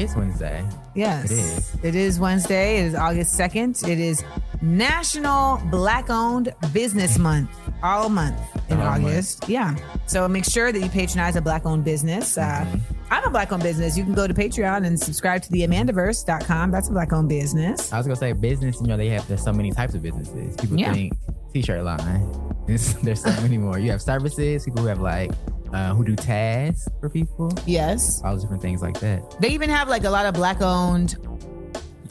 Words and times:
Is 0.00 0.16
Wednesday. 0.16 0.64
Yes. 0.94 1.30
It 1.30 1.34
is. 1.38 1.76
It 1.84 1.94
is 1.94 2.20
Wednesday. 2.20 2.80
It 2.80 2.86
is 2.86 2.94
August 2.94 3.38
2nd. 3.38 3.86
It 3.88 3.98
is 3.98 4.24
National 4.62 5.58
Black 5.70 6.10
Owned 6.10 6.54
Business 6.72 7.18
Month, 7.18 7.50
all 7.82 8.08
month 8.08 8.38
in 8.70 8.78
All 8.78 8.84
month. 8.90 9.04
August. 9.04 9.48
Yeah. 9.48 9.76
So 10.06 10.26
make 10.28 10.44
sure 10.44 10.70
that 10.72 10.78
you 10.80 10.88
patronize 10.88 11.36
a 11.36 11.40
black 11.40 11.66
owned 11.66 11.84
business. 11.84 12.36
Uh, 12.38 12.64
Mm-hmm. 12.66 12.94
I'm 13.12 13.24
a 13.24 13.30
black 13.30 13.50
owned 13.50 13.64
business. 13.64 13.98
You 13.98 14.04
can 14.04 14.14
go 14.14 14.28
to 14.28 14.32
Patreon 14.34 14.86
and 14.86 14.98
subscribe 14.98 15.42
to 15.42 15.50
the 15.50 15.62
Amandaverse.com. 15.66 16.70
That's 16.70 16.88
a 16.88 16.92
black 16.92 17.12
owned 17.12 17.28
business. 17.28 17.92
I 17.92 17.96
was 17.98 18.06
gonna 18.06 18.14
say 18.14 18.32
business. 18.32 18.80
You 18.80 18.86
know, 18.86 18.96
they 18.96 19.08
have 19.08 19.26
there's 19.26 19.42
so 19.42 19.52
many 19.52 19.72
types 19.72 19.94
of 19.94 20.02
businesses. 20.02 20.54
People 20.56 20.78
Yeah. 20.78 20.92
think 20.92 21.14
t-shirt 21.52 21.82
line. 21.82 22.54
There's, 22.68 22.94
there's 23.02 23.20
so 23.20 23.30
many 23.42 23.58
more. 23.58 23.80
You 23.80 23.90
have 23.90 24.00
services. 24.00 24.64
People 24.64 24.82
who 24.82 24.86
have 24.88 25.00
like 25.00 25.32
uh, 25.72 25.94
who 25.94 26.04
do 26.04 26.16
tasks 26.16 26.88
for 27.00 27.08
people. 27.08 27.52
Yes. 27.66 28.20
All 28.24 28.32
those 28.32 28.42
different 28.42 28.62
things 28.62 28.82
like 28.82 28.98
that. 29.00 29.22
They 29.40 29.48
even 29.50 29.70
have 29.70 29.88
like 29.88 30.04
a 30.04 30.10
lot 30.10 30.26
of 30.26 30.34
black 30.34 30.60
owned 30.62 31.16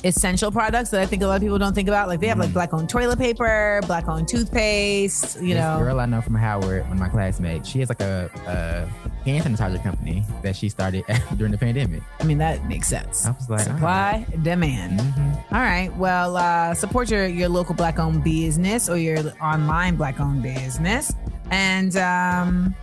essential 0.05 0.49
products 0.49 0.91
that 0.91 1.01
I 1.01 1.05
think 1.05 1.21
a 1.23 1.27
lot 1.27 1.35
of 1.35 1.41
people 1.41 1.57
don't 1.57 1.73
think 1.73 1.89
about. 1.89 2.07
Like 2.07 2.21
they 2.21 2.27
have 2.27 2.37
like 2.39 2.53
black 2.53 2.73
owned 2.73 2.89
toilet 2.89 3.19
paper, 3.19 3.81
black 3.85 4.07
owned 4.07 4.29
toothpaste, 4.29 5.41
you 5.41 5.53
this 5.53 5.57
know. 5.61 5.77
girl 5.79 5.99
I 5.99 6.05
know 6.05 6.21
from 6.21 6.35
Howard, 6.35 6.83
one 6.83 6.93
of 6.93 6.99
my 6.99 7.09
classmates. 7.09 7.67
She 7.67 7.79
has 7.79 7.89
like 7.89 7.99
a, 8.01 8.29
a 8.47 9.25
hand 9.25 9.43
sanitizer 9.43 9.83
company 9.83 10.23
that 10.41 10.55
she 10.55 10.69
started 10.69 11.03
during 11.37 11.51
the 11.51 11.57
pandemic. 11.57 12.01
I 12.19 12.23
mean, 12.23 12.37
that 12.37 12.63
makes 12.65 12.87
sense. 12.87 13.25
I 13.25 13.31
was 13.31 13.49
like, 13.49 13.59
Supply, 13.61 14.25
demand. 14.41 15.01
Mhm. 15.01 15.35
All 15.51 15.59
right. 15.59 15.93
Well, 15.97 16.37
uh, 16.37 16.73
support 16.75 17.11
your, 17.11 17.27
your 17.27 17.49
local 17.49 17.75
black 17.75 17.99
owned 17.99 18.23
business 18.23 18.87
or 18.89 18.95
your 18.97 19.17
online 19.41 19.97
black 19.97 20.21
owned 20.21 20.43
business. 20.43 21.13
And 21.51 21.97
um, 21.97 22.73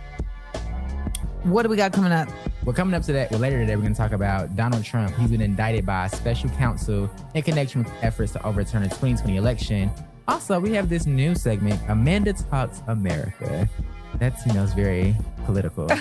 what 1.47 1.63
do 1.63 1.69
we 1.69 1.75
got 1.75 1.93
coming 1.93 2.11
up? 2.11 2.29
Well, 2.63 2.75
coming 2.75 2.93
up 2.93 3.03
to 3.03 3.13
that, 3.13 3.31
well, 3.31 3.39
later 3.39 3.59
today, 3.59 3.75
we're 3.75 3.83
going 3.83 3.93
to 3.93 3.97
talk 3.97 4.11
about 4.11 4.55
Donald 4.55 4.83
Trump. 4.83 5.15
He's 5.15 5.31
been 5.31 5.41
indicted 5.41 5.85
by 5.85 6.05
a 6.05 6.09
special 6.09 6.49
counsel 6.51 7.09
in 7.33 7.41
connection 7.43 7.83
with 7.83 7.93
efforts 8.01 8.33
to 8.33 8.45
overturn 8.45 8.83
the 8.83 8.89
2020 8.89 9.37
election. 9.37 9.89
Also, 10.27 10.59
we 10.59 10.73
have 10.73 10.89
this 10.89 11.05
new 11.05 11.33
segment, 11.35 11.81
Amanda 11.87 12.33
Talks 12.33 12.81
America. 12.87 13.69
That's, 14.15 14.45
you 14.45 14.53
know, 14.53 14.63
it's 14.63 14.73
very 14.73 15.15
political. 15.45 15.87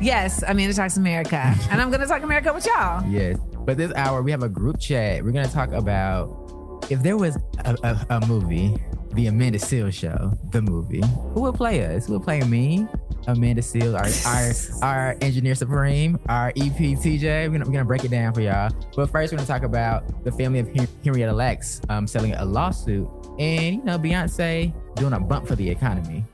Yes, 0.00 0.42
Amanda 0.46 0.74
Talks 0.74 0.96
America. 0.96 1.36
and 1.70 1.80
I'm 1.80 1.88
going 1.88 2.00
to 2.00 2.06
talk 2.06 2.22
America 2.22 2.52
with 2.52 2.66
y'all. 2.66 3.06
yes. 3.08 3.38
But 3.64 3.76
this 3.76 3.92
hour, 3.94 4.22
we 4.22 4.30
have 4.32 4.42
a 4.42 4.48
group 4.48 4.80
chat. 4.80 5.24
We're 5.24 5.30
going 5.30 5.46
to 5.46 5.52
talk 5.52 5.70
about 5.72 6.84
if 6.90 7.02
there 7.02 7.16
was 7.16 7.36
a, 7.64 7.76
a, 7.82 8.16
a 8.16 8.26
movie, 8.26 8.76
The 9.12 9.28
Amanda 9.28 9.58
Seales 9.58 9.94
Show, 9.94 10.32
the 10.50 10.60
movie, 10.60 11.02
who 11.32 11.42
would 11.42 11.54
play 11.54 11.84
us? 11.86 12.06
Who 12.06 12.14
would 12.14 12.22
play 12.24 12.40
me? 12.42 12.86
Amanda 13.26 13.62
Seales, 13.62 13.94
our, 14.26 14.84
our 14.84 14.94
our 14.94 15.16
engineer 15.20 15.54
supreme, 15.54 16.18
our 16.28 16.48
EP 16.50 16.76
TJ. 16.76 17.22
We're 17.22 17.48
gonna, 17.50 17.64
we're 17.64 17.72
gonna 17.72 17.84
break 17.84 18.04
it 18.04 18.10
down 18.10 18.34
for 18.34 18.40
y'all. 18.40 18.70
But 18.96 19.10
first, 19.10 19.32
we're 19.32 19.38
gonna 19.38 19.46
talk 19.46 19.62
about 19.62 20.24
the 20.24 20.32
family 20.32 20.58
of 20.60 20.68
Hen- 20.74 20.88
Henrietta 21.04 21.32
Lacks 21.32 21.80
um, 21.88 22.06
selling 22.06 22.34
a 22.34 22.44
lawsuit, 22.44 23.08
and 23.38 23.76
you 23.76 23.84
know 23.84 23.98
Beyonce 23.98 24.72
doing 24.96 25.12
a 25.12 25.20
bump 25.20 25.46
for 25.46 25.56
the 25.56 25.68
economy. 25.68 26.24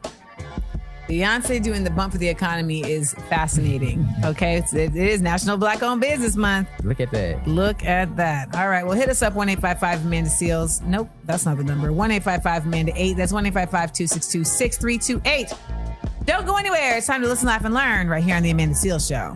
Beyonce 1.10 1.60
doing 1.60 1.82
the 1.82 1.90
bump 1.90 2.12
for 2.12 2.18
the 2.18 2.28
economy 2.28 2.88
is 2.88 3.14
fascinating. 3.28 4.08
Okay. 4.24 4.58
It's, 4.58 4.72
it 4.72 4.94
is 4.94 5.20
National 5.20 5.56
Black 5.56 5.82
Owned 5.82 6.00
Business 6.00 6.36
Month. 6.36 6.68
Look 6.84 7.00
at 7.00 7.10
that. 7.10 7.44
Look 7.48 7.84
at 7.84 8.14
that. 8.16 8.54
All 8.54 8.68
right. 8.68 8.86
Well, 8.86 8.96
hit 8.96 9.08
us 9.08 9.20
up 9.20 9.34
1 9.34 9.48
855 9.48 10.06
Amanda 10.06 10.30
Seales. 10.30 10.80
Nope, 10.82 11.10
that's 11.24 11.44
not 11.44 11.56
the 11.56 11.64
number. 11.64 11.92
1 11.92 12.10
855 12.12 12.66
Amanda 12.66 12.92
8. 12.94 13.16
That's 13.16 13.32
1 13.32 13.46
855 13.46 13.92
262 13.92 14.44
6328. 14.44 15.52
Don't 16.24 16.46
go 16.46 16.56
anywhere. 16.56 16.98
It's 16.98 17.06
time 17.06 17.22
to 17.22 17.28
listen, 17.28 17.46
laugh, 17.46 17.64
and 17.64 17.74
learn 17.74 18.08
right 18.08 18.22
here 18.22 18.36
on 18.36 18.42
The 18.42 18.50
Amanda 18.50 18.74
Seales 18.74 19.08
Show. 19.08 19.34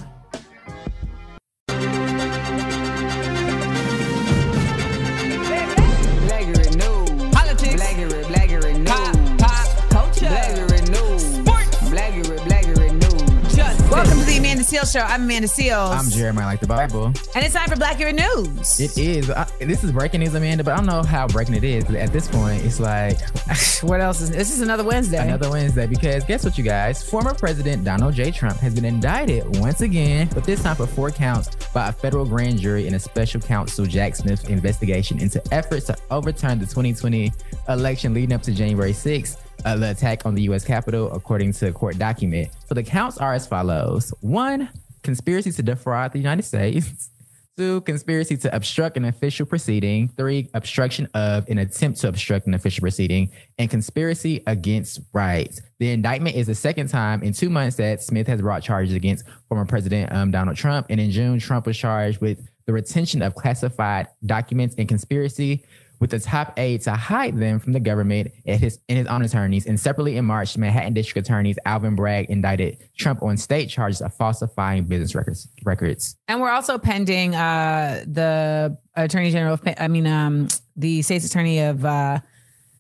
To 14.75 14.81
The 14.81 14.87
Amanda 14.87 14.89
Seales 14.89 14.93
Show. 14.93 15.01
I'm 15.01 15.23
Amanda 15.23 15.49
Seales. 15.49 15.97
I'm 15.97 16.11
Jeremiah, 16.11 16.47
like 16.47 16.61
the 16.61 16.67
Bible. 16.67 17.07
And 17.07 17.45
it's 17.45 17.55
time 17.55 17.69
for 17.69 17.77
Blackurate 17.77 18.17
News. 18.17 18.81
It 18.81 18.99
is. 18.99 19.31
I, 19.31 19.45
this 19.61 19.85
is 19.85 19.93
breaking 19.93 20.21
news, 20.21 20.35
Amanda, 20.35 20.65
but 20.65 20.73
I 20.73 20.77
don't 20.77 20.87
know 20.87 21.03
how 21.05 21.29
breaking 21.29 21.55
it 21.55 21.63
is. 21.63 21.85
At 21.95 22.13
this 22.13 22.27
point, 22.27 22.65
it's 22.65 22.81
like 22.81 23.19
what 23.83 24.01
else 24.01 24.21
is 24.21 24.31
this? 24.31 24.51
is 24.51 24.63
another 24.63 24.83
Wednesday. 24.83 25.23
Another 25.23 25.49
Wednesday 25.49 25.87
because 25.87 26.25
guess 26.25 26.45
what, 26.45 26.59
you 26.59 26.65
guys? 26.65 27.09
Former 27.09 27.35
President 27.35 27.85
Donald 27.85 28.15
J. 28.15 28.33
Trump 28.33 28.59
has 28.59 28.75
been 28.75 28.85
indicted 28.85 29.45
once 29.61 29.81
again, 29.81 30.29
but 30.35 30.43
this 30.43 30.63
time 30.63 30.75
for 30.75 30.87
four 30.87 31.13
counts 31.13 31.55
by 31.67 31.91
a 31.91 31.93
federal 31.93 32.27
grand 32.27 32.59
jury 32.59 32.89
in 32.89 32.95
a 32.95 32.99
special 32.99 33.41
counsel 33.41 33.87
Jack 33.87 34.17
Smith's 34.17 34.45
investigation 34.45 35.21
into 35.21 35.41
efforts 35.55 35.87
to 35.87 35.97
overturn 36.11 36.59
the 36.59 36.67
2020 36.67 37.33
election 37.69 38.13
leading 38.13 38.33
up 38.33 38.43
to 38.43 38.53
January 38.53 38.93
6th. 38.93 39.37
The 39.65 39.91
attack 39.91 40.27
on 40.27 40.35
the 40.35 40.43
U.S. 40.43 40.65
Capitol, 40.65 41.11
according 41.13 41.53
to 41.55 41.69
a 41.69 41.73
court 41.73 41.99
document. 41.99 42.51
So 42.69 42.75
the 42.75 42.83
counts 42.83 43.19
are 43.19 43.33
as 43.33 43.47
follows: 43.47 44.13
one, 44.21 44.69
conspiracy 45.03 45.53
to 45.53 45.63
defraud 45.63 46.13
the 46.13 46.19
United 46.19 46.45
States. 46.45 47.11
Two, 47.57 47.83
conspiracy 47.83 48.37
to 48.39 48.55
obstruct 48.55 48.97
an 48.97 49.05
official 49.05 49.47
proceeding. 49.47 50.09
Three, 50.09 50.51
obstruction 50.55 51.09
of 51.15 51.49
an 51.49 51.59
attempt 51.59 52.01
to 52.01 52.09
obstruct 52.09 52.49
an 52.49 52.55
official 52.55 52.83
proceeding. 52.83 53.31
And 53.59 53.71
conspiracy 53.71 54.43
against 54.49 55.01
rights. 55.13 55.61
The 55.79 55.93
indictment 55.93 56.35
is 56.35 56.49
the 56.49 56.57
second 56.57 56.89
time 56.89 57.23
in 57.23 57.33
two 57.33 57.49
months 57.49 57.77
that 57.77 58.03
Smith 58.03 58.27
has 58.27 58.41
brought 58.41 58.65
charges 58.65 58.95
against 58.95 59.25
former 59.49 59.65
President 59.67 60.13
um, 60.13 60.33
Donald 60.33 60.57
Trump. 60.57 60.87
And 60.91 60.99
in 60.99 61.13
June, 61.13 61.39
Trump 61.39 61.67
was 61.67 61.77
charged 61.77 62.21
with 62.21 62.45
the 62.67 62.73
retention 62.73 63.23
of 63.23 63.37
classified 63.37 64.09
documents 64.27 64.75
and 64.77 64.89
conspiracy 64.89 65.65
with 66.05 66.11
the 66.11 66.21
top 66.21 66.53
aide 66.59 66.83
to 66.83 66.93
hide 66.93 67.35
them 67.35 67.59
from 67.59 67.73
the 67.73 67.81
government 67.81 68.31
and 68.45 68.61
his, 68.61 68.79
and 68.91 68.99
his 68.99 69.07
own 69.07 69.23
attorneys. 69.23 69.65
And 69.65 69.81
separately 69.81 70.19
in 70.19 70.27
March, 70.27 70.55
Manhattan 70.55 70.93
District 70.93 71.27
Attorneys 71.27 71.59
Alvin 71.65 71.95
Bragg 71.95 72.29
indicted 72.29 72.91
Trump 72.95 73.23
on 73.23 73.39
state 73.39 73.71
charges 73.71 74.03
of 74.03 74.13
falsifying 74.13 74.85
business 74.85 75.15
records. 75.15 75.49
records. 75.65 76.15
And 76.29 76.43
we're 76.43 76.51
also 76.51 76.77
pending 76.77 77.35
uh, 77.35 78.05
the 78.07 78.77
Attorney 78.95 79.31
General, 79.31 79.55
of, 79.55 79.63
I 79.79 79.89
mean, 79.89 80.07
um, 80.07 80.49
the 80.77 81.01
state's 81.01 81.25
attorney 81.25 81.61
of 81.61 81.87
uh, 81.87 82.21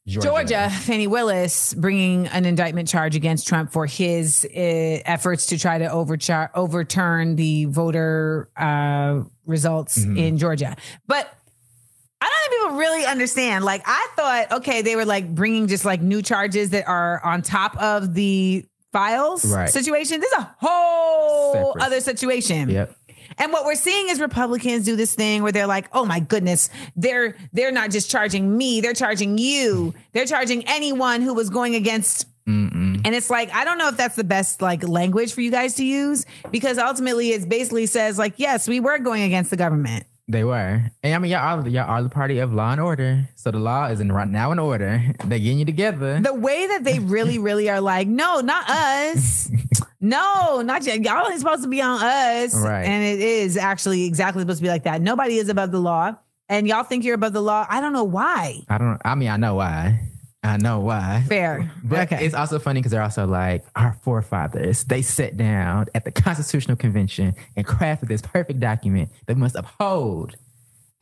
Georgia. 0.07 0.69
Fani 0.69 1.07
Willis, 1.07 1.73
bringing 1.73 2.27
an 2.27 2.45
indictment 2.45 2.89
charge 2.89 3.17
against 3.17 3.49
Trump 3.49 3.73
for 3.73 3.87
his 3.87 4.45
uh, 4.45 4.59
efforts 4.59 5.47
to 5.47 5.59
try 5.59 5.79
to 5.79 5.87
overchar- 5.87 6.51
overturn 6.55 7.37
the 7.37 7.65
voter 7.65 8.51
uh, 8.55 9.23
results 9.47 9.97
in 9.97 10.37
Georgia. 10.37 10.77
But 11.07 11.35
I 12.25 12.29
don't 12.29 12.51
think 12.51 12.63
people 12.63 12.79
really 12.79 13.05
understand. 13.05 13.65
Like, 13.65 13.83
I 13.87 14.09
thought, 14.17 14.53
okay, 14.61 14.83
they 14.83 14.97
were 14.97 15.05
like 15.05 15.35
bringing 15.35 15.67
just 15.69 15.85
like 15.85 16.01
new 16.01 16.23
charges 16.23 16.71
that 16.71 16.89
are 16.89 17.21
on 17.25 17.43
top 17.43 17.77
of 17.81 18.15
the 18.15 18.65
files 18.93 19.45
Right. 19.45 19.69
situation. 19.69 20.21
This 20.21 20.33
is 20.33 20.39
a 20.39 20.55
whole 20.61 21.53
Separate. 21.53 21.85
other 21.85 22.01
situation. 22.01 22.71
Yep. 22.71 22.97
And 23.39 23.53
what 23.53 23.65
we're 23.65 23.75
seeing 23.75 24.09
is 24.11 24.21
Republicans 24.21 24.85
do 24.85 24.95
this 24.97 25.15
thing 25.15 25.43
where 25.43 25.51
they're 25.51 25.67
like, 25.67 25.89
"Oh 25.93 26.05
my 26.05 26.21
goodness, 26.21 26.71
they're 26.95 27.37
they're 27.53 27.73
not 27.73 27.91
just 27.91 28.09
charging 28.11 28.57
me, 28.57 28.81
they're 28.81 28.95
charging 28.95 29.39
you. 29.39 29.93
They're 30.13 30.27
charging 30.27 30.65
anyone 30.69 31.21
who 31.23 31.35
was 31.35 31.51
going 31.51 31.75
against 31.75 32.27
Mm-mm. 32.47 33.01
and 33.05 33.15
it's 33.15 33.31
like, 33.31 33.53
I 33.55 33.65
don't 33.65 33.79
know 33.79 33.89
if 33.89 33.97
that's 33.97 34.17
the 34.17 34.23
best 34.25 34.61
like 34.63 34.87
language 34.87 35.33
for 35.33 35.41
you 35.41 35.51
guys 35.51 35.75
to 35.77 35.85
use 35.85 36.27
because 36.53 36.77
ultimately 36.79 37.31
it 37.31 37.49
basically 37.49 37.87
says 37.87 38.19
like, 38.19 38.35
yes, 38.37 38.69
we 38.69 38.79
were 38.81 38.99
going 38.99 39.23
against 39.23 39.51
the 39.51 39.57
government. 39.57 40.05
They 40.27 40.43
were. 40.43 40.91
And 41.03 41.15
I 41.15 41.19
mean, 41.19 41.31
y'all 41.31 41.61
are, 41.61 41.69
y'all 41.69 41.91
are 41.91 42.03
the 42.03 42.09
party 42.09 42.39
of 42.39 42.55
law 42.55 42.73
and 42.73 42.81
order. 42.81 43.29
So 43.35 43.51
the 43.51 43.59
law 43.59 43.87
is 43.87 44.01
in 44.01 44.11
right 44.11 44.29
now 44.29 44.53
in 44.53 44.59
order. 44.59 45.03
They're 45.25 45.39
getting 45.39 45.59
you 45.59 45.65
together. 45.65 46.21
The 46.21 46.33
way 46.33 46.67
that 46.67 46.85
they 46.85 46.99
really, 46.99 47.39
really 47.39 47.69
are 47.69 47.81
like, 47.81 48.09
no, 48.09 48.41
not 48.41 48.69
us. 48.69 49.51
No, 50.05 50.61
not 50.61 50.85
yet. 50.85 51.01
Y'all 51.01 51.27
ain't 51.31 51.41
supposed 51.41 51.63
to 51.63 51.69
be 51.69 51.81
on 51.81 51.99
us. 52.03 52.55
Right. 52.55 52.85
And 52.85 53.03
it 53.03 53.21
is 53.21 53.57
actually 53.57 54.05
exactly 54.05 54.43
supposed 54.43 54.59
to 54.59 54.63
be 54.63 54.69
like 54.69 54.83
that. 54.85 55.01
Nobody 55.01 55.39
is 55.39 55.49
above 55.49 55.73
the 55.73 55.81
law. 55.81 56.15
And 56.51 56.69
y'all 56.69 56.83
think 56.83 57.05
you're 57.05 57.15
above 57.15 57.33
the 57.33 57.41
law. 57.41 57.65
I 57.71 57.81
don't 57.81 57.95
know 57.95 58.05
why. 58.05 58.61
I 58.69 58.77
don't. 58.77 59.01
I 59.03 59.15
mean, 59.15 59.31
I 59.31 59.39
know 59.39 59.55
why. 59.55 59.99
I 60.45 60.59
know 60.59 60.81
why. 60.81 61.25
Fair. 61.27 61.73
But 61.83 62.13
okay. 62.13 62.27
it's 62.27 62.35
also 62.35 62.59
funny 62.59 62.81
because 62.81 62.93
they're 62.93 63.03
also 63.03 63.27
like 63.27 63.65
our 63.75 63.97
forefathers. 64.03 64.85
They 64.85 65.01
sat 65.01 65.39
down 65.39 65.87
at 65.95 66.05
the 66.05 66.13
Constitutional 66.13 66.77
Convention 66.77 67.35
and 67.57 67.67
crafted 67.67 68.09
this 68.09 68.21
perfect 68.21 68.61
document 68.61 69.11
that 69.27 69.37
we 69.37 69.41
must 69.41 69.57
uphold. 69.57 70.37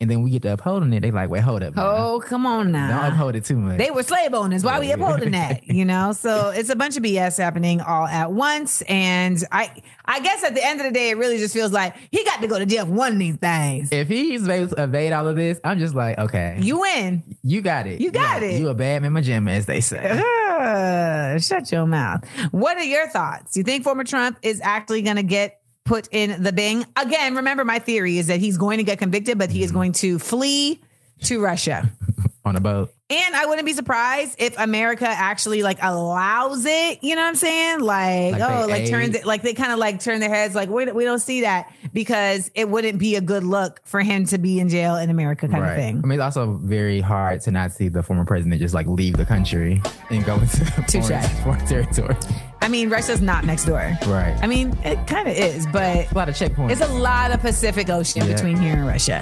And 0.03 0.11
then 0.11 0.21
we 0.21 0.31
get 0.31 0.41
to 0.41 0.53
upholding 0.53 0.91
it. 0.91 0.99
They 0.99 1.11
like, 1.11 1.29
wait, 1.29 1.41
hold 1.43 1.63
up. 1.63 1.75
now. 1.75 1.95
oh, 1.95 2.19
come 2.19 2.45
on 2.45 2.71
now. 2.73 3.01
Don't 3.01 3.13
uphold 3.13 3.35
it 3.35 3.45
too 3.45 3.55
much. 3.57 3.77
They 3.77 3.89
were 3.89 4.03
slave 4.03 4.33
owners. 4.33 4.63
Why 4.63 4.73
are 4.77 4.79
we 4.81 4.91
upholding 4.91 5.31
that? 5.31 5.63
You 5.73 5.85
know, 5.85 6.11
so 6.11 6.49
it's 6.49 6.69
a 6.69 6.75
bunch 6.75 6.97
of 6.97 7.03
BS 7.03 7.37
happening 7.37 7.79
all 7.81 8.05
at 8.05 8.31
once. 8.31 8.81
And 8.83 9.41
I, 9.51 9.71
I 10.05 10.19
guess 10.19 10.43
at 10.43 10.53
the 10.55 10.63
end 10.65 10.81
of 10.81 10.85
the 10.87 10.91
day, 10.91 11.09
it 11.11 11.17
really 11.17 11.37
just 11.37 11.53
feels 11.53 11.71
like 11.71 11.95
he 12.11 12.23
got 12.25 12.41
to 12.41 12.47
go 12.47 12.59
to 12.59 12.65
jail 12.65 12.85
for 12.85 12.91
one 12.91 13.13
of 13.13 13.19
these 13.19 13.37
things. 13.37 13.91
if 13.91 14.07
he's 14.09 14.47
able 14.47 14.75
to 14.75 14.83
evade 14.83 15.13
all 15.13 15.27
of 15.27 15.35
this, 15.37 15.59
I'm 15.63 15.79
just 15.79 15.95
like, 15.95 16.17
okay, 16.19 16.57
You 16.61 16.81
win. 16.81 17.23
you 17.43 17.61
got 17.61 17.87
it. 17.87 18.01
You 18.01 18.11
got 18.11 18.43
it. 18.43 18.59
You 18.59 18.67
a 18.69 18.73
bad 18.73 19.01
man, 19.01 19.13
mama 19.13 19.23
jam, 19.23 19.47
as 19.47 19.65
they 19.65 19.79
say. 19.81 20.21
Uh, 20.59 21.39
shut 21.39 21.71
your 21.71 21.85
mouth. 21.87 22.23
What 22.51 22.77
are 22.77 22.83
your 22.83 23.07
thoughts? 23.07 23.53
Do 23.53 23.61
You 23.61 23.63
think 23.63 23.83
former 23.83 24.03
Trump 24.03 24.37
is 24.41 24.59
actually 24.61 25.01
going 25.01 25.15
to 25.15 25.23
get 25.23 25.59
put 25.85 26.07
in 26.11 26.43
the 26.43 26.53
Bing? 26.53 26.85
Again, 26.95 27.35
remember 27.35 27.65
my 27.65 27.79
theory 27.79 28.17
is 28.17 28.27
that 28.27 28.39
he's 28.39 28.57
going 28.57 28.77
to 28.77 28.83
get 28.83 28.99
convicted, 28.99 29.37
but 29.37 29.49
he 29.49 29.63
is 29.63 29.69
mm-hmm. 29.69 29.77
going 29.79 29.91
to 29.93 30.19
flee 30.19 30.81
to 31.23 31.41
Russia. 31.41 31.91
On 32.45 32.57
a 32.57 32.59
boat. 32.59 32.93
And 33.09 33.35
I 33.35 33.45
wouldn't 33.45 33.65
be 33.65 33.71
surprised 33.71 34.35
if 34.37 34.57
America 34.57 35.07
actually 35.07 35.63
like 35.63 35.77
allows 35.81 36.65
it. 36.65 37.01
You 37.01 37.15
know 37.15 37.21
what 37.21 37.27
I'm 37.29 37.35
saying? 37.35 37.79
Like, 37.79 38.33
Like 38.33 38.41
oh, 38.41 38.67
like 38.67 38.89
turns 38.89 39.15
it, 39.15 39.25
like 39.25 39.43
they 39.43 39.53
kind 39.53 39.71
of 39.71 39.79
like 39.79 40.01
turn 40.01 40.19
their 40.19 40.29
heads, 40.29 40.55
like 40.55 40.67
we, 40.67 40.91
we 40.91 41.05
don't 41.05 41.19
see 41.19 41.41
that 41.41 41.71
because 41.93 42.51
it 42.53 42.67
wouldn't 42.67 42.99
be 42.99 43.15
a 43.15 43.21
good 43.21 43.43
look 43.43 43.79
for 43.85 44.01
him 44.01 44.25
to 44.25 44.37
be 44.37 44.59
in 44.59 44.67
jail 44.67 44.97
in 44.97 45.09
America, 45.09 45.47
kind 45.47 45.63
of 45.63 45.75
thing. 45.75 46.01
I 46.03 46.07
mean, 46.07 46.19
it's 46.19 46.37
also 46.37 46.59
very 46.63 46.99
hard 46.99 47.39
to 47.41 47.51
not 47.51 47.71
see 47.71 47.87
the 47.87 48.03
former 48.03 48.25
president 48.25 48.59
just 48.59 48.73
like 48.73 48.87
leave 48.87 49.15
the 49.15 49.25
country 49.25 49.81
and 50.09 50.25
go 50.25 50.35
into 50.39 50.65
foreign, 50.65 51.29
foreign 51.43 51.65
territory. 51.65 52.15
I 52.63 52.69
mean, 52.69 52.89
Russia's 52.89 53.21
not 53.21 53.43
next 53.45 53.65
door. 53.65 53.77
Right. 54.07 54.37
I 54.41 54.47
mean, 54.47 54.77
it 54.85 55.05
kind 55.05 55.27
of 55.27 55.35
is, 55.35 55.67
but 55.67 56.09
a 56.11 56.15
lot 56.15 56.29
of 56.29 56.35
checkpoints. 56.35 56.71
It's 56.71 56.81
a 56.81 56.87
lot 56.87 57.31
of 57.31 57.41
Pacific 57.41 57.89
Ocean 57.89 58.21
Yeah. 58.21 58.27
Mm-hmm. 58.27 58.35
between 58.35 58.57
here 58.57 58.73
and 58.73 58.87
Russia. 58.87 59.21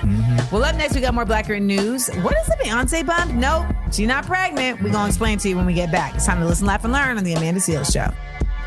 Well, 0.52 0.64
up 0.64 0.76
next, 0.76 0.94
we 0.96 1.02
got 1.02 1.14
more 1.14 1.26
Blackurate 1.26 1.64
news. 1.64 2.08
What 2.22 2.36
is 2.38 2.46
the 2.48 2.58
Beyonce 2.64 3.06
bump? 3.06 3.34
Nope, 3.34 3.66
she's 3.92 4.08
not 4.08 4.26
pregnant. 4.26 4.82
We're 4.82 4.92
going 4.92 5.06
to 5.06 5.08
explain 5.08 5.40
to 5.40 5.50
you 5.50 5.56
when 5.58 5.66
we 5.66 5.74
get 5.74 5.92
back. 5.92 6.14
It's 6.16 6.26
time 6.26 6.40
to 6.40 6.46
listen, 6.46 6.68
laugh, 6.68 6.84
and 6.84 6.94
learn 6.94 7.18
on 7.18 7.24
The 7.24 7.34
Amanda 7.34 7.60
Seales 7.60 7.92
Show. 7.92 8.14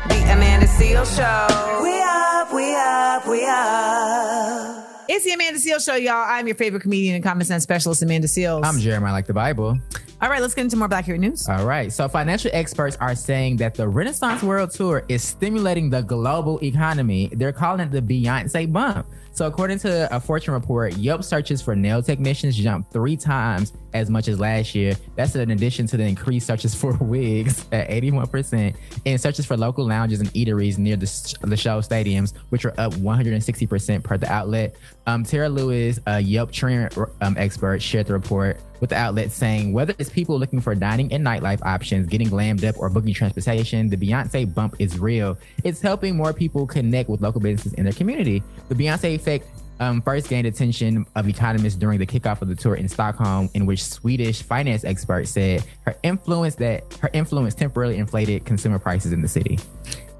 The 0.09 0.21
Amanda 0.33 0.67
Seales 0.67 1.15
Show. 1.15 1.81
We 1.81 2.01
up, 2.01 2.53
we 2.53 2.75
up, 2.75 3.27
we 3.27 3.45
up. 3.47 4.84
It's 5.07 5.23
The 5.23 5.33
Amanda 5.33 5.59
Seales 5.59 5.85
Show, 5.85 5.95
y'all. 5.95 6.25
I'm 6.27 6.47
your 6.47 6.55
favorite 6.55 6.81
comedian 6.81 7.13
and 7.13 7.23
common 7.23 7.45
sense 7.45 7.61
specialist, 7.61 8.01
Amanda 8.01 8.27
Seales. 8.27 8.65
I'm 8.65 8.79
Jeremiah, 8.79 9.11
like 9.11 9.27
the 9.27 9.33
Bible. 9.33 9.79
All 10.21 10.29
right, 10.29 10.41
let's 10.41 10.55
get 10.55 10.63
into 10.63 10.77
more 10.77 10.89
Blackurate 10.89 11.19
news. 11.19 11.47
All 11.47 11.65
right. 11.65 11.93
So 11.93 12.07
financial 12.07 12.49
experts 12.53 12.97
are 12.99 13.13
saying 13.13 13.57
that 13.57 13.75
the 13.75 13.87
Renaissance 13.87 14.41
World 14.41 14.71
Tour 14.71 15.03
is 15.07 15.23
stimulating 15.23 15.91
the 15.91 16.01
global 16.01 16.57
economy. 16.63 17.29
They're 17.33 17.51
calling 17.51 17.81
it 17.81 17.91
the 17.91 18.01
Beyonce 18.01 18.71
bump. 18.71 19.07
So 19.31 19.45
according 19.45 19.79
to 19.79 20.15
a 20.15 20.19
Fortune 20.19 20.53
report, 20.53 20.95
Yelp 20.95 21.23
searches 21.23 21.61
for 21.61 21.75
nail 21.75 22.01
technicians 22.01 22.55
jumped 22.55 22.91
three 22.91 23.17
times 23.17 23.73
as 23.95 24.09
much 24.09 24.27
as 24.27 24.39
last 24.39 24.75
year. 24.75 24.93
That's 25.15 25.35
in 25.35 25.51
addition 25.51 25.87
to 25.87 25.97
the 25.97 26.03
increased 26.03 26.45
searches 26.45 26.75
for 26.75 26.93
wigs 26.99 27.65
at 27.71 27.89
81% 27.89 28.75
and 29.05 29.21
searches 29.21 29.45
for 29.45 29.55
local 29.55 29.87
lounges 29.87 30.19
and 30.19 30.31
eateries 30.33 30.77
near 30.77 30.97
the, 30.97 31.37
the 31.41 31.55
show 31.55 31.79
stadiums, 31.79 32.35
which 32.49 32.65
are 32.65 32.73
up 32.77 32.93
160% 32.93 34.03
per 34.03 34.17
the 34.17 34.31
outlet. 34.31 34.75
Um, 35.07 35.23
Tara 35.23 35.47
Lewis, 35.47 35.99
a 36.07 36.19
Yelp 36.19 36.51
trend 36.51 36.95
um, 37.21 37.35
expert, 37.37 37.81
shared 37.81 38.07
the 38.07 38.13
report 38.13 38.59
with 38.81 38.89
the 38.89 38.97
outlet 38.97 39.31
saying 39.31 39.71
whether 39.71 39.95
it's 39.97 40.09
people 40.09 40.37
looking 40.37 40.59
for 40.59 40.75
dining 40.75 41.11
and 41.13 41.25
nightlife 41.25 41.65
options, 41.65 42.07
getting 42.07 42.27
glammed 42.27 42.67
up, 42.67 42.77
or 42.77 42.89
booking 42.89 43.13
transportation, 43.13 43.89
the 43.89 43.95
Beyonce 43.95 44.53
bump 44.53 44.75
is 44.79 44.99
real. 44.99 45.37
It's 45.63 45.79
helping 45.79 46.17
more 46.17 46.33
people 46.33 46.67
connect 46.67 47.09
with 47.09 47.21
local 47.21 47.39
businesses 47.39 47.73
in 47.73 47.85
their 47.85 47.93
community. 47.93 48.43
The 48.67 48.75
Beyonce 48.75 49.15
effect 49.15 49.47
um, 49.79 50.01
first 50.01 50.29
gained 50.29 50.47
attention 50.47 51.05
of 51.15 51.27
economists 51.27 51.75
during 51.75 51.99
the 51.99 52.05
kickoff 52.05 52.41
of 52.41 52.47
the 52.47 52.55
tour 52.55 52.75
in 52.75 52.87
Stockholm, 52.87 53.49
in 53.53 53.65
which 53.65 53.83
Swedish 53.83 54.41
finance 54.41 54.83
experts 54.83 55.31
said 55.31 55.63
her 55.81 55.95
influence 56.03 56.55
that 56.55 56.83
her 57.01 57.09
influence 57.13 57.55
temporarily 57.55 57.97
inflated 57.97 58.45
consumer 58.45 58.79
prices 58.79 59.11
in 59.11 59.21
the 59.21 59.27
city. 59.27 59.59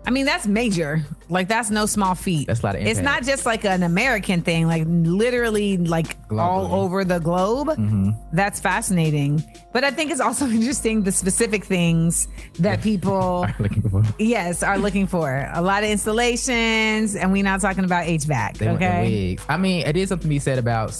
I 0.05 0.11
mean, 0.11 0.25
that's 0.25 0.45
major. 0.45 1.03
Like, 1.29 1.47
that's 1.47 1.71
no 1.71 1.85
small 1.85 2.13
feat. 2.13 2.47
That's 2.47 2.61
a 2.61 2.65
lot 2.65 2.75
of 2.75 2.81
It's 2.81 2.99
not 2.99 3.23
just 3.23 3.45
like 3.45 3.65
an 3.65 3.81
American 3.83 4.41
thing, 4.41 4.67
like 4.67 4.83
literally, 4.87 5.77
like 5.77 6.17
all 6.31 6.73
over 6.73 7.03
the 7.03 7.19
globe. 7.19 7.69
Mm-hmm. 7.69 8.11
That's 8.33 8.59
fascinating. 8.59 9.43
But 9.73 9.83
I 9.83 9.91
think 9.91 10.11
it's 10.11 10.21
also 10.21 10.47
interesting 10.49 11.03
the 11.03 11.11
specific 11.11 11.65
things 11.65 12.27
that 12.59 12.81
people, 12.81 13.47
Looking 13.59 13.89
for 13.89 14.03
yes, 14.19 14.61
are 14.61 14.77
looking 14.77 15.07
for. 15.07 15.49
A 15.53 15.61
lot 15.61 15.83
of 15.83 15.89
installations, 15.89 17.15
and 17.15 17.31
we're 17.31 17.43
not 17.43 17.61
talking 17.61 17.83
about 17.85 18.05
HVAC. 18.05 18.57
They 18.57 18.69
okay. 18.69 19.37
I 19.49 19.57
mean, 19.57 19.85
it 19.85 19.97
is 19.97 20.09
something 20.09 20.25
to 20.25 20.29
be 20.29 20.39
said 20.39 20.59
about 20.59 20.95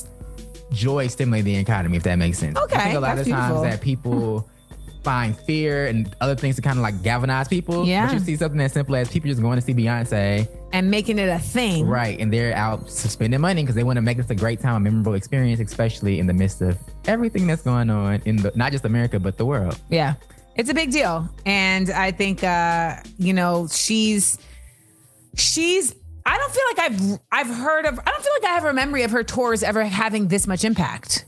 joy 0.72 1.08
stimulating 1.08 1.54
the 1.54 1.60
economy, 1.60 1.98
if 1.98 2.04
that 2.04 2.16
makes 2.16 2.40
sense. 2.40 2.58
Okay, 2.58 2.76
I 2.76 2.84
think 2.86 2.96
a 2.96 3.00
lot 3.00 3.20
of 3.20 3.28
times 3.28 3.48
beautiful. 3.48 3.62
that 3.64 3.82
people 3.82 4.50
find 5.06 5.38
fear 5.42 5.86
and 5.86 6.14
other 6.20 6.36
things 6.36 6.56
to 6.58 6.62
kind 6.64 6.78
of 6.78 6.82
like 6.84 7.02
galvanize 7.04 7.48
people. 7.48 7.86
Yeah. 7.86 8.08
But 8.08 8.14
you 8.16 8.20
see 8.20 8.36
something 8.36 8.60
as 8.60 8.74
simple 8.74 8.96
as 8.96 9.08
people 9.10 9.30
just 9.30 9.42
going 9.42 9.58
to 9.58 9.62
see 9.62 9.74
Beyonce, 9.74 10.50
And 10.74 10.90
making 10.90 11.20
it 11.20 11.30
a 11.30 11.40
thing. 11.40 11.86
right? 11.88 12.20
And 12.20 12.34
they're 12.34 12.54
out 12.56 12.90
spending 12.90 13.40
money 13.40 13.62
because 13.62 13.76
they 13.76 13.84
want 13.84 13.98
to 13.98 14.02
make 14.02 14.18
this 14.18 14.30
a 14.32 14.36
great 14.36 14.60
time, 14.60 14.76
a 14.76 14.80
memorable 14.80 15.14
experience, 15.14 15.60
especially 15.62 16.20
in 16.20 16.26
the 16.28 16.34
midst 16.34 16.62
of 16.62 16.78
everything 17.06 17.46
that's 17.48 17.62
going 17.62 17.90
on 17.90 18.22
in 18.26 18.38
the 18.38 18.52
not 18.56 18.72
just 18.72 18.84
America 18.84 19.20
but 19.20 19.38
the 19.38 19.46
world. 19.46 19.80
Yeah. 19.90 20.16
It's 20.56 20.70
a 20.70 20.74
big 20.74 20.92
deal. 20.92 21.30
And 21.46 21.90
I 21.92 22.12
think 22.12 22.44
uh, 22.44 22.96
you 23.18 23.34
know, 23.34 23.68
she's 23.72 24.38
she's 25.36 25.94
I 26.26 26.38
don't 26.38 26.52
feel 26.52 26.64
like 26.72 26.80
I've 26.80 27.20
I've 27.32 27.56
heard 27.56 27.86
of 27.86 28.00
I 28.00 28.10
don't 28.12 28.24
feel 28.24 28.34
like 28.42 28.46
I 28.46 28.54
have 28.56 28.66
a 28.66 28.74
memory 28.74 29.04
of 29.04 29.12
her 29.12 29.24
tours 29.24 29.64
ever 29.64 29.84
having 29.84 30.28
this 30.28 30.48
much 30.48 30.64
impact. 30.64 31.26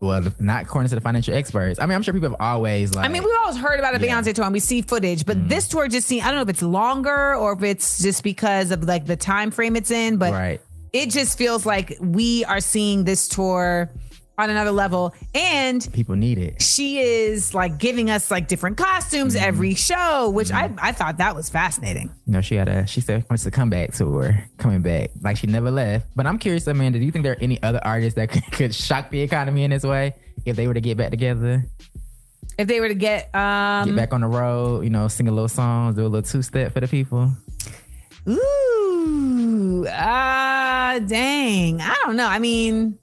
Well, 0.00 0.32
not 0.38 0.62
according 0.62 0.88
to 0.88 0.94
the 0.94 1.00
financial 1.02 1.34
experts. 1.34 1.78
I 1.78 1.84
mean, 1.84 1.94
I'm 1.94 2.02
sure 2.02 2.14
people 2.14 2.30
have 2.30 2.40
always 2.40 2.94
like. 2.94 3.04
I 3.04 3.08
mean, 3.12 3.22
we've 3.22 3.36
always 3.42 3.58
heard 3.58 3.78
about 3.78 3.94
a 3.94 4.04
Yeah. 4.04 4.20
Beyonce 4.20 4.34
tour 4.34 4.46
and 4.46 4.52
we 4.54 4.60
see 4.60 4.80
footage, 4.80 5.26
but 5.26 5.36
mm. 5.36 5.48
this 5.48 5.68
tour 5.68 5.88
just 5.88 6.08
seems 6.08 6.24
I 6.24 6.28
don't 6.28 6.36
know 6.36 6.42
if 6.42 6.48
it's 6.48 6.62
longer 6.62 7.34
or 7.34 7.52
if 7.52 7.62
it's 7.62 8.02
just 8.02 8.24
because 8.24 8.70
of 8.70 8.84
like 8.84 9.04
the 9.04 9.16
time 9.16 9.50
frame 9.50 9.76
it's 9.76 9.90
in, 9.90 10.16
but 10.16 10.32
right. 10.32 10.60
it 10.94 11.10
just 11.10 11.36
feels 11.36 11.66
like 11.66 11.98
we 12.00 12.46
are 12.46 12.60
seeing 12.60 13.04
this 13.04 13.28
tour 13.28 13.90
on 14.40 14.50
another 14.50 14.70
level. 14.72 15.14
And 15.34 15.86
People 15.92 16.16
need 16.16 16.38
it. 16.38 16.60
she 16.62 16.98
is 17.00 17.54
like 17.54 17.78
giving 17.78 18.10
us 18.10 18.30
like 18.30 18.48
different 18.48 18.76
costumes 18.76 19.34
Mm-hmm. 19.34 19.44
every 19.44 19.74
show, 19.74 20.30
which 20.30 20.50
I, 20.52 20.70
I 20.80 20.92
thought 20.92 21.18
that 21.18 21.34
was 21.36 21.48
fascinating. 21.48 22.10
You 22.26 22.32
know, 22.32 22.40
she 22.40 22.54
had 22.56 22.68
a 22.68 22.86
she 22.86 23.00
said 23.00 23.24
wants 23.30 23.44
to 23.44 23.50
come 23.50 23.70
back 23.70 23.92
tour, 23.92 24.44
coming 24.58 24.82
back 24.82 25.10
like 25.22 25.36
she 25.36 25.46
never 25.46 25.70
left. 25.70 26.06
But 26.16 26.26
I'm 26.26 26.38
curious, 26.38 26.66
Amanda, 26.66 26.98
do 26.98 27.04
you 27.04 27.12
think 27.12 27.22
there 27.24 27.32
are 27.34 27.40
any 27.42 27.62
other 27.62 27.80
artists 27.84 28.16
that 28.16 28.28
could, 28.30 28.44
could 28.52 28.74
shock 28.74 29.10
the 29.10 29.20
economy 29.20 29.64
in 29.64 29.70
this 29.70 29.84
way 29.84 30.14
if 30.44 30.56
they 30.56 30.66
were 30.66 30.74
to 30.74 30.80
get 30.80 30.96
back 30.96 31.10
together, 31.10 31.64
If 32.58 32.66
they 32.66 32.80
were 32.80 32.88
to 32.88 32.94
get 32.94 33.34
um 33.34 33.86
get 33.88 33.96
back 33.96 34.12
on 34.14 34.20
the 34.22 34.26
road, 34.28 34.84
you 34.84 34.90
know, 34.90 35.06
sing 35.08 35.28
a 35.28 35.32
little 35.32 35.48
song, 35.48 35.94
do 35.94 36.02
a 36.02 36.08
little 36.08 36.22
two 36.22 36.42
step 36.42 36.72
for 36.72 36.80
the 36.80 36.88
people? 36.88 37.30
ooh 38.28 39.86
ah 39.88 40.98
dang. 41.06 41.80
I 41.80 41.94
don't 42.04 42.16
know. 42.16 42.26
I 42.26 42.38
mean 42.38 42.98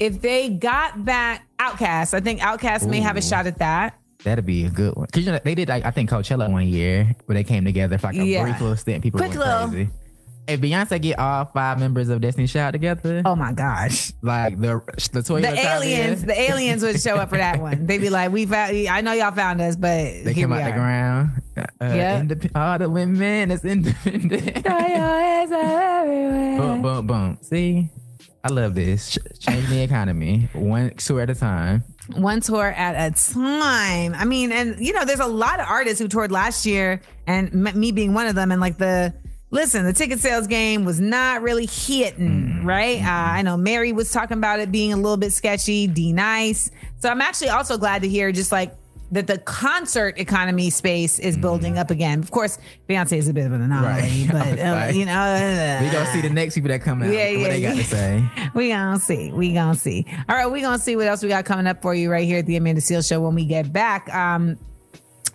if 0.00 0.20
they 0.20 0.48
got 0.50 1.04
back 1.04 1.46
OutKast, 1.58 2.14
I 2.14 2.20
think 2.20 2.40
OutKast 2.40 2.88
may 2.88 3.00
have 3.00 3.16
a 3.16 3.22
shot 3.22 3.46
at 3.46 3.58
that. 3.58 3.98
That'd 4.24 4.46
be 4.46 4.64
a 4.64 4.70
good 4.70 4.96
one. 4.96 5.06
Cause 5.12 5.24
you 5.24 5.30
know 5.32 5.38
they 5.44 5.54
did 5.54 5.68
like 5.68 5.84
I 5.84 5.90
think 5.92 6.10
Coachella 6.10 6.50
one 6.50 6.66
year 6.68 7.14
where 7.26 7.34
they 7.34 7.44
came 7.44 7.64
together 7.64 7.98
for 7.98 8.08
like 8.08 8.16
a 8.16 8.24
Yeah. 8.24 8.42
brief 8.42 8.60
little 8.60 8.76
stint. 8.76 9.02
People 9.02 9.18
Quick 9.18 9.30
went 9.30 9.40
little- 9.40 9.68
crazy. 9.68 9.90
If 10.48 10.62
Beyonce 10.62 10.98
get 11.02 11.18
all 11.18 11.44
five 11.44 11.78
members 11.78 12.08
of 12.08 12.22
Destiny 12.22 12.46
Child 12.46 12.72
together, 12.72 13.20
Oh 13.26 13.36
my 13.36 13.52
gosh. 13.52 14.12
like 14.22 14.58
the 14.58 14.80
the 15.12 15.20
The 15.20 15.54
aliens, 15.58 16.24
the 16.24 16.40
aliens 16.40 16.82
would 16.82 16.98
show 17.02 17.16
up 17.16 17.28
for 17.28 17.36
that 17.36 17.60
one. 17.60 17.84
They'd 17.84 18.00
be 18.00 18.08
like, 18.08 18.32
"We 18.32 18.46
found. 18.46 18.74
I 18.88 19.02
know 19.02 19.12
y'all 19.12 19.30
found 19.30 19.60
us, 19.60 19.76
but 19.76 19.90
they 20.24 20.32
we 20.34 20.44
out 20.44 20.64
the 20.64 20.72
ground. 20.72 21.30
Uh, 21.58 21.64
Yeah. 21.80 22.22
indep- 22.22 22.50
all 22.54 22.78
the 22.78 22.88
women 22.88 23.50
is 23.50 23.62
independent. 23.62 24.64
Toyota 24.64 25.44
is 25.44 25.52
everywhere. 25.52 26.58
Boom, 26.58 26.80
boom, 26.82 27.06
boom. 27.06 27.38
See, 27.42 27.90
I 28.48 28.50
love 28.50 28.74
this. 28.74 29.10
Ch- 29.10 29.18
change 29.40 29.68
the 29.68 29.82
economy 29.82 30.48
one 30.54 30.94
tour 30.96 31.20
at 31.20 31.28
a 31.28 31.34
time. 31.34 31.84
one 32.16 32.40
tour 32.40 32.72
at 32.72 33.12
a 33.12 33.14
time. 33.34 34.14
I 34.14 34.24
mean, 34.24 34.52
and 34.52 34.80
you 34.80 34.94
know, 34.94 35.04
there's 35.04 35.20
a 35.20 35.26
lot 35.26 35.60
of 35.60 35.66
artists 35.68 36.00
who 36.00 36.08
toured 36.08 36.32
last 36.32 36.64
year, 36.64 37.02
and 37.26 37.66
m- 37.68 37.78
me 37.78 37.92
being 37.92 38.14
one 38.14 38.26
of 38.26 38.34
them. 38.34 38.50
And 38.50 38.58
like 38.58 38.78
the 38.78 39.12
listen, 39.50 39.84
the 39.84 39.92
ticket 39.92 40.20
sales 40.20 40.46
game 40.46 40.86
was 40.86 40.98
not 40.98 41.42
really 41.42 41.66
hitting, 41.66 42.64
right? 42.64 43.02
Uh, 43.02 43.06
I 43.36 43.42
know 43.42 43.58
Mary 43.58 43.92
was 43.92 44.10
talking 44.12 44.38
about 44.38 44.60
it 44.60 44.72
being 44.72 44.94
a 44.94 44.96
little 44.96 45.18
bit 45.18 45.34
sketchy. 45.34 45.86
D 45.86 46.14
Nice. 46.14 46.70
So 47.00 47.10
I'm 47.10 47.20
actually 47.20 47.50
also 47.50 47.76
glad 47.76 48.00
to 48.00 48.08
hear 48.08 48.32
just 48.32 48.50
like 48.50 48.74
that 49.10 49.26
the 49.26 49.38
concert 49.38 50.18
economy 50.18 50.70
space 50.70 51.18
is 51.18 51.36
building 51.36 51.78
up 51.78 51.90
again. 51.90 52.18
Of 52.20 52.30
course, 52.30 52.58
Beyonce 52.88 53.16
is 53.16 53.28
a 53.28 53.32
bit 53.32 53.46
of 53.46 53.52
an 53.52 53.62
anomaly, 53.62 54.26
Right. 54.26 54.28
but 54.32 54.58
uh, 54.58 54.90
you 54.92 55.06
know, 55.06 55.12
uh, 55.12 55.80
We 55.82 55.90
gonna 55.90 56.12
see 56.12 56.20
the 56.20 56.30
next 56.30 56.54
people 56.54 56.68
that 56.68 56.82
come 56.82 57.02
out. 57.02 57.10
Yeah, 57.10 57.30
what 57.32 57.40
yeah, 57.40 57.48
they 57.48 57.60
got 57.62 57.76
to 57.76 57.84
say. 57.84 58.24
we 58.54 58.68
gonna 58.68 58.98
see. 58.98 59.32
We 59.32 59.52
gonna 59.54 59.74
see. 59.76 60.06
All 60.28 60.36
right, 60.36 60.50
we 60.50 60.60
gonna 60.60 60.78
see 60.78 60.96
what 60.96 61.06
else 61.06 61.22
we 61.22 61.28
got 61.28 61.44
coming 61.44 61.66
up 61.66 61.80
for 61.82 61.94
you 61.94 62.10
right 62.10 62.26
here 62.26 62.38
at 62.38 62.46
the 62.46 62.56
Amanda 62.56 62.80
Seales 62.80 63.08
Show 63.08 63.20
when 63.20 63.34
we 63.34 63.44
get 63.44 63.72
back. 63.72 64.12
Um, 64.14 64.58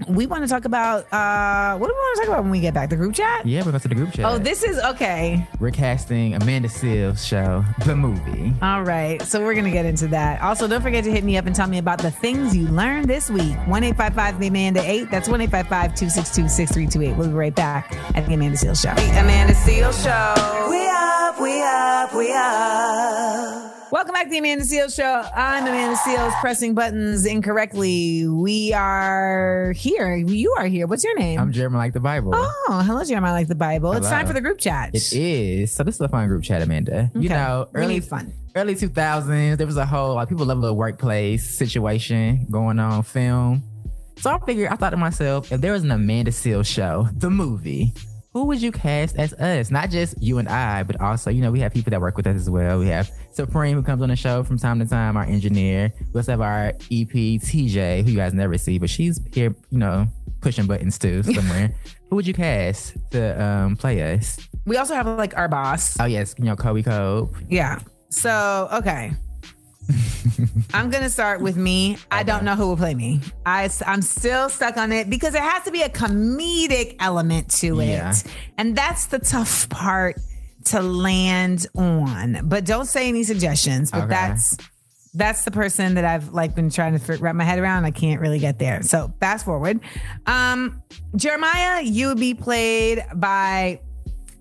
we 0.08 0.26
want 0.26 0.44
to 0.44 0.48
talk 0.48 0.66
about 0.66 1.12
uh, 1.12 1.78
what 1.78 1.88
do 1.88 1.94
we 1.94 2.00
want 2.00 2.16
to 2.16 2.22
talk 2.22 2.30
about 2.30 2.44
when 2.44 2.52
we 2.52 2.60
get 2.60 2.74
back? 2.74 2.90
The 2.90 2.96
group 2.96 3.14
chat. 3.14 3.46
Yeah, 3.46 3.62
we're 3.62 3.72
going 3.72 3.82
to 3.82 3.88
the 3.88 3.96
group 3.96 4.14
chat. 4.14 4.26
Oh, 4.26 4.38
this 4.38 4.64
is 4.64 4.80
okay. 4.80 5.48
we're 5.60 5.72
casting 5.72 6.36
Amanda 6.36 6.68
Seales 6.68 7.26
show, 7.26 7.64
the 7.86 7.96
movie. 7.96 8.54
All 8.62 8.84
right. 8.84 9.22
So 9.22 9.42
we're 9.42 9.54
going 9.54 9.66
to 9.66 9.72
get 9.72 9.86
into 9.86 10.08
that. 10.10 10.42
Also, 10.42 10.68
don't 10.68 10.82
forget 10.82 11.04
to 11.06 11.12
hit 11.12 11.24
me 11.24 11.38
up 11.38 11.46
and 11.46 11.56
tell 11.56 11.68
me 11.68 11.78
about 11.78 12.00
the 12.00 12.12
things 12.12 12.56
you 12.56 12.68
learned 12.68 13.08
this 13.08 13.30
week. 13.30 13.56
1 13.68 13.84
855 13.84 14.40
The 14.40 14.48
Amanda 14.48 14.82
8. 14.84 15.12
That's 15.12 15.30
1 15.30 15.42
855 15.42 15.96
262 15.96 16.50
6328. 16.50 17.18
We'll 17.18 17.28
be 17.28 17.34
right 17.34 17.56
back 17.56 17.94
at 18.16 18.26
The 18.28 18.34
Amanda 18.34 18.58
Seales 18.58 18.82
Show. 18.82 18.96
The 18.96 19.20
Amanda 19.20 19.54
Seales 19.54 20.04
Show. 20.04 20.70
We 20.70 20.88
up, 20.88 21.40
we 21.40 21.62
up, 21.62 22.16
we 22.16 22.34
up. 22.34 23.73
Welcome 23.94 24.14
back 24.14 24.24
to 24.24 24.30
The 24.32 24.40
Amanda 24.40 24.64
Seales 24.66 24.96
Show. 24.96 25.24
I'm 25.36 25.68
Amanda 25.68 25.96
Seales, 25.98 26.32
pressing 26.42 26.74
buttons 26.74 27.28
incorrectly. 27.28 28.28
We 28.28 28.74
are 28.74 29.72
here. 29.78 30.16
You 30.16 30.56
are 30.58 30.66
here. 30.66 30.88
What's 30.88 31.04
your 31.04 31.16
name? 31.16 31.40
I'm 31.40 31.52
Jeremy 31.52 31.78
like 31.78 31.94
the 31.94 32.00
Bible. 32.00 32.32
oh, 32.34 32.84
hello, 32.88 33.04
Jeremiah, 33.04 33.34
like 33.34 33.48
the 33.48 33.54
Bible. 33.54 33.92
It's 33.94 34.08
Hello. 34.08 34.18
time 34.18 34.26
for 34.26 34.34
the 34.34 34.42
group 34.42 34.58
chat. 34.58 34.96
It 34.96 35.14
is. 35.14 35.72
So 35.76 35.84
this 35.84 35.94
is 35.94 36.02
a 36.02 36.10
fun 36.10 36.28
group 36.28 36.42
chat, 36.44 36.64
Amanda. 36.64 37.12
You 37.14 37.26
Okay. 37.30 37.36
know, 37.36 37.68
We 37.72 37.82
early 37.82 37.94
need 37.94 38.06
fun. 38.06 38.34
early 38.56 38.74
2000s, 38.74 39.58
there 39.60 39.68
was 39.68 39.78
a 39.78 39.86
whole 39.86 40.16
like 40.16 40.28
people 40.28 40.48
love 40.48 40.64
a 40.64 40.74
workplace 40.74 41.48
situation 41.56 42.48
going 42.50 42.80
on, 42.80 43.04
film. 43.04 43.62
So 44.18 44.32
I 44.32 44.40
figured, 44.44 44.70
I 44.72 44.76
thought 44.76 44.90
to 44.90 44.98
myself, 44.98 45.52
if 45.52 45.62
there 45.62 45.72
was 45.72 45.84
an 45.84 45.92
Amanda 45.92 46.32
Seales 46.32 46.66
show, 46.66 47.10
the 47.14 47.30
movie, 47.30 47.94
who 48.34 48.46
would 48.46 48.62
you 48.62 48.72
cast 48.72 49.16
as 49.16 49.34
us? 49.34 49.70
Not 49.70 49.92
just 49.92 50.22
you 50.22 50.40
and 50.40 50.50
I, 50.50 50.82
but 50.84 51.00
also, 51.00 51.30
you 51.30 51.42
know, 51.42 51.52
we 51.52 51.60
have 51.60 51.72
people 51.72 51.92
that 51.92 52.02
work 52.02 52.18
with 52.18 52.26
us 52.26 52.36
as 52.36 52.50
well. 52.50 52.80
We 52.80 52.88
have 52.88 53.12
Supreme 53.32 53.76
who 53.76 53.84
comes 53.84 54.02
on 54.02 54.10
the 54.10 54.16
show 54.16 54.44
from 54.44 54.58
time 54.58 54.80
to 54.80 54.86
time, 54.88 55.16
our 55.18 55.24
engineer. 55.24 55.94
We 56.14 56.20
also 56.20 56.32
have 56.32 56.42
our 56.42 56.70
EP 56.70 57.12
TJ, 57.12 58.04
who 58.04 58.12
you 58.12 58.18
guys 58.18 58.34
never 58.34 58.58
see, 58.58 58.80
but 58.80 58.90
she's 58.90 59.22
here, 59.34 59.56
you 59.70 59.78
know, 59.78 60.08
pushing 60.42 60.66
buttons 60.66 60.98
too 60.98 61.22
somewhere. 61.34 61.74
who 62.10 62.16
would 62.16 62.26
you 62.26 62.34
cast 62.34 62.96
to 63.12 63.44
um, 63.44 63.76
play 63.78 64.16
us? 64.16 64.40
We 64.66 64.78
also 64.78 64.96
have 64.96 65.06
like 65.06 65.38
our 65.38 65.48
boss. 65.48 66.00
Oh 66.00 66.06
yes, 66.06 66.34
you 66.40 66.46
know, 66.46 66.56
Kobe 66.56 66.82
Cove. 66.82 67.36
Yeah. 67.50 67.80
So, 68.10 68.68
okay. 68.74 69.12
I'm 70.74 70.90
going 70.90 71.04
to 71.04 71.10
start 71.10 71.42
with 71.42 71.58
me. 71.58 71.98
I 72.12 72.24
don't 72.24 72.44
know 72.44 72.56
who 72.56 72.68
will 72.68 72.78
play 72.78 72.96
me. 72.96 73.20
I, 73.46 73.70
am 73.86 74.02
still 74.02 74.50
stuck 74.50 74.78
on 74.78 74.92
it 74.92 75.10
because 75.10 75.34
there 75.34 75.42
has 75.42 75.64
to 75.64 75.72
be 75.72 75.82
a 75.82 75.90
comedic 75.90 76.96
element 77.00 77.50
to 77.56 77.80
it. 77.80 77.88
Yeah. 77.88 78.14
And 78.58 78.76
that's 78.76 79.08
the 79.08 79.20
tough 79.20 79.70
part 79.70 80.18
to 80.66 80.82
land 80.82 81.68
on. 81.76 82.42
But 82.44 82.66
don't 82.66 82.86
say 82.86 83.08
any 83.10 83.24
suggestions. 83.24 83.92
But 83.92 84.04
Okay. 84.04 84.08
that's 84.10 84.58
that's 85.16 85.44
the 85.44 85.52
person 85.52 85.94
that 85.94 86.06
I've 86.06 86.30
like 86.30 86.56
been 86.56 86.72
trying 86.72 86.98
to 86.98 87.18
wrap 87.18 87.36
my 87.36 87.44
head 87.44 87.60
around. 87.60 87.86
I 87.86 87.92
can't 87.92 88.20
really 88.20 88.40
get 88.40 88.58
there. 88.58 88.82
So 88.82 89.14
fast 89.20 89.46
forward. 89.46 89.80
Um, 90.26 90.82
Jeremiah, 91.16 91.82
you 91.84 92.08
would 92.08 92.20
be 92.20 92.34
played 92.34 93.06
by 93.14 93.82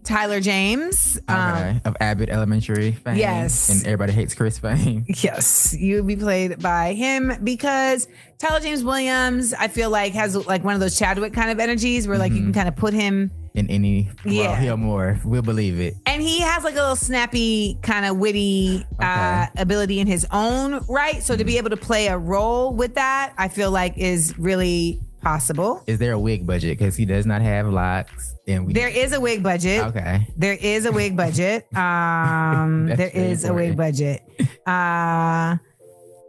Tyler 0.05 0.41
James. 0.41 1.19
Um, 1.29 1.81
of 1.85 1.97
Abbott 2.01 2.29
Elementary 2.29 2.93
fame. 2.93 3.17
Yes. 3.17 3.69
And 3.69 3.85
everybody 3.87 4.13
hates 4.13 4.35
Chris 4.35 4.59
fame. 4.59 5.05
Yes, 5.23 5.75
you 5.79 5.97
would 5.97 6.07
be 6.07 6.17
played 6.17 6.61
by 6.61 6.95
him 6.95 7.33
because 7.45 8.09
Tyler 8.39 8.61
James 8.61 8.83
Williams, 8.83 9.55
I 9.55 9.69
feel 9.69 9.91
like 9.91 10.13
has 10.15 10.35
like 10.47 10.65
one 10.65 10.75
of 10.75 10.81
those 10.81 10.99
Chadwick 10.99 11.33
kind 11.33 11.51
of 11.51 11.61
energies 11.61 12.09
where 12.09 12.19
like 12.19 12.33
you 12.33 12.39
can 12.41 12.53
kind 12.53 12.67
of 12.69 12.75
put 12.75 12.93
him 12.95 13.31
In 13.55 13.71
any 13.71 14.11
Yeah. 14.25 14.49
well, 14.49 14.57
he'll 14.57 14.77
more. 14.77 15.21
We'll 15.25 15.43
believe 15.43 15.79
it. 15.79 15.95
and 16.07 16.21
he 16.21 16.41
has 16.41 16.65
like 16.65 16.75
a 16.75 16.79
little 16.79 16.97
snappy 16.97 17.79
kind 17.83 18.05
of 18.07 18.17
witty 18.17 18.85
uh, 18.99 19.47
ability 19.57 20.01
in 20.01 20.07
his 20.09 20.27
own 20.33 20.85
right. 20.89 21.23
So 21.23 21.37
to 21.37 21.45
be 21.45 21.59
able 21.59 21.71
to 21.71 21.77
play 21.77 22.09
a 22.09 22.19
role 22.19 22.73
with 22.75 22.95
that, 22.97 23.35
I 23.39 23.47
feel 23.49 23.71
like 23.71 23.97
is 23.97 24.37
really 24.39 25.01
possible. 25.23 25.83
Is 25.87 25.99
there 25.99 26.13
a 26.13 26.19
wig 26.19 26.47
budget? 26.47 26.79
Because 26.79 26.97
he 26.97 27.05
does 27.05 27.25
not 27.25 27.41
have 27.43 27.69
locks. 27.69 28.35
And 28.47 28.67
we 28.67 28.73
There 28.73 28.89
is 28.89 29.13
a 29.13 29.21
wig 29.21 29.43
budget. 29.43 29.85
Okay. 29.85 30.27
There 30.37 30.59
is 30.61 30.85
a 30.85 30.93
wig 30.93 31.17
budget. 31.17 31.67
Um, 31.77 32.87
there 32.87 33.11
a 33.45 33.53
wig 33.53 33.77
budget. 33.77 34.23
Uh, 34.67 35.57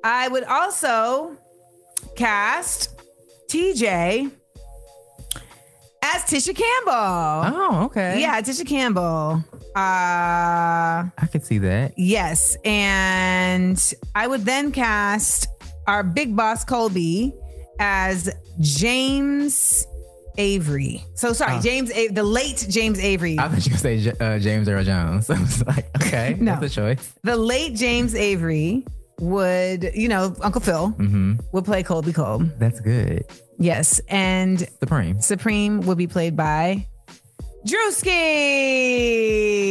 I 0.04 0.28
would 0.30 0.44
also 0.44 1.36
cast 2.16 2.90
TJ 3.50 4.32
as 6.04 6.24
Tisha 6.24 6.56
Campbell. 6.56 7.58
Oh, 7.58 7.82
okay. 7.86 8.20
Yeah, 8.22 8.42
Tisha 8.42 8.66
Campbell. 8.68 9.44
Uh, 9.76 11.10
I 11.18 11.28
could 11.32 11.44
see 11.46 11.58
that. 11.60 11.94
yes, 11.98 12.56
and 12.64 13.94
I 14.14 14.28
would 14.28 14.42
then 14.46 14.72
cast 14.72 15.48
our 15.88 16.04
big 16.04 16.36
boss 16.36 16.64
Colby 16.64 17.34
as 17.84 18.34
James 18.62 19.86
Avery. 20.38 21.04
So 21.16 21.34
sorry, 21.34 21.58
Oh. 21.58 21.62
James, 21.62 21.92
A- 21.92 22.08
the 22.08 22.24
late 22.24 22.66
James 22.70 22.98
Avery. 22.98 23.38
I 23.38 23.50
thought 23.50 23.66
you 23.68 23.74
were 23.74 23.80
going 23.82 24.04
to 24.04 24.16
say 24.16 24.36
uh, 24.36 24.40
James 24.40 24.70
Earl 24.70 24.84
Jones. 24.86 25.30
I 25.30 25.40
was 25.40 25.66
like, 25.68 25.90
okay. 26.02 26.38
No. 26.40 26.58
That's 26.60 26.72
a 26.72 26.76
choice. 26.76 27.14
the 27.24 27.36
late 27.36 27.76
James 27.76 28.16
Avery 28.16 28.86
would, 29.20 29.92
you 29.94 30.08
know, 30.08 30.34
Uncle 30.42 30.62
Phil 30.62 30.88
hmm 30.90 31.34
would 31.52 31.66
play 31.66 31.84
Colby 31.84 32.14
Cole. 32.14 32.40
That's 32.58 32.80
good. 32.80 33.26
Yes. 33.60 34.00
And 34.08 34.66
Supreme. 34.80 35.20
Supreme 35.22 35.82
would 35.82 35.98
be 35.98 36.08
played 36.08 36.36
by 36.38 36.88
Drewski. 37.68 38.12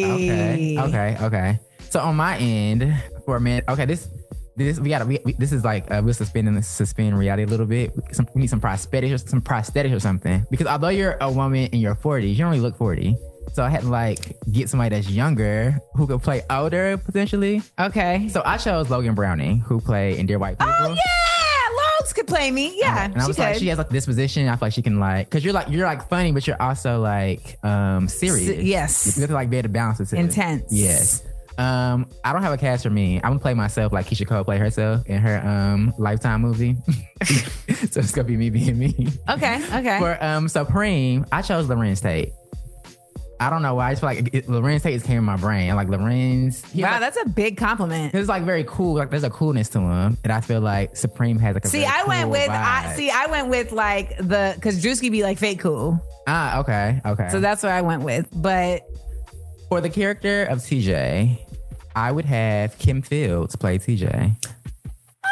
Okay. 0.04 0.78
Okay. 0.78 1.16
Okay. 1.20 1.58
So 1.90 2.00
on 2.00 2.16
my 2.16 2.36
end, 2.38 2.94
for 3.24 3.36
a 3.36 3.40
minute, 3.40 3.64
okay, 3.68 3.86
this 3.86 4.08
this 4.56 4.78
we 4.78 4.90
gotta 4.90 5.06
we, 5.06 5.18
we, 5.24 5.32
this 5.34 5.52
is 5.52 5.64
like 5.64 5.90
uh, 5.90 6.00
we're 6.04 6.12
suspending 6.12 6.60
suspend 6.62 7.18
reality 7.18 7.44
a 7.44 7.46
little 7.46 7.66
bit. 7.66 7.92
Some, 8.12 8.28
we 8.34 8.42
need 8.42 8.50
some 8.50 8.60
prosthetics 8.60 9.14
or 9.14 9.18
some 9.18 9.40
prosthetics 9.40 9.94
or 9.94 10.00
something 10.00 10.44
because 10.50 10.66
although 10.66 10.88
you're 10.90 11.16
a 11.20 11.30
woman 11.30 11.66
in 11.72 11.80
your 11.80 11.94
40s, 11.94 12.28
you 12.30 12.36
don't 12.36 12.48
really 12.50 12.60
look 12.60 12.76
40. 12.76 13.16
So 13.54 13.62
I 13.64 13.68
had 13.70 13.80
to 13.82 13.88
like 13.88 14.36
get 14.52 14.68
somebody 14.68 14.94
that's 14.94 15.08
younger 15.10 15.78
who 15.94 16.06
could 16.06 16.22
play 16.22 16.42
older 16.48 16.96
potentially. 16.96 17.60
Okay. 17.78 18.28
So 18.28 18.42
I 18.44 18.56
chose 18.56 18.88
Logan 18.88 19.14
Browning, 19.14 19.60
who 19.60 19.80
played 19.80 20.18
in 20.18 20.26
Dear 20.26 20.38
White 20.38 20.58
People. 20.58 20.74
oh 20.78 20.88
yeah, 20.94 21.98
Logs 22.00 22.12
could 22.12 22.26
play 22.26 22.50
me. 22.50 22.72
Yeah, 22.78 23.04
And 23.06 23.20
I 23.20 23.26
was 23.26 23.36
could. 23.36 23.42
like, 23.42 23.56
she 23.56 23.66
has 23.68 23.78
like 23.78 23.88
this 23.88 24.06
position. 24.06 24.48
I 24.48 24.52
feel 24.56 24.66
like 24.66 24.72
she 24.74 24.82
can 24.82 25.00
like, 25.00 25.28
cause 25.30 25.44
you're 25.44 25.52
like 25.54 25.68
you're 25.70 25.86
like 25.86 26.08
funny, 26.08 26.30
but 26.32 26.46
you're 26.46 26.60
also 26.62 27.00
like 27.00 27.58
um 27.64 28.06
serious. 28.08 28.46
Se- 28.46 28.62
yes. 28.62 29.16
you 29.16 29.22
have 29.22 29.30
to 29.30 29.34
like 29.34 29.50
be 29.50 29.56
able 29.56 29.68
to 29.68 29.72
balance 29.72 30.00
it. 30.00 30.12
Intense. 30.12 30.64
Yes. 30.70 31.22
Um, 31.58 32.08
I 32.24 32.32
don't 32.32 32.42
have 32.42 32.52
a 32.52 32.56
cast 32.56 32.82
for 32.82 32.90
me. 32.90 33.16
I'm 33.16 33.30
gonna 33.30 33.38
play 33.38 33.54
myself 33.54 33.92
like 33.92 34.06
Keyshia 34.06 34.26
Cole 34.26 34.44
play 34.44 34.58
herself 34.58 35.06
in 35.06 35.18
her 35.20 35.46
um 35.46 35.92
Lifetime 35.98 36.40
movie. 36.40 36.76
so 37.24 38.00
it's 38.00 38.12
gonna 38.12 38.26
be 38.28 38.36
me 38.36 38.50
being 38.50 38.78
me. 38.78 39.08
okay. 39.28 39.62
Okay. 39.78 39.98
For 39.98 40.22
um 40.24 40.48
Supreme, 40.48 41.26
I 41.32 41.42
chose 41.42 41.66
Larenz 41.66 42.00
Tate. 42.02 42.32
I 43.40 43.50
don't 43.50 43.62
know 43.62 43.74
why. 43.74 43.88
I 43.88 43.92
just 43.92 44.02
feel 44.02 44.06
like 44.08 44.32
it, 44.32 44.46
Larenz 44.46 44.82
Tate 44.84 44.94
just 44.94 45.04
came 45.04 45.18
in 45.18 45.24
my 45.24 45.36
brain. 45.36 45.74
Like 45.74 45.88
Larenz, 45.88 46.62
wow, 46.76 46.92
like, 46.92 47.00
that's 47.00 47.18
a 47.20 47.28
big 47.28 47.56
compliment. 47.56 48.14
it's 48.14 48.28
like 48.28 48.44
very 48.44 48.64
cool. 48.68 48.94
Like 48.94 49.10
there's 49.10 49.24
a 49.24 49.30
coolness 49.30 49.68
to 49.70 49.80
him, 49.80 50.16
and 50.22 50.32
I 50.32 50.40
feel 50.40 50.60
like 50.60 50.96
Supreme 50.96 51.40
has 51.40 51.54
like 51.54 51.64
a 51.64 51.68
See, 51.68 51.84
I 51.84 52.04
went 52.04 52.22
cool 52.22 52.30
with 52.30 52.48
I 52.48 52.94
see. 52.94 53.10
I 53.10 53.26
went 53.26 53.48
with 53.48 53.72
like 53.72 54.16
the 54.18 54.52
because 54.54 54.82
Drewski 54.82 55.10
be 55.10 55.24
like 55.24 55.38
fake 55.38 55.58
cool, 55.58 56.00
Ah, 56.28 56.60
okay, 56.60 57.00
okay. 57.04 57.28
so 57.30 57.40
that's 57.40 57.64
what 57.64 57.72
I 57.72 57.82
went 57.82 58.04
with. 58.04 58.28
But 58.32 58.82
For 59.72 59.80
the 59.80 59.88
character 59.88 60.44
of 60.44 60.58
TJ, 60.58 61.38
I 61.96 62.12
would 62.12 62.26
have 62.26 62.76
Kim 62.76 63.00
Fields 63.00 63.56
play 63.56 63.78
TJ. 63.78 64.36
oh, 65.24 65.28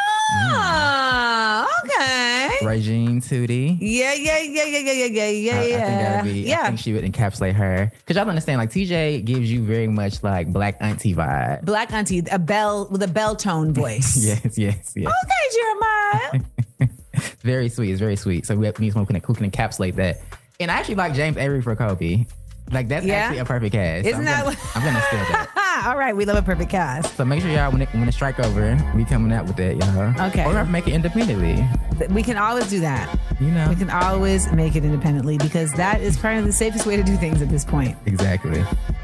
ah, 0.55 1.69
okay. 1.85 2.65
Regine 2.65 3.21
Tootie. 3.21 3.77
Yeah, 3.79 4.15
yeah, 4.15 4.39
yeah, 4.39 4.63
yeah, 4.63 4.79
yeah, 4.79 4.93
yeah, 4.93 5.05
yeah, 5.05 5.27
yeah, 5.29 5.53
I, 5.53 5.59
I 5.59 5.61
think 5.61 5.77
that 5.77 6.25
would 6.25 6.33
be. 6.33 6.45
I 6.45 6.47
yeah. 6.47 6.65
think 6.65 6.79
she 6.79 6.91
would 6.91 7.03
encapsulate 7.03 7.53
her 7.53 7.91
because 7.99 8.15
y'all 8.17 8.27
understand. 8.27 8.57
Like 8.57 8.71
TJ 8.71 9.25
gives 9.25 9.51
you 9.51 9.63
very 9.63 9.87
much 9.87 10.23
like 10.23 10.51
black 10.51 10.75
auntie 10.79 11.13
vibe. 11.13 11.63
Black 11.63 11.93
auntie, 11.93 12.23
a 12.31 12.39
bell 12.39 12.87
with 12.89 13.03
a 13.03 13.07
bell 13.07 13.35
tone 13.35 13.73
voice. 13.75 14.25
Yes, 14.25 14.57
yes, 14.57 14.93
yes. 14.95 15.13
Okay, 15.23 16.39
Jeremiah. 16.81 16.89
Very 17.41 17.69
sweet. 17.69 17.91
It's 17.91 17.99
very 17.99 18.15
sweet. 18.15 18.47
So 18.47 18.55
we 18.55 18.65
have, 18.65 18.79
we 18.79 18.85
need 18.85 18.93
someone 18.93 19.05
who 19.05 19.13
can, 19.13 19.23
who 19.23 19.33
can 19.35 19.51
encapsulate 19.51 19.93
that. 19.97 20.17
And 20.59 20.71
I 20.71 20.79
actually 20.79 20.95
like 20.95 21.13
James 21.13 21.37
Avery 21.37 21.61
for 21.61 21.75
Kobe. 21.75 22.25
Like 22.71 22.87
that's 22.87 23.05
Yeah? 23.05 23.15
actually 23.15 23.39
a 23.39 23.45
perfect 23.45 23.73
cast. 23.73 24.05
Isn't 24.07 24.19
I'm 24.19 24.25
that 24.25 24.43
Gonna, 24.45 24.57
I'm 24.75 24.83
gonna 24.83 25.01
steal 25.07 25.19
that. 25.19 25.83
All 25.87 25.97
right, 25.97 26.15
we 26.15 26.25
love 26.25 26.37
a 26.37 26.41
perfect 26.41 26.69
cast. 26.69 27.15
So 27.15 27.25
make 27.25 27.41
sure 27.41 27.49
y'all 27.49 27.71
when 27.71 27.81
it, 27.81 27.89
when 27.93 28.05
the 28.05 28.11
strike 28.11 28.39
over, 28.39 28.77
we 28.95 29.03
coming 29.05 29.31
out 29.31 29.45
with 29.45 29.55
that, 29.57 29.75
y'all. 29.77 30.27
Okay. 30.29 30.43
Or 30.45 30.49
we 30.49 30.55
have 30.55 30.67
to 30.67 30.71
make 30.71 30.87
it 30.87 30.93
independently. 30.93 31.65
We 32.09 32.23
can 32.23 32.37
always 32.37 32.67
do 32.69 32.79
that. 32.81 33.15
You 33.39 33.51
know. 33.51 33.67
We 33.69 33.75
can 33.75 33.89
always 33.89 34.51
make 34.51 34.75
it 34.75 34.83
independently 34.83 35.37
because 35.37 35.71
that 35.73 36.01
is 36.01 36.17
probably 36.17 36.41
the 36.43 36.51
safest 36.53 36.85
way 36.85 36.95
to 36.95 37.03
do 37.03 37.15
things 37.17 37.41
at 37.41 37.49
this 37.49 37.63
point. 37.65 37.95
Exactly. 38.05 38.59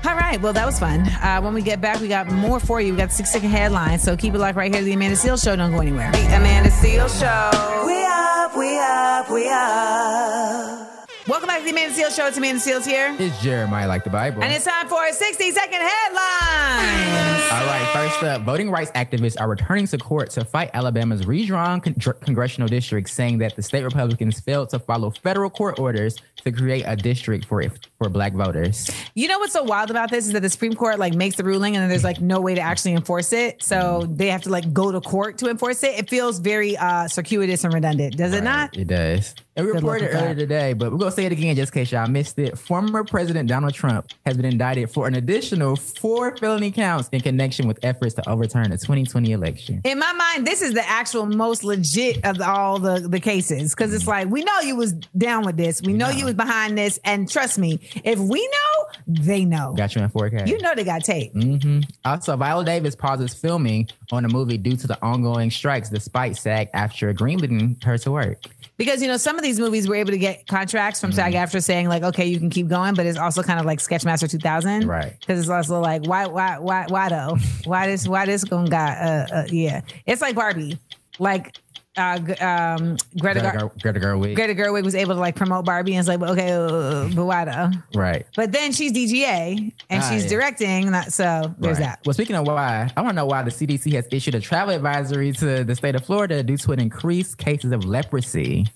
All 0.05 0.15
right, 0.15 0.39
well, 0.41 0.53
that 0.53 0.65
was 0.65 0.79
fun. 0.79 1.01
Uh, 1.01 1.41
when 1.41 1.53
we 1.53 1.62
get 1.62 1.81
back, 1.81 2.00
we 2.00 2.07
got 2.07 2.27
more 2.31 2.59
for 2.59 2.79
you. 2.81 2.93
We 2.93 2.97
got 2.97 3.12
six 3.12 3.31
second 3.31 3.50
headlines, 3.50 4.03
so 4.03 4.15
keep 4.17 4.33
it 4.33 4.39
locked 4.39 4.55
right 4.57 4.71
here 4.71 4.81
to 4.81 4.86
the 4.86 4.93
Amanda 4.93 5.15
Seales 5.15 5.43
Show. 5.43 5.55
Don't 5.55 5.71
go 5.71 5.79
anywhere. 5.79 6.12
The 6.12 6.25
Amanda 6.38 6.69
Seales 6.69 7.19
Show. 7.19 7.86
We 7.86 8.03
up, 8.05 8.55
we 8.57 8.79
up, 8.79 9.29
we 9.31 9.50
up. 9.50 10.87
Welcome 11.27 11.48
back 11.48 11.60
to 11.60 11.65
the 11.65 11.72
Amanda 11.72 11.93
Seales 11.93 12.15
Show. 12.15 12.25
It's 12.27 12.38
Amanda 12.38 12.62
Seales 12.62 12.86
here. 12.86 13.13
It's 13.19 13.41
Jeremiah 13.41 13.86
like 13.86 14.05
the 14.05 14.10
Bible. 14.10 14.41
And 14.43 14.53
it's 14.53 14.63
time 14.63 14.88
for 14.88 15.05
a 15.05 15.12
60 15.12 15.51
second 15.51 15.81
headline. 15.81 17.27
All 17.51 17.65
right, 17.65 17.89
first 17.93 18.24
up, 18.24 18.43
voting 18.43 18.72
rights 18.72 18.91
activists 18.91 19.36
are 19.39 19.50
returning 19.50 19.88
to 19.88 19.98
court 19.98 20.29
to 20.31 20.46
fight 20.46 20.69
Alabama's 20.74 21.27
redrawn 21.27 21.81
con- 21.81 21.96
congressional 22.22 22.69
district, 22.69 23.10
saying 23.10 23.39
that 23.39 23.57
the 23.57 23.62
state 23.62 23.84
Republicans 23.84 24.39
failed 24.39 24.69
to 24.69 24.79
follow 24.79 25.10
federal 25.10 25.50
court 25.50 25.79
orders 25.79 26.15
to 26.46 26.51
create 26.53 26.84
a 26.88 26.96
district 26.96 27.43
for 27.43 27.62
for 27.98 28.07
black 28.07 28.31
voters. 28.31 28.89
You 29.13 29.27
know 29.27 29.39
what's 29.39 29.53
so 29.53 29.63
wild 29.63 29.91
about 29.91 30.10
this 30.10 30.27
is 30.27 30.34
that 30.34 30.41
the 30.43 30.50
Supreme 30.50 30.75
Court 30.75 30.98
like 30.98 31.13
makes 31.13 31.36
the 31.36 31.43
ruling 31.43 31.75
and 31.75 31.81
then 31.81 31.89
there's 31.89 32.05
like 32.05 32.22
no 32.22 32.39
way 32.39 32.55
to 32.55 32.62
actually 32.62 32.93
enforce 32.93 33.34
it. 33.34 33.62
So 33.62 34.07
they 34.10 34.27
have 34.27 34.43
to 34.43 34.50
like 34.50 34.72
go 34.72 34.93
to 34.93 35.01
court 35.01 35.39
to 35.39 35.50
enforce 35.50 35.84
it. 35.84 36.00
It 36.00 36.10
feels 36.10 36.39
very 36.39 36.77
uh 36.77 37.10
circuitous 37.10 37.65
and 37.65 37.74
redundant, 37.74 38.15
does 38.15 38.34
it 38.34 38.46
not? 38.46 38.77
It 38.77 38.88
does. 38.88 39.36
And 39.58 39.66
we 39.66 39.72
reported 39.74 40.12
earlier 40.14 40.36
today, 40.36 40.74
but 40.74 40.92
we're 40.92 41.00
gonna 41.00 41.12
say 41.12 41.26
it 41.26 41.32
again 41.32 41.56
just 41.56 41.76
in 41.76 41.82
case 41.82 41.92
y'all 41.92 42.08
missed 42.08 42.38
it. 42.38 42.60
Former 42.60 43.04
President 43.04 43.50
Donald 43.50 43.74
Trump 43.74 44.06
has 44.24 44.38
been 44.38 44.46
indicted 44.46 44.92
for 44.92 45.08
an 45.08 45.16
additional 45.16 45.76
four 45.76 46.38
felony 46.38 46.70
counts 46.70 47.10
in 47.12 47.22
connection 47.22 47.68
with 47.68 47.80
efforts 47.82 48.14
to 48.14 48.30
overturn 48.30 48.70
the 48.70 48.78
2020 48.78 49.32
election. 49.32 49.82
In 49.84 49.98
my 49.98 50.14
mind, 50.14 50.46
this 50.46 50.62
is 50.62 50.74
the 50.76 50.88
actual 50.88 51.26
most 51.26 51.64
legit 51.64 52.24
of 52.24 52.40
all 52.40 52.78
the, 52.78 53.00
the 53.00 53.20
cases 53.20 53.74
because 53.74 53.96
it's 53.96 54.06
like 54.06 54.30
we 54.30 54.44
know 54.44 54.60
you 54.60 54.76
was 54.76 54.94
down 55.18 55.44
with 55.44 55.58
this, 55.58 55.82
we 55.82 55.94
know 55.94 56.10
you 56.10 56.26
was 56.26 56.36
behind 56.36 56.78
this, 56.78 57.00
and 57.04 57.28
trust 57.28 57.58
me, 57.58 57.80
if 58.04 58.20
we 58.20 58.48
know, 58.48 58.86
they 59.08 59.44
know. 59.44 59.74
Got 59.76 59.96
you 59.96 60.04
in 60.04 60.10
4K. 60.12 60.48
You 60.48 60.62
know 60.62 60.76
they 60.76 60.84
got 60.84 61.04
tape. 61.04 61.34
hmm 61.34 61.80
Also, 62.06 62.38
Viola 62.38 62.64
Davis 62.64 62.96
pauses 62.96 63.34
filming 63.34 63.90
on 64.12 64.24
the 64.24 64.30
movie 64.30 64.58
due 64.58 64.76
to 64.78 64.88
the 64.88 65.02
ongoing 65.02 65.52
strikes, 65.52 65.90
despite 65.90 66.38
SAG-AFTRA 66.38 67.16
greenlighting 67.16 67.84
her 67.84 67.98
to 68.00 68.12
work. 68.12 68.44
Because 68.78 69.02
you 69.02 69.08
know 69.08 69.18
some 69.18 69.38
of 69.38 69.44
these 69.44 69.60
movies 69.60 69.88
were 69.88 69.96
able 69.96 70.12
to 70.12 70.18
get 70.18 70.48
contracts 70.48 71.02
from 71.02 71.12
SAG-AFTRA 71.12 71.64
saying 71.64 71.90
like, 71.90 72.04
okay, 72.04 72.26
you 72.26 72.40
can 72.40 72.50
keep 72.50 72.68
going, 72.68 72.94
but 72.94 73.06
it's 73.06 73.18
also 73.18 73.42
kind 73.42 73.60
of 73.60 73.66
like 73.66 73.80
Sketchmaster 73.80 74.30
2000, 74.30 74.88
Right. 74.88 75.20
Because 75.20 75.40
it's 75.40 75.50
also 75.50 75.80
like, 75.80 76.06
why, 76.06 76.28
why, 76.28 76.60
why, 76.60 76.86
why 76.88 77.10
though? 77.10 77.38
why 77.66 77.88
this, 77.88 78.08
why 78.08 78.26
this 78.26 78.44
gonna 78.44 78.70
got? 78.70 78.98
Uh, 78.98 79.26
uh, 79.34 79.44
yeah, 79.50 79.82
it's 80.06 80.22
like 80.22 80.36
Barbie, 80.36 80.78
like 81.20 81.56
uh, 81.98 82.20
um, 82.39 82.98
Greta, 83.20 83.39
Greta, 83.42 83.58
Gar- 83.58 83.72
Greta 83.82 84.00
Gerwig. 84.00 84.36
Greta 84.36 84.54
Gerwig 84.56 84.84
was 84.84 84.96
able 84.96 85.16
to 85.16 85.20
like 85.20 85.36
promote 85.36 85.66
Barbie, 85.66 85.94
and 85.96 86.00
it's 86.00 86.08
like, 86.08 86.22
okay, 86.32 86.51
uh, 86.51 87.08
though? 87.46 87.72
Right. 88.00 88.25
But 88.36 88.51
then 88.51 88.72
she's 88.72 88.92
DGA 88.94 89.72
and 89.89 90.04
Ah, 90.04 90.10
she's 90.10 90.24
yeah. 90.24 90.30
directing, 90.30 90.92
that, 90.92 91.12
so 91.13 91.54
there's 91.60 91.80
Right. 91.80 91.86
that. 91.86 92.00
Well, 92.06 92.13
speaking 92.13 92.36
of 92.36 92.46
why, 92.46 92.92
I 92.96 93.01
want 93.01 93.12
to 93.13 93.16
know 93.16 93.25
why 93.25 93.44
the 93.44 93.51
CDC 93.51 93.94
has 93.94 94.08
issued 94.12 94.36
a 94.36 94.39
travel 94.39 94.74
advisory 94.75 95.32
to 95.34 95.63
the 95.63 95.75
state 95.75 95.96
of 95.96 96.06
Florida 96.06 96.44
due 96.44 96.58
to 96.58 96.72
an 96.72 96.80
increased 96.80 97.38
cases 97.38 97.72
of 97.72 97.86
leprosy. 97.86 98.68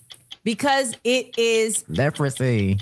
Because 0.44 0.96
it 1.04 1.38
is 1.38 1.84
Leprosy. 1.88 2.78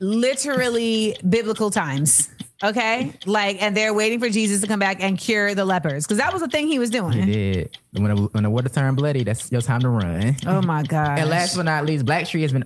literally 0.00 1.16
biblical 1.28 1.70
times. 1.70 2.28
Okay, 2.62 3.12
like, 3.26 3.60
and 3.60 3.76
they're 3.76 3.92
waiting 3.92 4.20
for 4.20 4.30
Jesus 4.30 4.60
to 4.60 4.66
come 4.66 4.78
back 4.78 5.02
and 5.02 5.18
cure 5.18 5.54
the 5.54 5.64
lepers 5.64 6.04
because 6.04 6.18
that 6.18 6.32
was 6.32 6.40
the 6.40 6.48
thing 6.48 6.68
he 6.68 6.78
was 6.78 6.88
doing. 6.88 7.12
He 7.12 7.32
did. 7.32 7.78
When 7.92 8.14
the, 8.14 8.22
when 8.32 8.42
the 8.44 8.50
water 8.50 8.68
turned 8.68 8.96
bloody, 8.96 9.24
that's 9.24 9.50
your 9.50 9.60
time 9.60 9.80
to 9.80 9.88
run. 9.88 10.36
Oh 10.46 10.62
my 10.62 10.82
god! 10.82 11.18
And 11.24 11.30
last 11.30 11.56
but 11.56 11.64
not 11.64 11.84
least, 11.84 12.04
Black 12.04 12.26
Street 12.26 12.42
has 12.42 12.52
been 12.52 12.64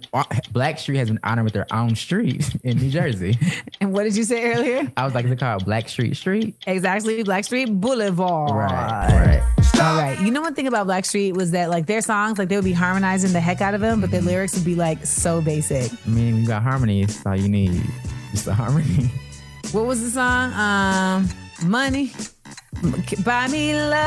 Black 0.52 0.78
Street 0.78 0.98
has 0.98 1.08
been 1.08 1.20
honored 1.22 1.44
with 1.44 1.52
their 1.54 1.66
own 1.72 1.94
street 1.96 2.54
in 2.64 2.78
New 2.78 2.90
Jersey. 2.90 3.38
and 3.80 3.92
what 3.92 4.04
did 4.04 4.16
you 4.16 4.24
say 4.24 4.52
earlier? 4.52 4.90
I 4.96 5.04
was 5.04 5.14
like, 5.14 5.24
is 5.24 5.32
it 5.32 5.40
called 5.40 5.64
Black 5.64 5.88
Street 5.88 6.16
Street? 6.16 6.54
Exactly, 6.66 7.24
Blackstreet 7.24 7.80
Boulevard. 7.80 8.50
Right, 8.50 9.42
right. 9.42 9.58
All 9.80 9.96
right. 9.96 10.18
You 10.20 10.32
know 10.32 10.40
one 10.40 10.54
thing 10.54 10.66
about 10.66 10.86
Blackstreet 10.86 11.34
was 11.34 11.52
that 11.52 11.70
like 11.70 11.86
their 11.86 12.00
songs, 12.00 12.38
like 12.38 12.48
they 12.48 12.56
would 12.56 12.64
be 12.64 12.72
harmonizing 12.72 13.32
the 13.32 13.40
heck 13.40 13.60
out 13.60 13.74
of 13.74 13.80
them, 13.80 14.00
but 14.00 14.10
their 14.10 14.22
lyrics 14.22 14.54
would 14.54 14.64
be 14.64 14.74
like 14.74 15.06
so 15.06 15.40
basic. 15.40 15.92
I 16.04 16.10
mean, 16.10 16.36
you 16.36 16.46
got 16.46 16.62
harmony. 16.62 17.02
It's 17.02 17.24
all 17.24 17.36
you 17.36 17.48
need. 17.48 17.82
Just 18.32 18.46
the 18.46 18.54
harmony. 18.54 19.10
What 19.72 19.84
was 19.84 20.02
the 20.02 20.10
song? 20.10 20.52
Um, 20.54 21.28
money, 21.68 22.10
buy 23.22 23.48
me 23.48 23.74
love. 23.74 23.98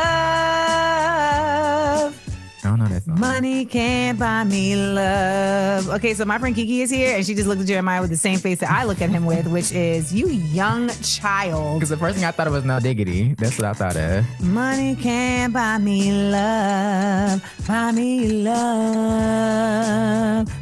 I 2.63 2.67
don't 2.67 2.79
know 2.79 2.87
that 2.87 3.03
song. 3.03 3.19
Money 3.19 3.65
can't 3.65 4.17
buy 4.17 4.43
me 4.43 4.75
love. 4.75 5.87
Okay, 5.89 6.15
so 6.15 6.25
my 6.25 6.39
friend 6.39 6.55
Kiki 6.55 6.81
is 6.81 6.89
here, 6.89 7.15
and 7.15 7.23
she 7.23 7.35
just 7.35 7.47
looked 7.47 7.61
at 7.61 7.67
Jeremiah 7.67 8.01
with 8.01 8.09
the 8.09 8.17
same 8.17 8.39
face 8.39 8.57
that 8.59 8.71
I 8.71 8.85
look 8.85 9.03
at 9.03 9.11
him 9.11 9.25
with, 9.25 9.45
which 9.47 9.71
is 9.71 10.11
you 10.11 10.29
young 10.29 10.89
child. 11.03 11.75
Because 11.79 11.89
the 11.89 11.97
first 11.97 12.15
thing 12.15 12.25
I 12.25 12.31
thought 12.31 12.47
of 12.47 12.53
was 12.53 12.65
No 12.65 12.79
Diggity. 12.79 13.35
That's 13.35 13.57
what 13.59 13.65
I 13.65 13.73
thought 13.73 13.95
of. 13.97 14.25
Money 14.41 14.95
can't 14.95 15.53
buy 15.53 15.77
me 15.77 16.11
love, 16.31 17.43
buy 17.67 17.91
me 17.91 18.29
love. 18.43 19.71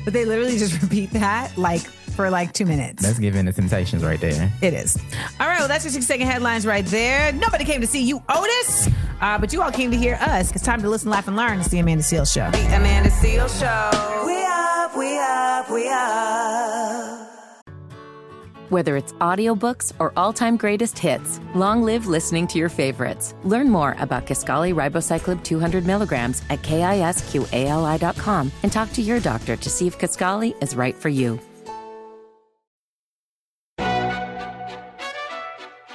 But 0.04 0.14
they 0.14 0.26
literally 0.26 0.58
just 0.58 0.82
repeat 0.82 1.12
that 1.12 1.58
like 1.58 1.84
for 2.20 2.30
like 2.30 2.52
two 2.52 2.66
minutes. 2.66 3.02
That's 3.02 3.18
giving 3.18 3.46
the 3.46 3.54
Temptations 3.54 4.04
right 4.04 4.20
there. 4.20 4.52
It 4.62 4.74
is. 4.74 4.98
All 5.40 5.48
right, 5.48 5.60
well, 5.60 5.70
that's 5.70 5.86
your 5.86 5.92
six 5.94 6.06
second 6.06 6.28
headlines 6.28 6.66
right 6.66 6.86
there. 6.88 7.32
Nobody 7.32 7.64
came 7.64 7.80
to 7.80 7.88
see 7.88 8.04
you, 8.04 8.22
Otis, 8.28 8.90
uh, 9.22 9.38
but 9.38 9.54
you 9.54 9.62
all 9.62 9.72
came 9.72 9.90
to 9.92 9.96
hear 9.98 10.16
us. 10.16 10.54
It's 10.54 10.66
time 10.66 10.82
to 10.82 10.90
listen, 10.90 11.10
laugh, 11.10 11.30
and 11.30 11.38
learn. 11.38 11.62
It's 11.62 11.70
the 11.70 11.80
Amanda 11.80 12.04
Seales 12.04 12.34
Show. 12.34 12.52
The 12.52 12.76
Amanda 12.76 13.10
Seales 13.10 13.58
Show. 13.58 14.26
We 14.26 14.36
up, 14.44 14.98
we 14.98 15.18
up, 15.18 15.72
we 15.72 15.88
up. 15.88 17.28
Whether 18.68 18.98
it's 18.98 19.14
audiobooks 19.14 19.94
or 20.00 20.12
all-time 20.18 20.58
greatest 20.58 21.00
hits, 21.00 21.40
long 21.56 21.84
live 21.84 22.06
listening 22.06 22.48
to 22.48 22.60
your 22.60 22.68
favorites. 22.68 23.34
Learn 23.46 23.70
more 23.70 23.96
about 23.98 24.26
Kisqali 24.26 24.74
Ribociclib 24.74 25.42
200 25.46 25.86
milligrams 25.86 26.44
at 26.50 26.62
kisqali.com 26.64 28.52
and 28.62 28.72
talk 28.74 28.92
to 28.92 29.02
your 29.02 29.22
doctor 29.22 29.56
to 29.56 29.70
see 29.70 29.88
if 29.88 29.98
Kisqali 29.98 30.62
is 30.62 30.76
right 30.76 30.96
for 30.96 31.08
you. 31.08 31.40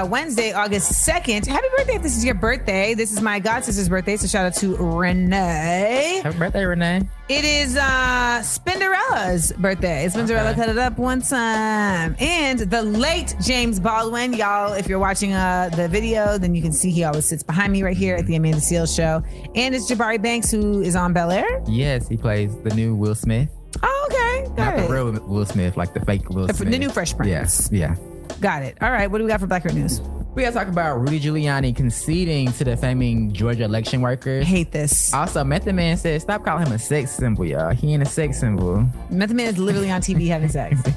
Uh, 0.00 0.06
Wednesday, 0.06 0.52
August 0.52 1.06
2nd. 1.06 1.46
Happy 1.46 1.66
birthday 1.76 1.96
if 1.96 2.02
this 2.02 2.16
is 2.16 2.24
your 2.24 2.34
birthday. 2.34 2.94
This 2.94 3.12
is 3.12 3.20
my 3.20 3.38
god 3.38 3.64
sister's 3.64 3.88
birthday, 3.88 4.16
so 4.16 4.26
shout 4.26 4.46
out 4.46 4.54
to 4.54 4.76
Renee. 4.76 6.20
Happy 6.24 6.38
birthday, 6.38 6.64
Renee. 6.64 7.02
It 7.28 7.44
is 7.44 7.76
uh 7.76 8.40
Spinderella's 8.42 9.52
birthday. 9.58 10.06
Spinderella 10.08 10.52
Okay. 10.52 10.60
cut 10.60 10.68
it 10.70 10.78
up 10.78 10.96
one 10.98 11.20
time. 11.20 12.16
And 12.18 12.60
the 12.60 12.82
late 12.82 13.34
James 13.42 13.78
Baldwin. 13.78 14.32
Y'all, 14.32 14.72
if 14.72 14.88
you're 14.88 14.98
watching 14.98 15.34
uh 15.34 15.68
the 15.74 15.86
video, 15.88 16.38
then 16.38 16.54
you 16.54 16.62
can 16.62 16.72
see 16.72 16.90
he 16.90 17.04
always 17.04 17.26
sits 17.26 17.42
behind 17.42 17.72
me 17.72 17.82
right 17.82 17.96
here 17.96 18.16
at 18.16 18.26
the 18.26 18.36
Amanda 18.36 18.58
Seales 18.58 18.94
show. 18.96 19.22
And 19.54 19.74
it's 19.74 19.90
Jabari 19.90 20.20
Banks 20.22 20.50
who 20.50 20.80
is 20.80 20.96
on 20.96 21.12
Bel 21.12 21.30
Air. 21.30 21.62
Yes, 21.68 22.08
he 22.08 22.16
plays 22.16 22.56
the 22.62 22.70
new 22.74 22.94
Will 22.94 23.14
Smith. 23.14 23.50
Oh, 23.82 24.08
okay. 24.10 24.54
Got 24.56 24.76
Not 24.76 24.88
the 24.88 24.92
real 24.92 25.12
Will 25.26 25.44
Smith, 25.46 25.76
like 25.76 25.92
the 25.94 26.00
fake 26.00 26.30
Will 26.30 26.48
Smith. 26.48 26.70
the 26.70 26.78
new 26.78 26.90
Fresh 26.90 27.16
Prince. 27.16 27.28
Yes, 27.30 27.68
yeah. 27.70 27.94
Got 28.40 28.62
it. 28.62 28.78
All 28.80 28.90
right. 28.90 29.10
What 29.10 29.18
do 29.18 29.24
we 29.24 29.30
got 29.30 29.40
for 29.40 29.46
Blackurate 29.46 29.74
News? 29.74 30.00
We 30.34 30.42
gotta 30.42 30.54
talk 30.54 30.68
about 30.68 31.00
Rudy 31.00 31.18
Giuliani 31.18 31.74
conceding 31.74 32.52
to 32.52 32.64
defaming 32.64 33.32
Georgia 33.32 33.64
election 33.64 34.00
workers. 34.00 34.46
Hate 34.46 34.70
this. 34.70 35.12
Also, 35.12 35.42
Method 35.42 35.74
Man 35.74 35.96
said, 35.96 36.22
"Stop 36.22 36.44
calling 36.44 36.66
him 36.66 36.72
a 36.72 36.78
sex 36.78 37.10
symbol, 37.10 37.44
y'all. 37.44 37.70
He 37.70 37.92
ain't 37.92 38.02
a 38.02 38.06
sex 38.06 38.38
symbol." 38.38 38.86
Method 39.10 39.36
Man 39.36 39.46
is 39.46 39.58
literally 39.58 39.90
on 39.90 40.00
TV 40.00 40.28
having 40.28 40.48
sex. 40.48 40.80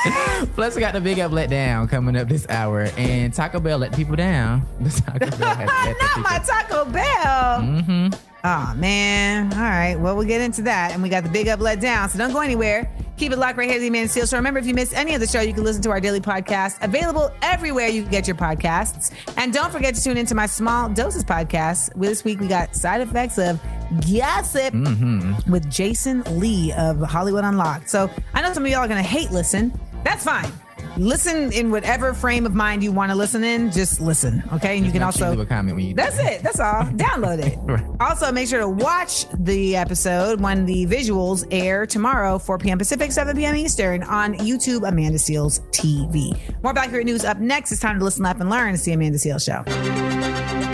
Plus, 0.54 0.74
we 0.74 0.80
got 0.80 0.94
the 0.94 1.00
big 1.00 1.18
up 1.20 1.32
let 1.32 1.50
down 1.50 1.88
coming 1.88 2.16
up 2.16 2.28
this 2.28 2.46
hour, 2.48 2.88
and 2.96 3.32
Taco 3.32 3.60
Bell 3.60 3.78
let 3.78 3.94
people 3.94 4.16
down. 4.16 4.66
The 4.80 4.90
Taco 4.90 5.36
Bell 5.36 5.54
has 5.54 5.96
Not 6.00 6.20
my 6.22 6.38
Taco 6.38 6.84
Bell. 6.86 7.60
Mm-hmm. 7.60 8.08
Oh 8.42 8.74
man. 8.76 9.52
All 9.52 9.58
right. 9.58 9.96
Well, 9.96 10.16
we'll 10.16 10.26
get 10.26 10.40
into 10.40 10.62
that. 10.62 10.92
And 10.92 11.02
we 11.02 11.10
got 11.10 11.24
the 11.24 11.28
big 11.28 11.48
up 11.48 11.60
let 11.60 11.80
down. 11.80 12.08
So 12.08 12.16
don't 12.18 12.32
go 12.32 12.40
anywhere. 12.40 12.90
Keep 13.20 13.32
it 13.32 13.38
locked 13.38 13.58
right 13.58 13.68
here 13.68 13.76
at 13.76 13.82
the 13.82 13.90
Man 13.90 14.08
Seal 14.08 14.24
Show. 14.24 14.38
Remember, 14.38 14.58
if 14.58 14.64
you 14.64 14.72
miss 14.72 14.94
any 14.94 15.14
of 15.14 15.20
the 15.20 15.26
show, 15.26 15.42
you 15.42 15.52
can 15.52 15.62
listen 15.62 15.82
to 15.82 15.90
our 15.90 16.00
daily 16.00 16.22
podcast 16.22 16.82
available 16.82 17.30
everywhere 17.42 17.86
you 17.86 18.00
can 18.00 18.10
get 18.10 18.26
your 18.26 18.34
podcasts. 18.34 19.12
And 19.36 19.52
don't 19.52 19.70
forget 19.70 19.94
to 19.94 20.02
tune 20.02 20.16
into 20.16 20.34
my 20.34 20.46
Small 20.46 20.88
Doses 20.88 21.22
podcast. 21.22 21.92
This 21.96 22.24
week 22.24 22.40
we 22.40 22.48
got 22.48 22.74
side 22.74 23.02
effects 23.02 23.36
of 23.36 23.60
gossip 24.10 24.72
mm-hmm. 24.72 25.52
with 25.52 25.70
Jason 25.70 26.22
Lee 26.40 26.72
of 26.72 26.98
Hollywood 27.02 27.44
Unlocked. 27.44 27.90
So 27.90 28.08
I 28.32 28.40
know 28.40 28.54
some 28.54 28.64
of 28.64 28.70
y'all 28.70 28.80
are 28.80 28.88
going 28.88 29.02
to 29.02 29.06
hate 29.06 29.30
listen. 29.30 29.78
That's 30.02 30.24
fine. 30.24 30.50
Listen 31.00 31.50
in 31.52 31.70
whatever 31.70 32.12
frame 32.12 32.44
of 32.44 32.54
mind 32.54 32.84
you 32.84 32.92
want 32.92 33.10
to 33.10 33.16
listen 33.16 33.42
in. 33.42 33.72
Just 33.72 34.02
listen, 34.02 34.42
okay? 34.52 34.76
And 34.76 34.84
you 34.84 34.92
can 34.92 35.02
also 35.02 35.30
leave 35.30 35.40
a 35.40 35.46
comment 35.46 35.74
when 35.76 35.86
you. 35.86 35.94
that's 35.94 36.18
it. 36.18 36.42
That's 36.42 36.60
all. 36.60 36.82
Download 36.84 37.38
it. 37.38 37.58
Right. 37.70 37.84
Also, 38.00 38.32
make 38.32 38.48
sure 38.48 38.58
to 38.58 38.68
watch 38.68 39.26
the 39.38 39.76
episode 39.76 40.40
when 40.40 40.66
the 40.66 40.86
visuals 40.86 41.46
air 41.52 41.86
tomorrow, 41.86 42.36
4 42.38 42.58
p.m. 42.58 42.78
Pacific, 42.78 43.12
7 43.12 43.36
p.m. 43.36 43.54
Eastern 43.54 44.02
on 44.02 44.34
YouTube, 44.34 44.88
Amanda 44.88 45.18
Seales 45.18 45.60
TV. 45.70 46.36
More 46.64 46.74
Blackurate 46.74 47.04
News 47.04 47.24
up 47.24 47.38
next. 47.38 47.70
It's 47.70 47.80
time 47.80 47.98
to 47.98 48.04
listen, 48.04 48.24
laugh, 48.24 48.40
and 48.40 48.50
learn. 48.50 48.74
It's 48.74 48.82
the 48.82 48.92
Amanda 48.92 49.18
Seales 49.18 49.44
Show. 49.44 50.69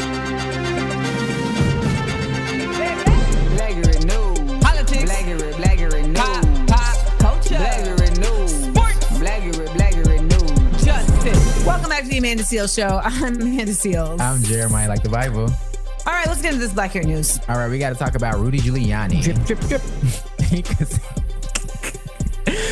Back 11.96 12.04
to 12.04 12.10
the 12.10 12.18
Amanda 12.18 12.42
Seales 12.42 12.76
Show. 12.76 13.00
I'm 13.04 13.40
Amanda 13.40 13.72
Seales. 13.72 14.20
I'm 14.20 14.42
Jeremiah, 14.42 14.86
like 14.86 15.02
the 15.02 15.08
Bible. 15.08 15.44
all 15.44 16.12
right, 16.12 16.26
let's 16.26 16.42
get 16.42 16.52
into 16.52 16.66
this 16.66 16.74
Blackurate 16.74 17.06
News. 17.06 17.40
All 17.48 17.56
right, 17.56 17.70
we 17.70 17.78
got 17.78 17.88
to 17.88 17.94
talk 17.94 18.16
about 18.16 18.38
Rudy 18.38 18.58
Giuliani. 18.58 19.22
Drip, 19.22 19.42
drip, 19.46 19.60
drip. 19.60 19.80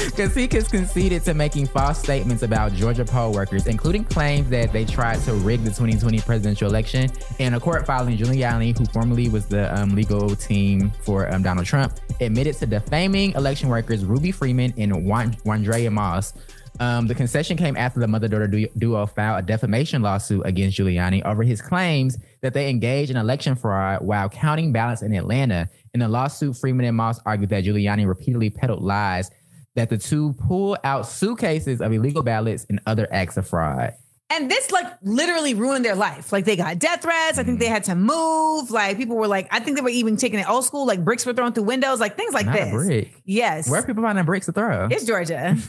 Because 0.04 0.34
he 0.34 0.46
has 0.54 0.68
conceded 0.68 1.24
to 1.24 1.32
making 1.32 1.68
false 1.68 1.98
statements 1.98 2.42
about 2.42 2.74
Georgia 2.74 3.06
poll 3.06 3.32
workers, 3.32 3.66
including 3.66 4.04
claims 4.04 4.50
that 4.50 4.74
they 4.74 4.84
tried 4.84 5.22
to 5.22 5.32
rig 5.32 5.60
the 5.64 5.70
2020 5.70 6.20
presidential 6.20 6.68
election. 6.68 7.08
In 7.38 7.54
a 7.54 7.60
court 7.60 7.86
filing, 7.86 8.18
Giuliani, 8.18 8.76
who 8.76 8.84
formerly 8.84 9.30
was 9.30 9.46
the 9.46 9.74
um, 9.74 9.94
legal 9.94 10.36
team 10.36 10.92
for 11.00 11.32
um, 11.32 11.42
Donald 11.42 11.64
Trump, 11.64 11.98
admitted 12.20 12.56
to 12.56 12.66
defaming 12.66 13.32
election 13.32 13.70
workers 13.70 14.04
Ruby 14.04 14.32
Freeman 14.32 14.74
and 14.76 15.06
Wan- 15.06 15.32
Wandrea 15.46 15.90
Moss. 15.90 16.34
Um, 16.80 17.06
the 17.06 17.14
concession 17.14 17.56
came 17.56 17.76
after 17.76 18.00
the 18.00 18.08
mother-daughter 18.08 18.48
duo 18.78 19.06
filed 19.06 19.44
a 19.44 19.46
defamation 19.46 20.02
lawsuit 20.02 20.42
against 20.44 20.76
Giuliani 20.76 21.24
over 21.24 21.42
his 21.44 21.62
claims 21.62 22.18
that 22.42 22.52
they 22.52 22.68
engaged 22.68 23.10
in 23.12 23.16
election 23.16 23.54
fraud 23.54 24.02
while 24.02 24.28
counting 24.28 24.72
ballots 24.72 25.02
in 25.02 25.14
Atlanta. 25.14 25.68
In 25.94 26.00
the 26.00 26.08
lawsuit, 26.08 26.56
Freeman 26.56 26.84
and 26.86 26.96
Moss 26.96 27.20
argued 27.24 27.50
that 27.50 27.64
Giuliani 27.64 28.06
repeatedly 28.08 28.50
peddled 28.50 28.82
lies 28.82 29.30
that 29.76 29.88
the 29.88 29.98
two 29.98 30.32
pulled 30.34 30.78
out 30.84 31.06
suitcases 31.06 31.80
of 31.80 31.92
illegal 31.92 32.22
ballots 32.22 32.66
and 32.68 32.80
other 32.86 33.06
acts 33.12 33.36
of 33.36 33.46
fraud. 33.46 33.94
And 34.30 34.50
this 34.50 34.72
like 34.72 34.86
literally 35.02 35.54
ruined 35.54 35.84
their 35.84 35.94
life. 35.94 36.32
Like 36.32 36.44
they 36.44 36.56
got 36.56 36.78
death 36.80 37.02
threats. 37.02 37.38
I 37.38 37.44
think 37.44 37.60
they 37.60 37.66
had 37.68 37.84
to 37.84 37.94
move. 37.94 38.70
Like 38.70 38.96
people 38.96 39.16
were 39.16 39.28
like, 39.28 39.46
I 39.52 39.60
think 39.60 39.76
they 39.76 39.82
were 39.82 39.90
even 39.90 40.16
taking 40.16 40.40
it 40.40 40.48
old 40.48 40.64
school. 40.64 40.86
Like 40.86 41.04
bricks 41.04 41.24
were 41.26 41.34
thrown 41.34 41.52
through 41.52 41.64
windows. 41.64 42.00
Like 42.00 42.16
things 42.16 42.34
like 42.34 42.46
Not 42.46 42.54
this. 42.56 42.70
brick. 42.72 43.22
Yes. 43.24 43.70
Where 43.70 43.80
are 43.80 43.86
people 43.86 44.02
finding 44.02 44.24
bricks 44.24 44.46
to 44.46 44.52
throw? 44.52 44.88
It's 44.90 45.04
Georgia. 45.04 45.56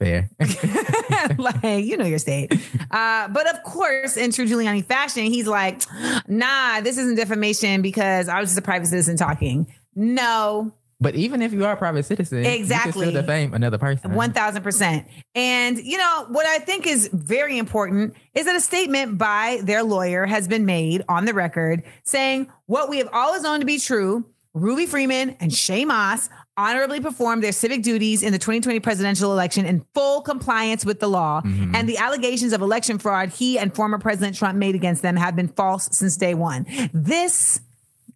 Fair. 0.00 0.30
like 1.38 1.62
you 1.84 1.96
know 1.96 2.06
your 2.06 2.18
state. 2.18 2.52
Uh, 2.90 3.28
but 3.28 3.48
of 3.54 3.62
course, 3.64 4.16
in 4.16 4.32
true 4.32 4.46
Giuliani 4.46 4.84
fashion, 4.84 5.24
he's 5.26 5.46
like, 5.46 5.82
"Nah, 6.26 6.80
this 6.80 6.96
isn't 6.98 7.16
defamation 7.16 7.82
because 7.82 8.28
I 8.28 8.40
was 8.40 8.48
just 8.48 8.58
a 8.58 8.62
private 8.62 8.86
citizen 8.86 9.16
talking." 9.18 9.66
No, 9.94 10.72
but 11.00 11.14
even 11.16 11.42
if 11.42 11.52
you 11.52 11.64
are 11.66 11.72
a 11.72 11.76
private 11.76 12.04
citizen, 12.06 12.44
Exactly. 12.46 13.06
you 13.06 13.12
can 13.12 13.22
still 13.22 13.22
defame 13.22 13.52
another 13.54 13.76
person. 13.78 14.14
one 14.14 14.32
thousand 14.32 14.62
percent. 14.62 15.06
And 15.34 15.78
you 15.78 15.98
know 15.98 16.26
what 16.30 16.46
I 16.46 16.58
think 16.60 16.86
is 16.86 17.08
very 17.12 17.58
important 17.58 18.14
is 18.34 18.46
that 18.46 18.56
a 18.56 18.60
statement 18.60 19.18
by 19.18 19.60
their 19.62 19.82
lawyer 19.82 20.24
has 20.24 20.48
been 20.48 20.64
made 20.64 21.02
on 21.10 21.26
the 21.26 21.34
record 21.34 21.82
saying 22.04 22.50
what 22.66 22.88
we 22.88 22.98
have 22.98 23.08
always 23.12 23.42
known 23.42 23.60
to 23.60 23.66
be 23.66 23.78
true. 23.78 24.24
Ruby 24.52 24.86
Freeman 24.86 25.36
and 25.38 25.54
Shay 25.54 25.84
Moss 25.84 26.28
honorably 26.60 27.00
performed 27.00 27.42
their 27.42 27.52
civic 27.52 27.82
duties 27.82 28.22
in 28.22 28.32
the 28.32 28.38
2020 28.38 28.80
presidential 28.80 29.32
election 29.32 29.64
in 29.66 29.84
full 29.94 30.20
compliance 30.20 30.84
with 30.84 31.00
the 31.00 31.08
law. 31.08 31.40
And 31.44 31.88
the 31.88 31.96
allegations 31.98 32.52
of 32.52 32.60
election 32.60 32.98
fraud 32.98 33.30
he 33.30 33.58
and 33.58 33.74
former 33.74 33.98
President 33.98 34.36
Trump 34.36 34.58
made 34.58 34.74
against 34.74 35.02
them 35.02 35.16
have 35.16 35.34
been 35.36 35.48
false 35.48 35.88
since 35.92 36.16
day 36.16 36.34
one. 36.34 36.66
This 36.92 37.60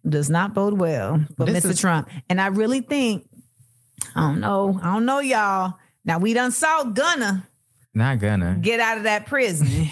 does 0.07 0.29
not 0.29 0.53
bode 0.53 0.79
well 0.79 1.25
for 1.35 1.45
This 1.45 1.65
Mr. 1.65 1.69
is- 1.71 1.79
Trump. 1.79 2.09
And 2.29 2.39
I 2.39 2.47
really 2.47 2.81
think, 2.81 3.27
I 4.15 4.21
don't 4.21 4.39
know, 4.39 4.79
I 4.83 4.93
don't 4.93 5.05
know, 5.05 5.19
y'all. 5.19 5.73
Now 6.05 6.19
we 6.19 6.33
done 6.35 6.51
saw 6.51 6.83
Gunna 6.83 7.47
Not 7.93 8.19
gonna. 8.19 8.57
get 8.61 8.79
out 8.79 8.97
of 8.97 9.03
that 9.05 9.25
prison 9.25 9.87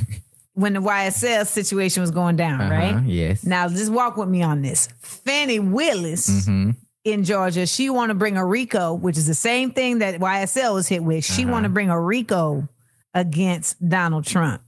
when 0.54 0.72
the 0.72 0.80
YSL 0.80 1.46
situation 1.46 2.00
was 2.00 2.10
going 2.10 2.36
down, 2.36 2.60
Uh-huh, 2.60 2.70
right? 2.70 3.04
Yes. 3.04 3.44
Now 3.44 3.68
just 3.68 3.92
walk 3.92 4.16
with 4.16 4.28
me 4.28 4.42
on 4.42 4.62
this. 4.62 4.88
Fani 5.02 5.58
Willis 5.60 6.28
Mhm. 6.48 6.76
In 7.12 7.24
Georgia, 7.24 7.66
she 7.66 7.90
want 7.90 8.10
to 8.10 8.14
bring 8.14 8.36
a 8.36 8.44
RICO, 8.44 8.94
which 8.94 9.16
is 9.18 9.26
the 9.26 9.34
same 9.34 9.70
thing 9.72 9.98
that 9.98 10.20
YSL 10.20 10.74
was 10.74 10.88
hit 10.88 11.02
with. 11.02 11.24
She 11.24 11.42
Uh-huh. 11.42 11.52
want 11.52 11.62
to 11.64 11.68
bring 11.68 11.90
a 11.90 12.00
RICO 12.00 12.68
against 13.14 13.88
Donald 13.88 14.24
Trump. 14.26 14.62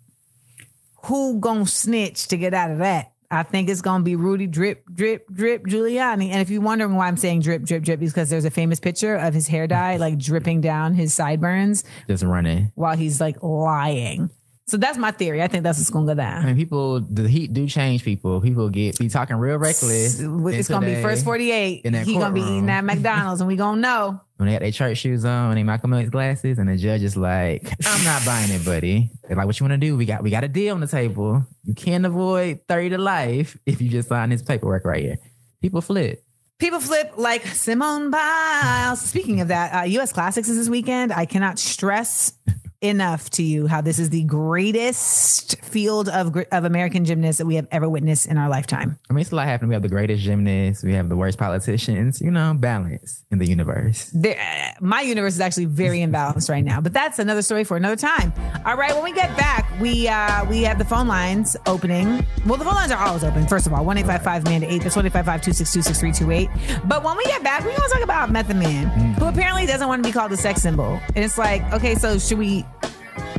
Who 1.04 1.38
gonna 1.40 1.66
snitch 1.66 2.28
to 2.28 2.36
get 2.36 2.52
out 2.52 2.70
of 2.70 2.78
that? 2.78 3.12
I 3.30 3.42
think 3.44 3.68
it's 3.68 3.80
gonna 3.80 4.02
be 4.02 4.16
Rudy 4.16 4.46
Drip 4.48 4.84
Drip 4.92 5.24
Drip 5.32 5.64
Giuliani. 5.64 6.30
And 6.30 6.40
if 6.42 6.50
you're 6.50 6.60
wondering 6.60 6.96
why 6.96 7.06
I'm 7.06 7.16
saying 7.16 7.40
drip 7.40 7.62
drip 7.62 7.84
drip, 7.84 8.02
is 8.02 8.12
because 8.12 8.28
there's 8.28 8.44
a 8.44 8.50
famous 8.50 8.80
picture 8.80 9.14
of 9.14 9.32
his 9.34 9.46
hair 9.46 9.66
dye 9.68 9.96
like 9.98 10.18
dripping 10.18 10.60
down 10.60 10.94
his 10.94 11.14
sideburns 11.14 11.84
Just 12.08 12.24
running. 12.24 12.72
while 12.74 12.96
he's 12.96 13.20
like 13.20 13.40
lying. 13.42 14.30
So 14.70 14.76
that's 14.76 14.96
my 14.96 15.10
theory. 15.10 15.42
I 15.42 15.48
think 15.48 15.64
that's 15.64 15.80
what's 15.80 15.90
gonna 15.90 16.06
go 16.06 16.14
down. 16.14 16.44
I 16.44 16.46
mean, 16.46 16.54
people, 16.54 17.00
the 17.00 17.28
heat 17.28 17.52
do 17.52 17.66
change 17.66 18.04
people. 18.04 18.40
People 18.40 18.68
get 18.68 18.96
be 19.00 19.08
talking 19.08 19.34
real 19.34 19.56
reckless. 19.56 20.20
It's 20.20 20.68
gonna 20.68 20.86
be 20.86 21.02
first 21.02 21.24
48. 21.24 21.84
in 21.84 21.92
that 21.94 22.06
He 22.06 22.14
gonna 22.14 22.32
be 22.32 22.40
eating 22.40 22.70
at 22.70 22.84
McDonald's 22.84 23.40
and 23.40 23.48
we 23.48 23.56
gonna 23.56 23.80
know. 23.80 24.20
when 24.36 24.46
they 24.46 24.52
had 24.52 24.62
their 24.62 24.70
church 24.70 24.98
shoes 24.98 25.24
on 25.24 25.50
and 25.50 25.58
they 25.58 25.64
Malcolm 25.64 25.92
X 25.92 26.08
glasses, 26.08 26.58
and 26.58 26.68
the 26.68 26.76
judge 26.76 27.02
is 27.02 27.16
like, 27.16 27.68
"I'm 27.84 28.04
not 28.04 28.24
buying 28.24 28.52
it, 28.52 28.64
buddy." 28.64 29.10
They're 29.26 29.36
like, 29.36 29.46
"What 29.46 29.58
you 29.58 29.64
want 29.64 29.72
to 29.80 29.84
do? 29.84 29.96
We 29.96 30.04
got 30.04 30.22
we 30.22 30.30
got 30.30 30.44
a 30.44 30.48
deal 30.48 30.76
on 30.76 30.80
the 30.80 30.86
table. 30.86 31.44
You 31.64 31.74
can't 31.74 32.06
avoid 32.06 32.60
thirty 32.68 32.90
to 32.90 32.98
life 32.98 33.56
if 33.66 33.80
you 33.80 33.88
just 33.88 34.08
sign 34.08 34.30
this 34.30 34.40
paperwork 34.40 34.84
right 34.84 35.02
here." 35.02 35.18
People 35.60 35.80
flip. 35.80 36.22
People 36.60 36.78
flip 36.78 37.14
like 37.16 37.44
Simone 37.44 38.12
Biles. 38.12 39.00
Speaking 39.00 39.40
of 39.40 39.48
that, 39.48 39.74
uh, 39.74 39.84
U.S. 39.86 40.12
Classics 40.12 40.48
is 40.48 40.56
this 40.56 40.68
weekend. 40.68 41.12
I 41.12 41.24
cannot 41.26 41.58
stress 41.58 42.34
enough 42.82 43.28
to 43.30 43.42
you 43.42 43.66
how 43.66 43.80
this 43.80 43.98
is 43.98 44.10
the 44.10 44.24
greatest 44.24 45.60
field 45.62 46.08
of 46.08 46.34
of 46.50 46.64
American 46.64 47.04
gymnasts 47.04 47.38
that 47.38 47.46
we 47.46 47.56
have 47.56 47.66
ever 47.70 47.88
witnessed 47.88 48.26
in 48.26 48.38
our 48.38 48.48
lifetime. 48.48 48.98
I 49.08 49.12
mean, 49.12 49.20
it's 49.22 49.32
a 49.32 49.36
lot 49.36 49.46
happening. 49.46 49.68
We 49.68 49.74
have 49.74 49.82
the 49.82 49.88
greatest 49.88 50.22
gymnasts. 50.22 50.82
We 50.82 50.94
have 50.94 51.08
the 51.08 51.16
worst 51.16 51.38
politicians. 51.38 52.20
You 52.20 52.30
know, 52.30 52.54
balance 52.54 53.24
in 53.30 53.38
the 53.38 53.46
universe. 53.46 54.10
There, 54.14 54.38
uh, 54.38 54.72
my 54.80 55.02
universe 55.02 55.34
is 55.34 55.40
actually 55.40 55.66
very 55.66 55.98
imbalanced 56.06 56.48
right 56.48 56.64
now, 56.64 56.80
but 56.80 56.92
that's 56.92 57.18
another 57.18 57.42
story 57.42 57.64
for 57.64 57.76
another 57.76 57.96
time. 57.96 58.32
All 58.64 58.76
right, 58.76 58.94
when 58.94 59.04
we 59.04 59.12
get 59.12 59.36
back, 59.36 59.70
we 59.80 60.08
uh, 60.08 60.44
we 60.46 60.62
have 60.62 60.78
the 60.78 60.84
phone 60.84 61.06
lines 61.06 61.56
opening. 61.66 62.26
Well, 62.46 62.56
the 62.56 62.64
phone 62.64 62.74
lines 62.74 62.92
are 62.92 63.04
always 63.04 63.24
open. 63.24 63.46
First 63.46 63.66
of 63.66 63.74
all, 63.74 63.84
one 63.84 63.98
eight 63.98 64.06
five 64.06 64.22
five 64.22 64.44
man 64.44 64.62
to 64.62 64.72
eight. 64.72 64.82
That's 64.82 64.96
one 64.96 65.06
eight 65.06 65.12
five 65.12 65.26
five 65.26 65.42
two 65.42 65.52
six 65.52 65.72
two 65.72 65.82
six 65.82 66.00
three 66.00 66.12
two 66.12 66.30
eight. 66.30 66.48
But 66.84 67.04
when 67.04 67.16
we 67.16 67.24
get 67.24 67.42
back, 67.42 67.64
we're 67.64 67.76
gonna 67.76 67.88
talk 67.88 68.02
about 68.02 68.30
Method 68.30 68.56
Man, 68.56 68.88
who 69.14 69.26
apparently 69.26 69.66
doesn't 69.66 69.86
want 69.86 70.02
to 70.02 70.08
be 70.08 70.12
called 70.12 70.32
a 70.32 70.36
sex 70.36 70.62
symbol. 70.62 70.98
And 71.14 71.18
it's 71.24 71.36
like, 71.36 71.62
okay, 71.74 71.94
so 71.94 72.18
should 72.18 72.38
we? 72.38 72.64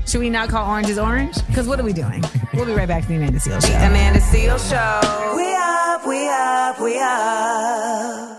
Should 0.07 0.19
we 0.21 0.29
not 0.29 0.49
call 0.49 0.69
oranges 0.69 0.97
orange? 0.97 1.35
Because 1.47 1.67
what 1.67 1.79
are 1.79 1.83
we 1.83 1.93
doing? 1.93 2.23
We'll 2.53 2.65
be 2.65 2.73
right 2.73 2.87
back 2.87 3.03
to 3.03 3.07
the 3.09 3.15
Amanda 3.15 3.39
Seales 3.39 3.65
Show. 3.67 3.73
Amanda 3.75 4.19
Seales 4.19 4.69
Show. 4.69 5.35
We 5.35 5.53
up, 5.55 6.05
we 6.07 6.27
up, 6.27 6.79
we 6.81 6.99
up. 6.99 8.37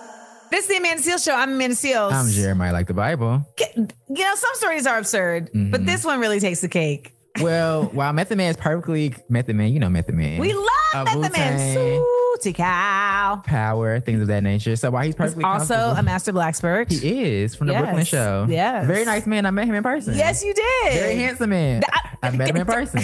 This 0.51 0.65
is 0.65 0.69
the 0.69 0.77
Amanda 0.77 1.03
Seales 1.03 1.25
Show. 1.25 1.35
I'm 1.35 1.53
Amanda 1.53 1.75
Seales. 1.77 2.13
I'm 2.13 2.29
Jeremiah, 2.31 2.73
like 2.73 2.87
the 2.89 2.95
Bible. 2.95 3.47
You 3.77 3.87
know, 4.25 4.35
some 4.35 4.51
stories 4.55 4.87
are 4.87 4.99
absurd, 4.99 5.51
but 5.55 5.87
this 5.87 6.05
one 6.05 6.21
really 6.21 6.41
takes 6.41 6.61
the 6.61 6.69
cake. 6.69 7.15
Well, 7.41 7.85
while 7.85 8.13
Method 8.13 8.37
Man 8.37 8.51
is 8.51 8.59
perfectly 8.59 9.15
Method 9.31 9.57
Man, 9.57 9.73
you 9.73 9.81
know 9.81 9.89
Method 9.89 10.15
Man. 10.15 10.39
We 10.39 10.53
love 10.53 10.69
Uh, 10.95 11.05
Method 11.05 11.33
Man. 11.33 11.75
Wu-Tang, 11.75 12.19
Suti 12.43 12.55
cow. 12.55 13.43
Power, 13.45 14.01
things 14.01 14.21
of 14.21 14.27
that 14.29 14.43
nature. 14.43 14.75
So 14.77 14.91
while 14.91 15.05
he's 15.05 15.15
perfectly 15.15 15.45
Also 15.45 15.75
a 15.75 16.03
master 16.03 16.33
blacksburg. 16.33 16.91
he 16.91 17.23
is 17.43 17.55
from 17.55 17.69
the 17.69 17.73
Yes, 17.75 17.83
Brooklyn 17.83 18.05
show. 18.05 18.47
Yeah, 18.49 18.85
very 18.85 19.05
nice 19.05 19.27
man. 19.27 19.47
I 19.47 19.51
met 19.51 19.67
him 19.69 19.75
in 19.75 19.83
person. 19.83 20.15
Yes, 20.15 20.43
you 20.45 20.53
did. 20.55 20.93
very 20.95 21.17
handsome 21.17 21.51
man. 21.51 21.83
I- 21.91 22.09
I 22.25 22.31
met 22.31 22.51
him 22.51 22.57
in 22.57 22.67
person. 22.67 23.01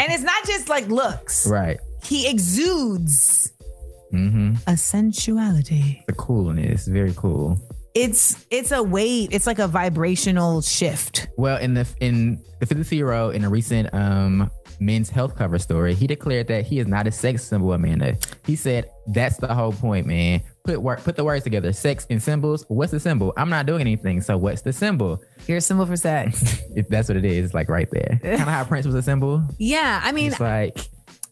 And 0.00 0.12
it's 0.12 0.22
not 0.24 0.44
just 0.44 0.68
like 0.68 0.88
looks. 0.88 1.46
right. 1.46 1.78
He 2.04 2.28
exudes 2.28 3.52
Mm-hmm. 4.12 4.54
a 4.66 4.74
sensuality. 4.76 6.02
The 6.06 6.14
coolness, 6.14 6.86
very 6.86 7.12
cool. 7.14 7.60
It's 7.94 8.46
it's 8.50 8.72
a 8.72 8.82
wave. 8.82 9.28
It's 9.32 9.46
like 9.46 9.58
a 9.58 9.68
vibrational 9.68 10.62
shift. 10.62 11.28
Well, 11.36 11.58
in 11.58 11.74
the 11.74 11.86
in 12.00 12.42
the 12.60 12.64
50 12.66 12.96
year 12.96 13.12
old 13.12 13.34
in 13.34 13.44
a 13.44 13.50
recent 13.50 13.92
um 13.92 14.50
men's 14.80 15.10
health 15.10 15.36
cover 15.36 15.58
story, 15.58 15.94
he 15.94 16.06
declared 16.06 16.46
that 16.48 16.64
he 16.66 16.78
is 16.78 16.86
not 16.86 17.06
a 17.06 17.12
sex 17.12 17.42
symbol, 17.44 17.72
Amanda. 17.72 18.16
He 18.46 18.56
said 18.56 18.90
that's 19.08 19.36
the 19.38 19.52
whole 19.54 19.72
point, 19.72 20.06
man. 20.06 20.42
put 20.64 20.80
wor- 20.82 20.96
put 20.98 21.16
the 21.16 21.24
words 21.24 21.44
together. 21.44 21.72
Sex 21.72 22.06
and 22.10 22.22
symbols. 22.22 22.64
What's 22.68 22.92
the 22.92 23.00
symbol? 23.00 23.32
I'm 23.36 23.50
not 23.50 23.66
doing 23.66 23.80
anything. 23.80 24.20
So 24.20 24.36
what's 24.36 24.62
the 24.62 24.72
symbol? 24.72 25.22
You're 25.46 25.58
a 25.58 25.60
symbol 25.60 25.86
for 25.86 25.96
sex. 25.96 26.62
If 26.76 26.88
that's 26.88 27.08
what 27.08 27.16
it 27.16 27.24
is, 27.24 27.46
it's 27.46 27.54
like 27.54 27.68
right 27.68 27.88
there. 27.90 28.18
kind 28.22 28.34
of 28.42 28.48
how 28.48 28.62
Prince 28.64 28.86
was 28.86 28.94
a 28.94 29.02
symbol. 29.02 29.42
yeah, 29.58 30.00
I 30.04 30.12
mean, 30.12 30.30
It's 30.30 30.40
like 30.40 30.78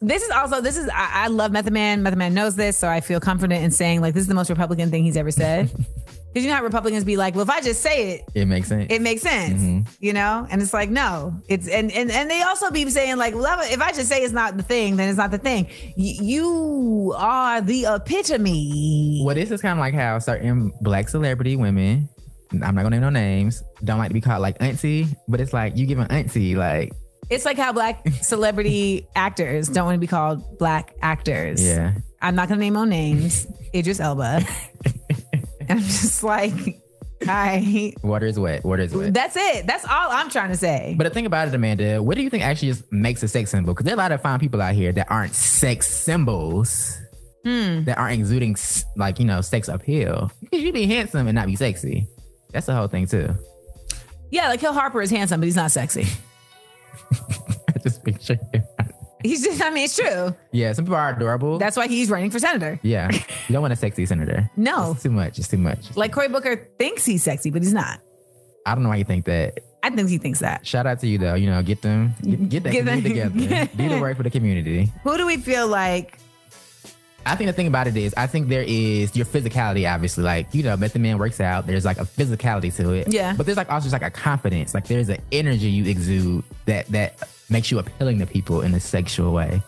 this 0.00 0.22
is 0.22 0.30
also 0.30 0.60
this 0.60 0.76
is 0.76 0.88
I, 0.88 1.24
I 1.24 1.26
love 1.28 1.52
Method 1.52 1.72
Man. 1.72 2.02
Method 2.02 2.18
Man 2.18 2.34
knows 2.34 2.56
this, 2.56 2.76
so 2.76 2.88
I 2.88 3.00
feel 3.00 3.20
confident 3.20 3.62
in 3.64 3.70
saying 3.70 4.00
like 4.00 4.12
this 4.14 4.22
is 4.22 4.26
the 4.26 4.34
most 4.34 4.50
Republican 4.50 4.90
thing 4.90 5.04
he's 5.04 5.16
ever 5.16 5.30
said. 5.30 5.70
Because 6.36 6.44
you 6.44 6.50
know 6.50 6.56
how 6.58 6.64
Republicans 6.64 7.02
be 7.02 7.16
like, 7.16 7.34
well, 7.34 7.44
if 7.44 7.48
I 7.48 7.62
just 7.62 7.80
say 7.80 8.10
it, 8.10 8.24
it 8.34 8.44
makes 8.44 8.68
sense. 8.68 8.88
it 8.90 9.00
makes 9.00 9.22
sense, 9.22 9.58
mm-hmm. 9.58 9.90
you 10.00 10.12
know, 10.12 10.46
and 10.50 10.60
it's 10.60 10.74
like 10.74 10.90
no, 10.90 11.32
it's 11.48 11.66
and 11.66 11.90
and 11.90 12.10
and 12.10 12.30
they 12.30 12.42
also 12.42 12.70
be 12.70 12.86
saying 12.90 13.16
like, 13.16 13.34
well, 13.34 13.58
if 13.62 13.80
I 13.80 13.90
just 13.92 14.10
say 14.10 14.22
it's 14.22 14.34
not 14.34 14.58
the 14.58 14.62
thing, 14.62 14.96
then 14.96 15.08
it's 15.08 15.16
not 15.16 15.30
the 15.30 15.38
thing. 15.38 15.64
Y- 15.96 16.18
you 16.20 17.14
are 17.16 17.62
the 17.62 17.86
epitome. 17.86 19.22
well, 19.24 19.34
this 19.34 19.50
is 19.50 19.62
kind 19.62 19.72
of 19.72 19.78
like 19.78 19.94
how 19.94 20.18
certain 20.18 20.74
black 20.82 21.08
celebrity 21.08 21.56
women. 21.56 22.06
I'm 22.52 22.74
not 22.74 22.82
gonna 22.82 22.90
name 22.90 23.00
no 23.00 23.08
names. 23.08 23.62
Don't 23.82 23.96
like 23.96 24.08
to 24.08 24.14
be 24.14 24.20
called 24.20 24.42
like 24.42 24.58
auntie, 24.60 25.06
but 25.28 25.40
it's 25.40 25.54
like 25.54 25.74
you 25.74 25.86
give 25.86 25.98
an 25.98 26.10
auntie 26.10 26.54
like 26.54 26.92
It's 27.30 27.46
like 27.46 27.56
how 27.56 27.72
black 27.72 28.06
celebrity 28.20 29.06
actors 29.16 29.70
don't 29.70 29.86
want 29.86 29.94
to 29.94 30.00
be 30.00 30.06
called 30.06 30.58
black 30.58 30.94
actors. 31.00 31.64
yeah. 31.64 31.94
I'm 32.20 32.34
not 32.34 32.50
gonna 32.50 32.60
name 32.60 32.74
no 32.74 32.84
names. 32.84 33.46
Idris 33.74 34.00
Elba. 34.00 34.42
and 35.68 35.78
I'm 35.80 35.84
just 35.84 36.22
like, 36.22 36.52
I. 37.26 37.94
Water 38.02 38.26
is 38.26 38.38
wet. 38.38 38.64
Water 38.64 38.82
is 38.82 38.94
wet. 38.94 39.14
That's 39.14 39.36
it. 39.36 39.66
That's 39.66 39.84
all 39.84 40.10
I'm 40.10 40.28
trying 40.30 40.50
to 40.50 40.56
say. 40.56 40.94
But 40.98 41.04
the 41.04 41.10
thing 41.10 41.26
about 41.26 41.48
it, 41.48 41.54
Amanda, 41.54 42.02
what 42.02 42.16
do 42.16 42.22
you 42.22 42.30
think 42.30 42.44
actually 42.44 42.68
just 42.68 42.90
makes 42.92 43.22
a 43.22 43.28
sex 43.28 43.50
symbol? 43.50 43.72
Because 43.72 43.84
there 43.84 43.94
are 43.94 43.98
a 43.98 43.98
lot 43.98 44.12
of 44.12 44.20
fine 44.22 44.38
people 44.38 44.60
out 44.60 44.74
here 44.74 44.92
that 44.92 45.10
aren't 45.10 45.34
sex 45.34 45.86
symbols, 45.86 46.98
Hmm. 47.44 47.84
that 47.84 47.96
aren't 47.96 48.14
exuding 48.18 48.56
like 48.96 49.18
you 49.20 49.24
know 49.24 49.40
sex 49.40 49.68
appeal. 49.68 50.30
Because 50.42 50.60
you 50.62 50.72
be 50.72 50.86
handsome 50.86 51.26
and 51.28 51.34
not 51.36 51.46
be 51.46 51.56
sexy. 51.56 52.06
That's 52.52 52.66
the 52.66 52.74
whole 52.74 52.88
thing 52.88 53.06
too. 53.06 53.28
yeah, 54.30 54.48
like 54.48 54.60
Hill 54.60 54.72
Harper 54.72 55.00
is 55.00 55.10
handsome, 55.10 55.40
but 55.40 55.44
he's 55.46 55.56
not 55.56 55.70
sexy. 55.70 56.06
I 57.74 57.78
just 57.82 58.02
picture. 58.04 58.38
He's 59.26 59.42
just. 59.44 59.62
I 59.62 59.70
mean, 59.70 59.84
it's 59.84 59.96
true. 59.96 60.34
yeah, 60.52 60.72
some 60.72 60.84
people 60.84 60.96
are 60.96 61.14
adorable. 61.14 61.58
That's 61.58 61.76
why 61.76 61.86
he's 61.88 62.10
running 62.10 62.30
for 62.30 62.38
senator. 62.38 62.78
yeah, 62.82 63.10
you 63.12 63.52
don't 63.52 63.62
want 63.62 63.72
a 63.72 63.76
sexy 63.76 64.06
senator. 64.06 64.50
No. 64.56 64.92
it's 64.92 65.02
too 65.02 65.10
much. 65.10 65.38
It's 65.38 65.48
too 65.48 65.58
much. 65.58 65.96
Like 65.96 66.12
Cory 66.12 66.28
Booker 66.28 66.68
thinks 66.78 67.04
he's 67.04 67.22
sexy, 67.22 67.50
but 67.50 67.62
he's 67.62 67.72
not. 67.74 68.00
I 68.64 68.74
don't 68.74 68.82
know 68.82 68.88
why 68.90 68.96
you 68.96 69.04
think 69.04 69.24
that. 69.26 69.60
I 69.82 69.90
think 69.90 70.08
he 70.08 70.18
thinks 70.18 70.40
that. 70.40 70.66
Shout 70.66 70.86
out 70.86 70.98
to 71.00 71.06
you 71.06 71.18
though. 71.18 71.34
You 71.34 71.46
know, 71.48 71.62
get 71.62 71.80
them, 71.82 72.14
get, 72.22 72.48
get 72.48 72.62
that 72.64 72.72
Get 72.72 72.84
them- 72.84 73.02
community 73.02 73.46
together. 73.46 73.70
Do 73.76 73.88
the 73.88 74.00
work 74.00 74.16
for 74.16 74.24
the 74.24 74.30
community. 74.30 74.92
Who 75.04 75.16
do 75.16 75.26
we 75.26 75.36
feel 75.36 75.68
like? 75.68 76.18
I 77.26 77.34
think 77.36 77.48
the 77.48 77.52
thing 77.52 77.66
about 77.66 77.86
it 77.88 77.96
is, 77.96 78.14
I 78.16 78.26
think 78.26 78.48
there 78.48 78.62
is 78.66 79.14
your 79.16 79.26
physicality, 79.26 79.92
obviously. 79.92 80.22
Like, 80.24 80.54
you 80.54 80.62
know, 80.62 80.76
Method 80.76 81.02
Man 81.02 81.18
works 81.18 81.40
out. 81.40 81.66
There's 81.66 81.84
like 81.84 81.98
a 81.98 82.04
physicality 82.04 82.74
to 82.76 82.92
it. 82.92 83.08
Yeah. 83.12 83.34
But 83.36 83.46
there's 83.46 83.58
like 83.58 83.70
also 83.70 83.84
just 83.90 83.92
like 83.92 84.02
a 84.02 84.10
confidence. 84.10 84.72
Like 84.74 84.86
there's 84.86 85.08
an 85.08 85.18
energy 85.32 85.68
you 85.68 85.84
exude 85.90 86.44
that 86.66 86.86
that 86.88 87.28
makes 87.50 87.70
you 87.70 87.78
appealing 87.78 88.20
to 88.20 88.26
people 88.26 88.62
in 88.62 88.72
a 88.74 88.80
sexual 88.80 89.32
way. 89.32 89.60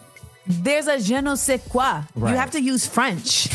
There's 0.47 0.87
a 0.87 0.99
je 1.01 1.21
ne 1.21 1.35
sais 1.35 1.61
quoi. 1.69 2.03
Right. 2.15 2.31
You 2.31 2.37
have 2.37 2.53
to 2.53 2.61
use 2.63 2.87
French. 2.87 3.49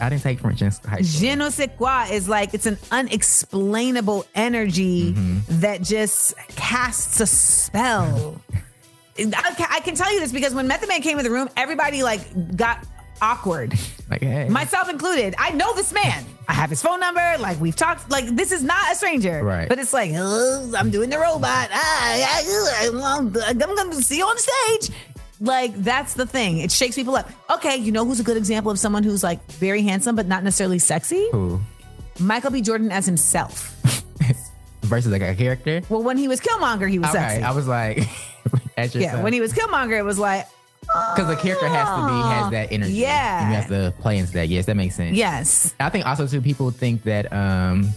I 0.00 0.08
didn't 0.10 0.22
take 0.22 0.40
French 0.40 0.60
in 0.60 0.66
high 0.70 1.00
school. 1.00 1.20
Je 1.20 1.34
ne 1.34 1.50
sais 1.50 1.68
quoi 1.78 2.06
is 2.10 2.28
like 2.28 2.52
it's 2.52 2.66
an 2.66 2.78
unexplainable 2.90 4.26
energy 4.34 5.12
Mm-hmm. 5.12 5.60
that 5.60 5.82
just 5.82 6.34
casts 6.56 7.20
a 7.20 7.26
spell. 7.26 8.40
I, 9.18 9.54
ca- 9.56 9.68
I 9.70 9.80
can 9.80 9.94
tell 9.94 10.12
you 10.12 10.18
this 10.20 10.32
because 10.32 10.54
when 10.54 10.66
Method 10.66 10.88
Man 10.88 11.00
came 11.00 11.18
in 11.18 11.24
the 11.24 11.30
room, 11.30 11.48
everybody 11.56 12.02
like 12.02 12.20
got 12.56 12.84
awkward, 13.24 13.72
Like, 14.10 14.22
hey. 14.22 14.48
myself 14.48 14.88
included. 14.88 15.34
I 15.38 15.50
know 15.50 15.74
this 15.74 15.92
man. 15.92 16.24
I 16.46 16.52
have 16.52 16.68
his 16.68 16.82
phone 16.82 17.00
number. 17.00 17.36
Like 17.38 17.58
we've 17.58 17.74
talked. 17.74 18.10
Like 18.10 18.26
this 18.26 18.52
is 18.52 18.62
not 18.62 18.92
a 18.92 18.94
stranger. 18.94 19.42
Right. 19.42 19.66
But 19.68 19.78
it's 19.78 19.94
like 19.94 20.12
"Oh, 20.14 20.72
I'm 20.76 20.90
doing 20.90 21.08
the 21.08 21.18
robot. 21.18 21.70
Ah, 21.72 21.72
ah, 21.72 22.16
ah, 22.22 22.90
ah 22.92 23.48
I'm 23.48 23.74
going 23.76 23.90
to 23.92 24.02
see 24.02 24.18
you 24.18 24.26
on 24.26 24.36
stage. 24.38 24.94
Like 25.40 25.74
that's 25.76 26.14
the 26.14 26.26
thing. 26.26 26.58
It 26.58 26.70
shakes 26.70 26.96
people 26.96 27.16
up. 27.16 27.30
Okay, 27.50 27.76
you 27.76 27.92
know 27.92 28.04
who's 28.04 28.20
a 28.20 28.22
good 28.22 28.36
example 28.36 28.70
of 28.70 28.78
someone 28.78 29.02
who's 29.02 29.22
like 29.24 29.42
very 29.52 29.82
handsome 29.82 30.16
but 30.16 30.26
not 30.26 30.44
necessarily 30.44 30.78
sexy? 30.78 31.28
Who? 31.32 31.60
Michael 32.20 32.50
B. 32.50 32.60
Jordan 32.60 32.92
as 32.92 33.06
himself. 33.06 33.74
Versus 34.82 35.10
like 35.10 35.22
a 35.22 35.34
character. 35.34 35.80
Well, 35.88 36.02
when 36.02 36.18
he 36.18 36.28
was 36.28 36.40
Killmonger, 36.40 36.88
he 36.90 36.98
was 36.98 37.08
Okay, 37.10 37.18
sexy. 37.18 37.42
I 37.42 37.52
was 37.52 37.66
like, 37.66 38.06
yeah, 38.94 39.22
when 39.22 39.32
he 39.32 39.40
was 39.40 39.52
Killmonger, 39.54 39.98
it 39.98 40.04
was 40.04 40.18
like, 40.18 40.46
because 40.86 41.28
the 41.28 41.36
character 41.36 41.68
has 41.68 41.88
to 41.88 42.06
be 42.06 42.28
has 42.28 42.50
that 42.50 42.72
energy. 42.72 42.92
Yeah. 42.92 43.48
you 43.48 43.54
have 43.54 43.68
to 43.68 43.94
play 44.00 44.18
into 44.18 44.32
that. 44.32 44.48
Yes, 44.48 44.66
that 44.66 44.76
makes 44.76 44.94
sense. 44.94 45.16
yes, 45.16 45.74
I 45.80 45.88
think 45.88 46.06
also 46.06 46.26
too 46.26 46.40
people 46.40 46.70
think 46.70 47.02
that 47.04 47.32
um 47.32 47.90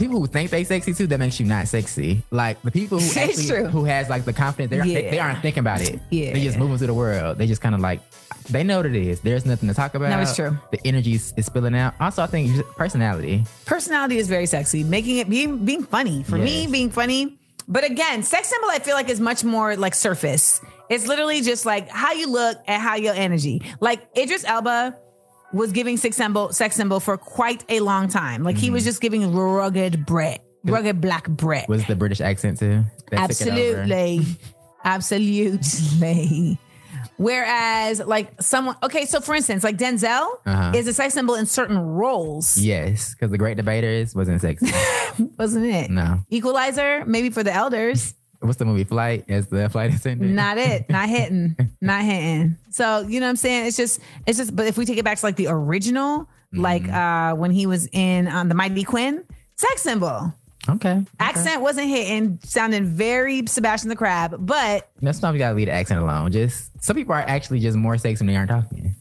people 0.00 0.18
who 0.18 0.26
think 0.26 0.50
they 0.50 0.64
sexy 0.64 0.94
too 0.94 1.06
that 1.06 1.18
makes 1.18 1.38
you 1.38 1.46
not 1.46 1.68
sexy. 1.68 2.22
Like 2.30 2.60
the 2.62 2.70
people 2.70 2.98
who 2.98 3.20
actually 3.20 3.70
who 3.70 3.84
has 3.84 4.08
like 4.08 4.24
the 4.24 4.32
confidence 4.32 4.70
they, 4.70 4.94
they, 4.94 5.10
they 5.10 5.18
aren't 5.18 5.40
thinking 5.42 5.60
about 5.60 5.82
it. 5.82 6.00
Yeah. 6.10 6.32
they 6.32 6.42
just 6.42 6.58
moving 6.58 6.78
through 6.78 6.88
the 6.88 6.94
world. 6.94 7.38
They 7.38 7.46
just 7.46 7.60
kind 7.60 7.74
of 7.74 7.80
like 7.80 8.00
they 8.48 8.64
know 8.64 8.78
what 8.78 8.86
it 8.86 8.96
is. 8.96 9.20
There's 9.20 9.44
nothing 9.46 9.68
to 9.68 9.74
talk 9.74 9.94
about. 9.94 10.10
No, 10.10 10.18
it's 10.20 10.34
true. 10.34 10.58
The 10.72 10.80
energy 10.86 11.14
is 11.14 11.34
is 11.36 11.46
spilling 11.46 11.76
out. 11.76 11.94
Also, 12.00 12.22
I 12.22 12.26
think 12.26 12.64
personality. 12.76 13.44
personality 13.66 14.16
is 14.18 14.28
very 14.28 14.46
sexy. 14.46 14.82
Making 14.82 15.18
it 15.18 15.28
being 15.28 15.64
being 15.64 15.84
funny 15.84 16.22
for 16.22 16.36
me, 16.38 16.66
being 16.66 16.90
funny. 16.90 17.36
But 17.68 17.84
again, 17.84 18.24
sex 18.24 18.48
symbol 18.48 18.68
I 18.70 18.80
feel 18.80 18.94
like 18.96 19.08
is 19.08 19.20
much 19.20 19.44
more 19.44 19.76
like 19.76 19.94
surface. 19.94 20.60
It's 20.90 21.06
literally 21.06 21.40
just 21.40 21.64
like 21.64 21.88
how 21.88 22.12
you 22.12 22.26
look 22.30 22.58
and 22.66 22.82
how 22.82 22.96
your 22.96 23.14
energy. 23.14 23.62
Like 23.80 24.06
Idris 24.18 24.44
Elba 24.44 24.98
was 25.52 25.72
giving 25.72 25.96
sex 25.96 26.16
symbol 26.16 26.52
sex 26.52 26.76
symbol 26.76 27.00
for 27.00 27.16
quite 27.16 27.64
a 27.68 27.80
long 27.80 28.08
time. 28.08 28.42
Like 28.42 28.56
Mm-hmm. 28.56 28.62
he 28.64 28.70
was 28.70 28.84
just 28.84 29.00
giving 29.00 29.32
rugged 29.34 30.04
Brit, 30.04 30.40
rugged 30.64 31.00
black 31.00 31.28
Brit. 31.28 31.68
Was 31.68 31.86
the 31.86 31.96
British 31.96 32.20
accent 32.20 32.58
too? 32.58 32.84
That 33.10 33.30
took 33.30 33.46
it 33.46 33.52
over? 33.52 33.78
Absolutely. 33.82 34.26
Absolutely. 34.84 36.58
Whereas, 37.16 38.00
like 38.00 38.40
someone, 38.40 38.76
okay, 38.82 39.04
so 39.04 39.20
for 39.20 39.34
instance, 39.34 39.62
like 39.62 39.76
Denzel 39.76 40.26
Uh-huh. 40.46 40.72
is 40.74 40.88
a 40.88 40.92
sex 40.94 41.12
symbol 41.14 41.34
in 41.34 41.44
certain 41.46 41.78
roles, 41.78 42.56
Yes, 42.56 43.14
because 43.14 43.30
the 43.30 43.36
Great 43.38 43.56
Debaters 43.58 44.14
wasn't 44.14 44.40
sex, 44.40 44.62
wasn't 45.38 45.66
it? 45.66 45.90
no. 45.90 46.20
Equalizer, 46.30 47.04
maybe 47.06 47.28
for 47.30 47.42
the 47.42 47.52
elders. 47.52 48.14
What's 48.40 48.56
the 48.56 48.64
movie 48.64 48.84
Flight 48.84 49.26
as 49.28 49.48
the 49.48 49.68
flight 49.68 49.94
attendant? 49.94 50.32
Not 50.32 50.56
it. 50.58 50.86
Not 50.88 51.08
hitting. 51.08 51.56
not 51.80 52.02
hitting. 52.04 52.56
So, 52.70 53.00
you 53.06 53.20
know 53.20 53.26
what 53.26 53.30
I'm 53.30 53.36
saying? 53.36 53.66
It's 53.66 53.76
just, 53.76 54.00
it's 54.26 54.38
just, 54.38 54.56
but 54.56 54.66
if 54.66 54.78
we 54.78 54.86
take 54.86 54.96
it 54.98 55.04
back 55.04 55.18
to 55.18 55.26
like 55.26 55.36
the 55.36 55.48
original, 55.48 56.28
like 56.52 56.82
Mm-hmm. 56.84 56.94
uh 56.94 57.34
when 57.36 57.50
he 57.50 57.66
was 57.66 57.86
in 57.92 58.26
um, 58.28 58.48
The 58.48 58.54
Mighty 58.54 58.82
Quinn, 58.82 59.24
sex 59.56 59.82
symbol. 59.82 60.32
Okay. 60.68 61.04
Accent 61.18 61.62
wasn't 61.62 61.88
hitting, 61.88 62.38
sounding 62.44 62.84
very 62.84 63.46
Sebastian 63.46 63.88
the 63.88 63.96
Crab, 63.96 64.34
but 64.38 64.88
Now, 65.00 65.12
sometimes 65.12 65.34
you 65.34 65.38
gotta 65.38 65.54
leave 65.54 65.66
the 65.66 65.72
accent 65.72 66.00
alone. 66.00 66.32
Just 66.32 66.70
some 66.82 66.96
people 66.96 67.14
are 67.14 67.20
actually 67.20 67.60
just 67.60 67.76
more 67.76 67.96
sexy 67.98 68.24
when 68.24 68.32
they 68.32 68.36
aren't 68.36 68.50
talking. 68.50 68.94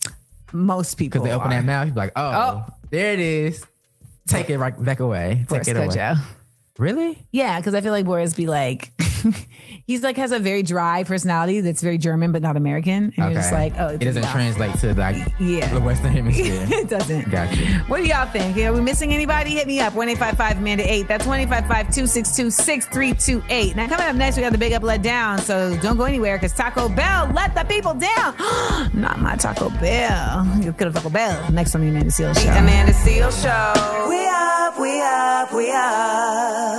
most 0.54 0.96
people. 0.96 1.20
Because 1.22 1.28
they 1.30 1.34
open 1.34 1.48
are. 1.48 1.56
that 1.62 1.66
mouth, 1.66 1.88
you're 1.88 1.96
like, 1.96 2.12
oh, 2.16 2.32
Oh. 2.32 2.74
there 2.92 3.14
it 3.14 3.20
is. 3.20 3.66
Take 4.28 4.50
it 4.50 4.58
right 4.58 4.82
back 4.84 5.00
away. 5.00 5.46
Take 5.50 5.68
it 5.68 5.76
away. 5.78 6.16
Really? 6.78 7.26
Yeah, 7.32 7.60
because 7.60 7.74
I 7.74 7.82
feel 7.82 7.92
like 7.92 8.06
Boris 8.06 8.34
be 8.34 8.46
like, 8.48 8.92
he's 9.88 10.04
like 10.04 10.18
has 10.18 10.32
a 10.32 10.40
very 10.40 10.64
dry 10.64 11.04
personality 11.04 11.62
that's 11.62 11.82
very 11.82 11.98
German 11.98 12.32
but 12.32 12.42
not 12.42 12.58
American, 12.58 13.06
and 13.06 13.18
you're 13.18 13.34
just 13.34 13.52
like, 13.52 13.74
oh, 13.80 13.88
it 13.90 14.00
doesn't 14.00 14.22
no. 14.22 14.32
translate 14.32 14.76
to 14.80 14.94
like 14.94 15.16
Yeah. 15.40 15.72
the 15.74 15.80
Western 15.82 16.12
Hemisphere. 16.12 16.66
it 16.80 16.90
doesn't. 16.90 17.30
Gotcha. 17.30 17.56
What 17.88 17.98
do 17.98 18.04
y'all 18.08 18.28
think? 18.28 18.58
Are 18.58 18.74
we 18.74 18.82
missing 18.82 19.14
anybody? 19.14 19.52
Hit 19.52 19.68
me 19.68 19.80
up. 19.80 19.94
1 19.94 20.10
Amanda 20.10 20.92
8. 20.92 21.08
That's 21.08 21.26
1 21.26 21.48
262 21.48 22.52
6328. 22.52 23.76
Now, 23.76 23.88
coming 23.88 24.08
up 24.08 24.16
next, 24.16 24.36
we 24.38 24.42
got 24.44 24.52
the 24.52 24.58
big 24.58 24.74
up, 24.74 24.84
let 24.84 25.02
down. 25.02 25.40
So 25.40 25.78
don't 25.82 25.98
go 25.98 26.04
anywhere 26.04 26.38
because 26.38 26.54
Taco 26.54 26.90
Bell 26.90 27.32
let 27.34 27.56
the 27.56 27.64
people 27.64 27.94
down. 27.94 28.36
Not 28.94 29.20
my 29.20 29.36
Taco 29.36 29.70
Bell. 29.70 30.46
You 30.62 30.74
could 30.74 30.88
have 30.88 30.96
Taco 30.96 31.10
Bell. 31.10 31.52
Next 31.52 31.76
on 31.76 31.82
the 31.82 31.88
Amanda 31.88 32.12
Seales 32.12 32.40
Show. 32.42 32.50
Amanda 32.50 32.94
Seales 32.94 33.42
Show. 33.42 34.10
We 34.10 34.28
up, 34.28 34.80
we 34.80 35.02
up, 35.02 35.54
we 35.54 35.72
up. 35.72 36.79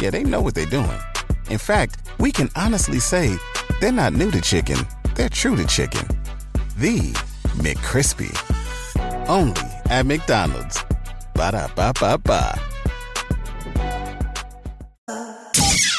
Yeah, 0.00 0.10
they 0.10 0.22
know 0.22 0.40
what 0.40 0.54
they're 0.54 0.64
doing. 0.64 0.96
In 1.50 1.58
fact, 1.58 1.98
we 2.20 2.30
can 2.30 2.48
honestly 2.54 3.00
say 3.00 3.36
they're 3.80 3.90
not 3.90 4.12
new 4.12 4.30
to 4.30 4.40
chicken, 4.40 4.78
they're 5.16 5.28
true 5.28 5.56
to 5.56 5.66
chicken. 5.66 6.06
The 6.76 7.00
McCrispy. 7.58 8.30
Only 9.28 9.60
at 9.90 10.06
McDonald's. 10.06 10.84
Ba 11.34 11.50
da 11.50 11.66
ba 11.74 11.92
ba 11.98 12.16
ba. 12.16 12.56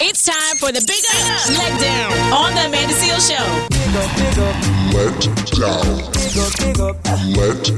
It's 0.02 0.24
time 0.24 0.56
for 0.58 0.72
the 0.72 0.80
Big 0.88 1.04
Up 1.12 1.50
Letdown 1.60 2.32
on 2.32 2.56
the 2.56 2.68
Amanda 2.68 2.94
Seales 2.94 3.28
Show. 3.28 3.36
I'm 3.36 3.68
Amanda 7.20 7.76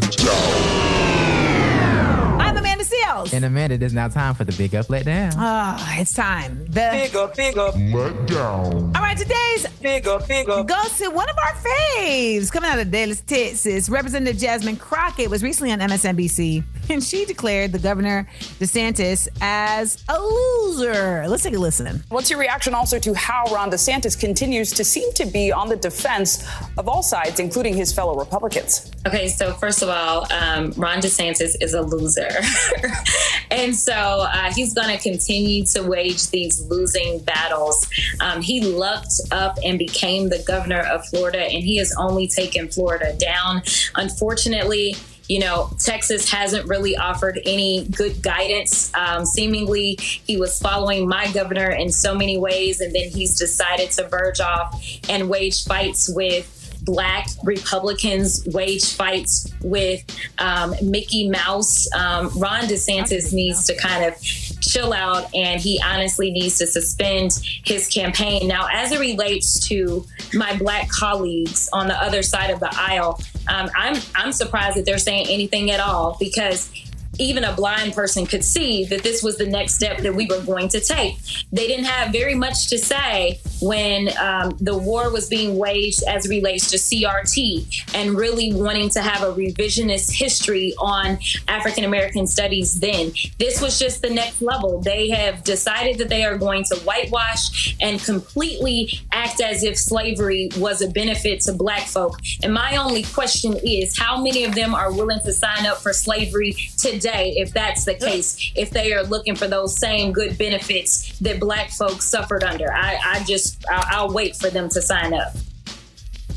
Seales. 2.91 3.33
a 3.43 3.49
minute, 3.49 3.81
it 3.81 3.85
is 3.85 3.93
now 3.93 4.07
time 4.07 4.35
for 4.35 4.43
the 4.43 4.51
big 4.53 4.75
up, 4.75 4.89
let 4.89 5.05
down. 5.05 5.31
Ah, 5.37 5.95
it's 5.99 6.13
time. 6.13 6.65
The 6.65 6.89
Big 6.91 7.15
up, 7.15 7.35
big 7.35 7.57
up, 7.57 7.75
let 7.75 8.25
down. 8.27 8.91
all 8.95 9.01
right, 9.01 9.17
today's 9.17 9.67
big 9.81 10.07
up, 10.07 10.27
big 10.27 10.49
up. 10.49 10.67
goes 10.67 10.97
to 10.97 11.09
one 11.09 11.29
of 11.29 11.37
our 11.37 11.53
faves 11.55 12.51
coming 12.51 12.69
out 12.69 12.79
of 12.79 12.91
Dallas, 12.91 13.21
Texas. 13.21 13.89
Representative 13.89 14.39
Jasmine 14.41 14.77
Crockett 14.77 15.29
was 15.29 15.43
recently 15.43 15.71
on 15.71 15.79
MSNBC, 15.79 16.63
and 16.89 17.03
she 17.03 17.25
declared 17.25 17.71
the 17.71 17.79
governor 17.79 18.27
DeSantis 18.59 19.27
as 19.41 20.03
a 20.09 20.19
loser. 20.19 21.25
Let's 21.27 21.43
take 21.43 21.55
a 21.55 21.59
listen. 21.59 22.03
What's 22.09 22.29
your 22.29 22.39
reaction 22.39 22.73
also 22.73 22.99
to 22.99 23.13
how 23.13 23.45
Ron 23.51 23.71
DeSantis 23.71 24.19
continues 24.19 24.71
to 24.71 24.83
seem 24.83 25.11
to 25.13 25.25
be 25.25 25.51
on 25.51 25.69
the 25.69 25.75
defense 25.77 26.45
of 26.77 26.87
all 26.87 27.03
sides, 27.03 27.39
including 27.39 27.75
his 27.75 27.93
fellow 27.93 28.17
Republicans? 28.17 28.91
Okay, 29.07 29.27
so 29.29 29.53
first 29.53 29.81
of 29.81 29.89
all, 29.89 30.27
um, 30.31 30.71
Ron 30.77 30.99
DeSantis 30.99 31.55
is 31.61 31.73
a 31.73 31.81
loser. 31.81 32.29
and 33.51 33.75
so 33.75 33.93
uh, 33.93 34.51
he's 34.53 34.73
going 34.73 34.95
to 34.95 35.01
continue 35.01 35.65
to 35.65 35.83
wage 35.83 36.29
these 36.29 36.61
losing 36.67 37.19
battles. 37.19 37.87
Um, 38.19 38.41
he 38.41 38.61
lucked 38.61 39.21
up 39.31 39.57
and 39.63 39.77
became 39.77 40.29
the 40.29 40.43
governor 40.47 40.81
of 40.81 41.05
Florida, 41.07 41.41
and 41.41 41.63
he 41.63 41.77
has 41.77 41.95
only 41.97 42.27
taken 42.27 42.69
Florida 42.69 43.15
down. 43.17 43.61
Unfortunately, 43.95 44.95
you 45.31 45.39
know, 45.39 45.69
Texas 45.79 46.29
hasn't 46.29 46.67
really 46.67 46.97
offered 46.97 47.39
any 47.45 47.85
good 47.85 48.21
guidance. 48.21 48.93
Um, 48.93 49.25
seemingly, 49.25 49.95
he 49.99 50.35
was 50.35 50.59
following 50.59 51.07
my 51.07 51.31
governor 51.31 51.69
in 51.71 51.89
so 51.89 52.13
many 52.13 52.37
ways, 52.37 52.81
and 52.81 52.93
then 52.93 53.09
he's 53.09 53.37
decided 53.37 53.91
to 53.91 54.09
verge 54.09 54.41
off 54.41 54.83
and 55.07 55.29
wage 55.29 55.63
fights 55.63 56.13
with 56.13 56.60
black 56.83 57.27
Republicans 57.43 58.47
wage 58.53 58.93
fights 58.93 59.51
with 59.61 60.03
um, 60.39 60.73
Mickey 60.81 61.29
Mouse. 61.29 61.87
Um, 61.93 62.29
Ron 62.37 62.61
DeSantis 62.63 63.33
needs 63.33 63.65
to 63.67 63.75
kind 63.77 64.05
of 64.05 64.19
chill 64.21 64.93
out 64.93 65.33
and 65.35 65.59
he 65.59 65.81
honestly 65.83 66.31
needs 66.31 66.57
to 66.59 66.67
suspend 66.67 67.31
his 67.65 67.87
campaign. 67.87 68.47
Now, 68.47 68.67
as 68.71 68.91
it 68.91 68.99
relates 68.99 69.67
to 69.67 70.05
my 70.33 70.55
black 70.57 70.89
colleagues 70.89 71.69
on 71.73 71.87
the 71.87 71.95
other 71.95 72.21
side 72.21 72.49
of 72.49 72.59
the 72.59 72.69
aisle, 72.71 73.19
um, 73.47 73.69
I'm, 73.75 74.01
I'm 74.15 74.31
surprised 74.31 74.77
that 74.77 74.85
they're 74.85 74.97
saying 74.97 75.27
anything 75.29 75.71
at 75.71 75.79
all 75.79 76.17
because 76.19 76.71
even 77.19 77.43
a 77.43 77.53
blind 77.53 77.93
person 77.93 78.25
could 78.25 78.43
see 78.43 78.85
that 78.85 79.03
this 79.03 79.21
was 79.21 79.37
the 79.37 79.45
next 79.45 79.75
step 79.75 79.99
that 79.99 80.13
we 80.13 80.25
were 80.27 80.41
going 80.41 80.69
to 80.69 80.79
take. 80.79 81.17
They 81.51 81.67
didn't 81.67 81.85
have 81.85 82.11
very 82.11 82.35
much 82.35 82.69
to 82.69 82.77
say 82.77 83.39
when 83.61 84.09
um, 84.17 84.55
the 84.59 84.77
war 84.77 85.11
was 85.11 85.27
being 85.27 85.57
waged 85.57 86.03
as 86.07 86.27
relates 86.27 86.69
to 86.71 86.77
CRT 86.77 87.95
and 87.95 88.15
really 88.15 88.53
wanting 88.53 88.89
to 88.91 89.01
have 89.01 89.23
a 89.23 89.33
revisionist 89.33 90.13
history 90.13 90.73
on 90.79 91.19
African 91.47 91.83
American 91.83 92.27
studies 92.27 92.79
then. 92.79 93.11
This 93.39 93.61
was 93.61 93.77
just 93.77 94.01
the 94.01 94.09
next 94.09 94.41
level. 94.41 94.81
They 94.81 95.09
have 95.09 95.43
decided 95.43 95.97
that 95.97 96.09
they 96.09 96.23
are 96.23 96.37
going 96.37 96.63
to 96.65 96.75
whitewash 96.77 97.75
and 97.81 97.99
completely 97.99 98.89
act 99.11 99.41
as 99.41 99.63
if 99.63 99.77
slavery 99.77 100.49
was 100.57 100.81
a 100.81 100.89
benefit 100.89 101.41
to 101.41 101.53
black 101.53 101.87
folk. 101.87 102.19
And 102.41 102.53
my 102.53 102.77
only 102.77 103.03
question 103.03 103.57
is 103.63 103.97
how 103.97 104.21
many 104.21 104.45
of 104.45 104.55
them 104.55 104.73
are 104.73 104.91
willing 104.93 105.19
to 105.25 105.33
sign 105.33 105.65
up 105.65 105.77
for 105.77 105.93
slavery 105.93 106.55
today 106.77 107.00
if 107.05 107.53
that's 107.53 107.85
the 107.85 107.95
case, 107.95 108.51
if 108.55 108.71
they 108.71 108.93
are 108.93 109.03
looking 109.03 109.35
for 109.35 109.47
those 109.47 109.77
same 109.77 110.11
good 110.11 110.37
benefits 110.37 111.17
that 111.19 111.39
black 111.39 111.69
folks 111.71 112.05
suffered 112.05 112.43
under? 112.43 112.71
I, 112.71 112.99
I 113.03 113.23
just, 113.23 113.65
I'll, 113.69 113.85
I'll 113.87 114.13
wait 114.13 114.35
for 114.35 114.49
them 114.49 114.69
to 114.69 114.81
sign 114.81 115.13
up. 115.13 115.33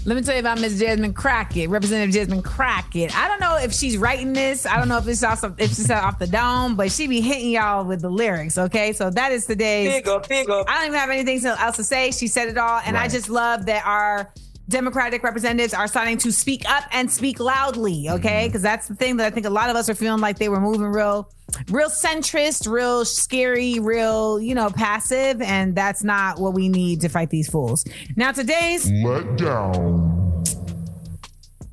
Let 0.07 0.17
me 0.17 0.23
tell 0.23 0.35
you 0.35 0.41
about 0.41 0.61
Miss 0.61 0.79
Jasmine 0.79 1.15
Crockett, 1.15 1.71
Representative 1.71 2.15
Jasmine 2.15 2.43
Crockett. 2.43 3.17
I 3.17 3.27
don't 3.27 3.41
know 3.41 3.57
if 3.57 3.73
she's 3.73 3.97
writing 3.97 4.35
this. 4.35 4.67
I 4.67 4.77
don't 4.77 4.89
know 4.89 4.99
if 4.99 5.09
it's 5.09 5.25
off 5.25 5.43
if 5.57 5.71
she's 5.71 5.91
off 5.91 6.19
the 6.19 6.27
dome, 6.27 6.77
but 6.77 6.93
she 6.93 7.07
be 7.07 7.23
hitting 7.23 7.49
y'all 7.49 7.87
with 7.87 8.03
the 8.03 8.11
lyrics. 8.11 8.59
Okay, 8.59 8.93
so 8.93 9.09
that 9.09 9.33
is 9.33 9.47
today's. 9.47 9.95
Big 9.95 10.09
up, 10.09 10.29
big 10.29 10.51
up. 10.51 10.69
I 10.69 10.75
don't 10.77 10.89
even 10.89 10.99
have 10.99 11.09
anything 11.09 11.47
else 11.47 11.77
to 11.77 11.85
say. 11.85 12.11
She 12.11 12.27
said 12.27 12.49
it 12.49 12.59
all, 12.59 12.83
and 12.85 12.99
I 12.99 13.09
just 13.09 13.31
love 13.31 13.65
that 13.65 13.87
our 13.87 14.31
Democratic 14.69 15.23
representatives 15.23 15.75
are 15.75 15.87
starting 15.87 16.17
to 16.19 16.33
speak 16.33 16.69
up 16.69 16.85
and 16.93 17.11
speak 17.11 17.39
loudly. 17.39 18.09
Okay, 18.09 18.29
mm-hmm. 18.29 18.49
because 18.49 18.63
that's 18.63 18.89
the 18.89 18.95
thing 18.95 19.19
that 19.19 19.27
I 19.27 19.31
think 19.31 19.47
a 19.47 19.51
lot 19.51 19.69
of 19.69 19.77
us 19.77 19.89
are 19.89 19.95
feeling 19.95 20.21
like 20.21 20.39
they 20.39 20.49
were 20.49 20.61
moving 20.61 20.87
real, 20.87 21.31
real 21.69 21.91
centrist, 21.91 22.71
real 22.71 23.05
scary, 23.05 23.79
real 23.79 24.41
you 24.41 24.55
know 24.55 24.71
passive, 24.71 25.43
and 25.43 25.75
that's 25.75 26.03
not 26.03 26.41
what 26.41 26.55
we 26.55 26.69
need 26.69 27.03
to 27.03 27.09
fight 27.09 27.31
these 27.31 27.49
fools. 27.49 27.85
Now 28.17 28.33
today's 28.33 28.91
Let 28.91 29.37
down. 29.37 30.45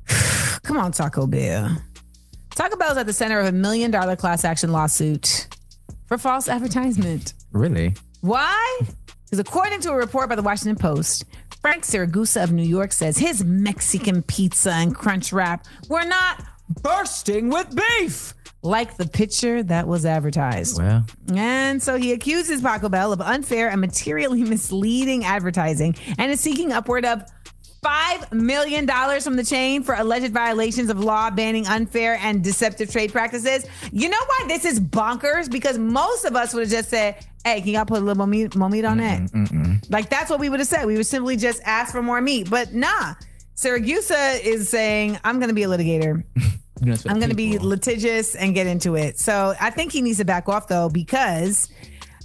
Come 0.62 0.76
on, 0.76 0.92
Taco 0.92 1.26
Bell. 1.26 1.76
Taco 2.54 2.76
Bell 2.76 2.92
is 2.92 2.98
at 2.98 3.06
the 3.06 3.12
center 3.14 3.40
of 3.40 3.46
a 3.46 3.52
million 3.52 3.90
dollar 3.90 4.16
class 4.16 4.44
action 4.44 4.70
lawsuit 4.70 5.48
for 6.06 6.18
false 6.18 6.46
advertisement. 6.46 7.32
Really? 7.52 7.94
Why? 8.20 8.80
Because 9.24 9.38
according 9.38 9.80
to 9.80 9.92
a 9.92 9.96
report 9.96 10.28
by 10.28 10.36
the 10.36 10.42
Washington 10.42 10.76
Post, 10.76 11.24
Frank 11.62 11.84
Siragusa 11.84 12.42
of 12.42 12.52
New 12.52 12.64
York 12.64 12.92
says 12.92 13.16
his 13.18 13.44
Mexican 13.44 14.22
pizza 14.22 14.72
and 14.72 14.94
crunch 14.94 15.32
wrap 15.32 15.64
were 15.88 16.04
not 16.04 16.44
bursting 16.82 17.48
with 17.50 17.74
beef 17.74 18.34
like 18.62 18.96
the 18.96 19.06
picture 19.06 19.62
that 19.62 19.86
was 19.86 20.04
advertised. 20.06 20.78
Well, 20.78 21.04
And 21.34 21.82
so 21.82 21.96
he 21.96 22.12
accuses 22.12 22.62
Taco 22.62 22.88
Bell 22.88 23.12
of 23.12 23.20
unfair 23.20 23.68
and 23.68 23.80
materially 23.80 24.42
misleading 24.42 25.24
advertising 25.24 25.96
and 26.18 26.30
is 26.30 26.40
seeking 26.40 26.72
upward 26.72 27.04
of 27.04 27.22
$5 27.92 28.32
million 28.32 28.86
from 29.20 29.34
the 29.34 29.44
chain 29.44 29.82
for 29.82 29.96
alleged 29.96 30.32
violations 30.32 30.88
of 30.88 31.00
law 31.00 31.30
banning 31.30 31.66
unfair 31.66 32.16
and 32.22 32.42
deceptive 32.44 32.90
trade 32.92 33.10
practices. 33.10 33.66
You 33.90 34.08
know 34.08 34.20
why 34.24 34.46
this 34.46 34.64
is 34.64 34.78
bonkers? 34.78 35.50
Because 35.50 35.78
most 35.78 36.24
of 36.24 36.36
us 36.36 36.54
would 36.54 36.62
have 36.62 36.70
just 36.70 36.90
said, 36.90 37.16
hey, 37.44 37.60
can 37.60 37.70
y'all 37.70 37.84
put 37.84 37.98
a 37.98 38.00
little 38.00 38.16
more 38.16 38.28
meat, 38.28 38.54
more 38.54 38.68
meat 38.68 38.84
on 38.84 38.98
that? 38.98 39.82
Like, 39.90 40.08
that's 40.08 40.30
what 40.30 40.38
we 40.38 40.48
would 40.48 40.60
have 40.60 40.68
said. 40.68 40.86
We 40.86 40.96
would 40.96 41.06
simply 41.06 41.36
just 41.36 41.60
ask 41.64 41.92
for 41.92 42.02
more 42.02 42.20
meat. 42.20 42.48
But 42.48 42.72
nah, 42.72 43.14
Siragusa 43.56 44.40
is 44.40 44.68
saying, 44.68 45.18
I'm 45.24 45.40
going 45.40 45.48
to 45.48 45.54
be 45.54 45.64
a 45.64 45.68
litigator. 45.68 46.22
you 46.36 46.86
know, 46.86 46.92
it's 46.92 47.02
for 47.02 47.10
I'm 47.10 47.18
going 47.18 47.30
to 47.30 47.36
be 47.36 47.58
litigious 47.58 48.36
and 48.36 48.54
get 48.54 48.68
into 48.68 48.94
it. 48.94 49.18
So 49.18 49.54
I 49.60 49.70
think 49.70 49.90
he 49.90 50.02
needs 50.02 50.18
to 50.18 50.24
back 50.24 50.48
off 50.48 50.68
though 50.68 50.88
because 50.88 51.68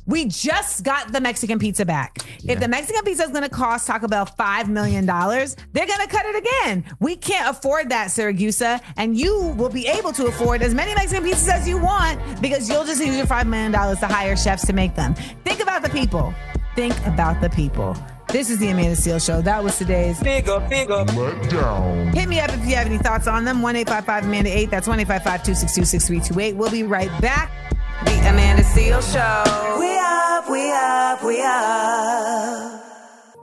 we 0.08 0.26
just 0.26 0.84
got 0.84 1.12
the 1.12 1.22
Mexican 1.22 1.60
pizza 1.60 1.86
back. 1.86 2.18
If 2.46 2.60
the 2.60 2.68
Mexican 2.68 3.04
pizza 3.04 3.24
is 3.24 3.30
going 3.30 3.44
to 3.44 3.50
cost 3.50 3.86
Taco 3.86 4.08
Bell 4.08 4.26
$5 4.26 4.68
million, 4.70 5.06
they're 5.06 5.86
going 5.86 6.00
to 6.00 6.08
cut 6.08 6.26
it 6.26 6.36
again. 6.38 6.86
We 7.00 7.18
can't 7.18 7.56
afford 7.56 7.90
that, 7.90 8.08
Siragusa. 8.08 8.82
And 8.96 9.18
you 9.18 9.50
will 9.58 9.70
be 9.70 9.86
able 9.86 10.14
to 10.14 10.28
afford 10.28 10.62
as 10.62 10.74
many 10.74 10.96
Mexican 10.96 11.26
pizzas 11.26 11.50
as 11.50 11.68
you 11.68 11.78
want 11.78 12.42
because 12.42 12.70
you'll 12.70 12.86
just 12.86 13.04
use 13.04 13.18
your 13.18 13.28
$5 13.28 13.48
million 13.48 13.72
to 13.74 14.08
hire 14.08 14.38
chefs 14.38 14.66
to 14.68 14.74
make 14.74 14.96
them. 14.96 15.14
Think 15.44 15.62
about 15.62 15.84
the 15.84 15.90
people. 15.90 16.34
Think 16.76 16.96
about 17.06 17.42
the 17.42 17.50
people. 17.50 17.96
This 18.30 18.50
is 18.50 18.60
the 18.60 18.70
Amanda 18.70 18.96
Seales 18.96 19.26
Show. 19.26 19.42
That 19.42 19.64
was 19.64 19.78
today's 19.78 20.22
Big 20.22 20.50
up, 20.50 20.70
big 20.70 20.92
up. 20.92 21.10
Hit 22.14 22.28
me 22.28 22.40
up 22.40 22.50
if 22.52 22.66
you 22.68 22.76
have 22.76 22.88
any 22.88 22.98
thoughts 22.98 23.26
on 23.26 23.46
them. 23.46 23.62
1 23.62 23.76
855 23.78 24.26
Amanda 24.26 24.58
8. 24.58 24.70
That's 24.70 24.88
1 24.88 25.00
855 25.00 25.44
262 25.44 25.86
6328. 25.86 26.56
We'll 26.56 26.72
be 26.72 26.84
right 26.84 27.10
back. 27.22 27.52
The 28.06 28.30
Amanda 28.30 28.64
Seales 28.64 29.12
Show. 29.12 29.80
We 29.80 29.98
up, 29.98 30.50
we 30.50 30.72
up, 30.72 31.24
we 31.24 31.42
up. 31.42 32.84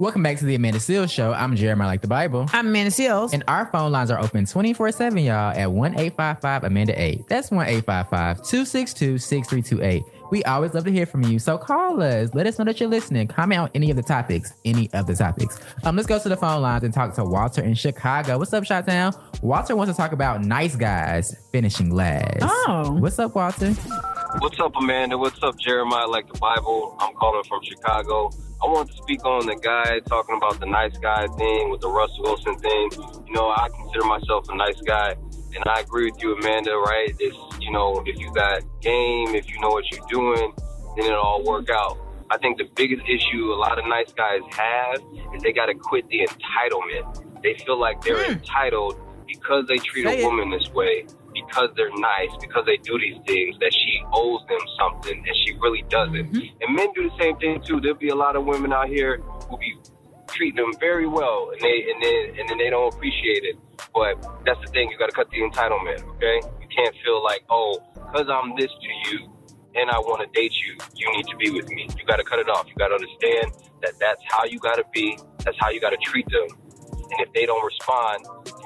Welcome 0.01 0.23
back 0.23 0.39
to 0.39 0.45
the 0.45 0.55
Amanda 0.55 0.79
Seales 0.79 1.11
Show. 1.11 1.33
I'm 1.33 1.57
Jeremiah 1.57 1.89
like 1.89 2.01
the 2.03 2.09
Bible. 2.09 2.49
I'm 2.53 2.69
Amanda 2.69 2.91
Seales. 2.91 3.33
And 3.33 3.43
our 3.49 3.67
phone 3.67 3.91
lines 3.93 4.11
are 4.11 4.21
open 4.21 4.47
24 4.47 4.93
7, 4.93 5.19
y'all, 5.19 5.53
at 5.57 5.71
1 5.73 5.93
855 5.99 6.65
Amanda 6.65 7.01
8. 7.01 7.29
That's 7.29 7.51
1 7.51 7.67
855 7.67 8.37
262 8.39 9.19
6328. 9.19 10.03
We 10.31 10.43
always 10.45 10.75
love 10.75 10.85
to 10.85 10.93
hear 10.93 11.07
from 11.07 11.23
you. 11.23 11.39
So 11.39 11.59
call 11.59 12.03
us. 12.03 12.35
Let 12.35 12.47
us 12.47 12.59
know 12.59 12.65
that 12.65 12.81
you're 12.81 12.89
listening. 12.89 13.29
Comment 13.29 13.61
on 13.61 13.71
any 13.75 13.91
of 13.91 13.97
the 13.97 14.03
topics. 14.03 14.53
Any 14.65 14.93
of 14.93 15.07
the 15.07 15.15
topics. 15.15 15.61
Um, 15.85 15.97
let's 15.97 16.09
go 16.09 16.19
to 16.19 16.29
the 16.29 16.37
phone 16.37 16.63
lines 16.63 16.83
and 16.83 16.93
talk 16.93 17.15
to 17.15 17.25
Walter 17.25 17.63
in 17.63 17.75
Chicago. 17.75 18.39
What's 18.39 18.53
up, 18.53 18.65
Shottown? 18.65 19.17
Walter 19.43 19.77
wants 19.77 19.93
to 19.93 19.97
talk 19.97 20.13
about 20.13 20.43
nice 20.45 20.75
guys 20.77 21.37
finishing 21.53 21.91
last. 21.95 22.39
Oh. 22.43 22.97
What's 22.99 23.19
up, 23.19 23.35
Walter? 23.35 23.75
What's 24.39 24.59
up, 24.59 24.73
Amanda? 24.77 25.17
What's 25.17 25.41
up, 25.43 25.59
Jeremiah? 25.61 26.09
Like 26.09 26.31
the 26.31 26.39
Bible. 26.39 26.97
I'm 26.99 27.15
calling 27.15 27.45
from 27.45 27.61
Chicago. 27.63 28.31
I 28.63 28.67
want 28.67 28.91
to 28.91 28.97
speak 28.97 29.25
on 29.25 29.47
the 29.47 29.55
guy 29.55 30.01
talking 30.01 30.37
about 30.37 30.59
the 30.59 30.67
nice 30.67 30.97
guy 30.99 31.27
thing 31.39 31.71
with 31.71 31.81
the 31.81 31.89
Russell 31.89 32.25
Wilson 32.25 32.59
thing. 32.59 32.89
You 33.27 33.33
know, 33.33 33.49
I 33.51 33.69
consider 33.69 34.05
myself 34.05 34.49
a 34.49 34.57
nice 34.57 34.81
guy, 34.87 35.15
and 35.55 35.65
I 35.67 35.81
agree 35.81 36.11
with 36.11 36.21
you, 36.21 36.35
Amanda. 36.37 36.77
Right? 36.77 37.15
It's 37.21 37.37
you 37.61 37.71
know, 37.71 38.03
if 38.07 38.19
you 38.19 38.33
got 38.35 38.63
game, 38.81 39.35
if 39.35 39.49
you 39.49 39.61
know 39.61 39.69
what 39.69 39.85
you're 39.93 40.07
doing, 40.11 40.53
then 40.97 41.07
it'll 41.07 41.21
all 41.21 41.45
work 41.45 41.71
out. 41.71 41.97
I 42.31 42.39
think 42.39 42.59
the 42.59 42.69
biggest 42.75 43.03
issue 43.09 43.53
a 43.53 43.55
lot 43.55 43.79
of 43.79 43.87
nice 43.87 44.13
guys 44.13 44.41
have 44.51 45.01
is 45.35 45.43
they 45.43 45.53
got 45.53 45.67
to 45.67 45.75
quit 45.75 46.09
the 46.09 46.27
entitlement. 46.27 47.43
They 47.43 47.55
feel 47.65 47.79
like 47.79 48.03
they're 48.03 48.25
hmm. 48.25 48.33
entitled 48.33 48.99
because 49.27 49.67
they 49.69 49.77
treat 49.77 50.07
Say 50.07 50.23
a 50.23 50.23
it. 50.23 50.25
woman 50.25 50.51
this 50.51 50.69
way 50.75 51.07
because 51.35 51.71
they're 51.77 51.95
nice, 51.97 52.31
because 52.41 52.65
they 52.65 52.77
do 52.79 52.99
these 52.99 53.19
things, 53.27 53.57
that 53.61 53.73
she 53.75 54.03
owes 54.13 54.41
them 54.49 54.61
something, 54.79 55.19
and 55.19 55.37
she 55.45 55.55
really 55.61 55.83
doesn't. 55.89 56.33
Mm-hmm. 56.33 56.63
And 56.63 56.77
men 56.77 56.89
do 56.95 57.11
the 57.11 57.17
same 57.19 57.37
thing 57.37 57.61
too. 57.67 57.81
There'll 57.81 57.99
be 57.99 58.09
a 58.09 58.15
lot 58.15 58.37
of 58.37 58.45
women 58.45 58.73
out 58.73 58.89
here 58.89 59.19
who 59.19 59.59
be 59.59 59.77
treating 60.29 60.57
them 60.57 60.73
very 60.81 61.07
well, 61.07 61.51
and 61.53 61.61
they 61.61 61.87
and 61.91 62.03
then 62.03 62.41
and 62.41 62.49
then 62.49 62.59
they 62.59 62.71
don't 62.71 62.93
appreciate 62.95 63.45
it. 63.45 63.57
But 63.93 64.23
that's 64.47 64.61
the 64.65 64.71
thing. 64.73 64.91
You 64.91 64.99
got 64.99 65.11
to 65.11 65.17
cut 65.17 65.31
the 65.31 65.43
entitlement. 65.43 66.03
Okay, 66.17 66.41
you 66.61 66.69
can't 66.75 66.95
feel 67.05 67.23
like, 67.23 67.45
oh, 67.51 67.83
because 67.95 68.29
I'm 68.31 68.57
this 68.57 68.71
to 68.71 69.11
you, 69.11 69.31
and 69.75 69.91
I 69.91 69.99
want 69.99 70.23
to 70.23 70.41
date 70.41 70.53
you, 70.55 70.77
you 70.95 71.11
need 71.17 71.27
to 71.27 71.37
be 71.37 71.51
with 71.51 71.69
me. 71.69 71.89
You 71.99 72.05
got 72.07 72.17
to 72.17 72.25
cut 72.25 72.39
it 72.39 72.49
off. 72.49 72.67
You 72.69 72.75
got 72.79 72.89
to 72.89 72.95
understand 72.95 73.53
that 73.83 73.99
that's 73.99 74.23
how 74.29 74.45
you 74.45 74.59
got 74.59 74.77
to 74.77 74.85
be. 74.93 75.19
That's 75.45 75.57
how 75.61 75.71
you 75.71 75.81
got 75.81 75.91
to 75.91 75.99
treat 75.99 76.27
them. 76.31 76.47
And 77.11 77.21
if 77.21 77.33
they 77.33 77.47
don't 77.47 77.65
respond, 77.65 78.25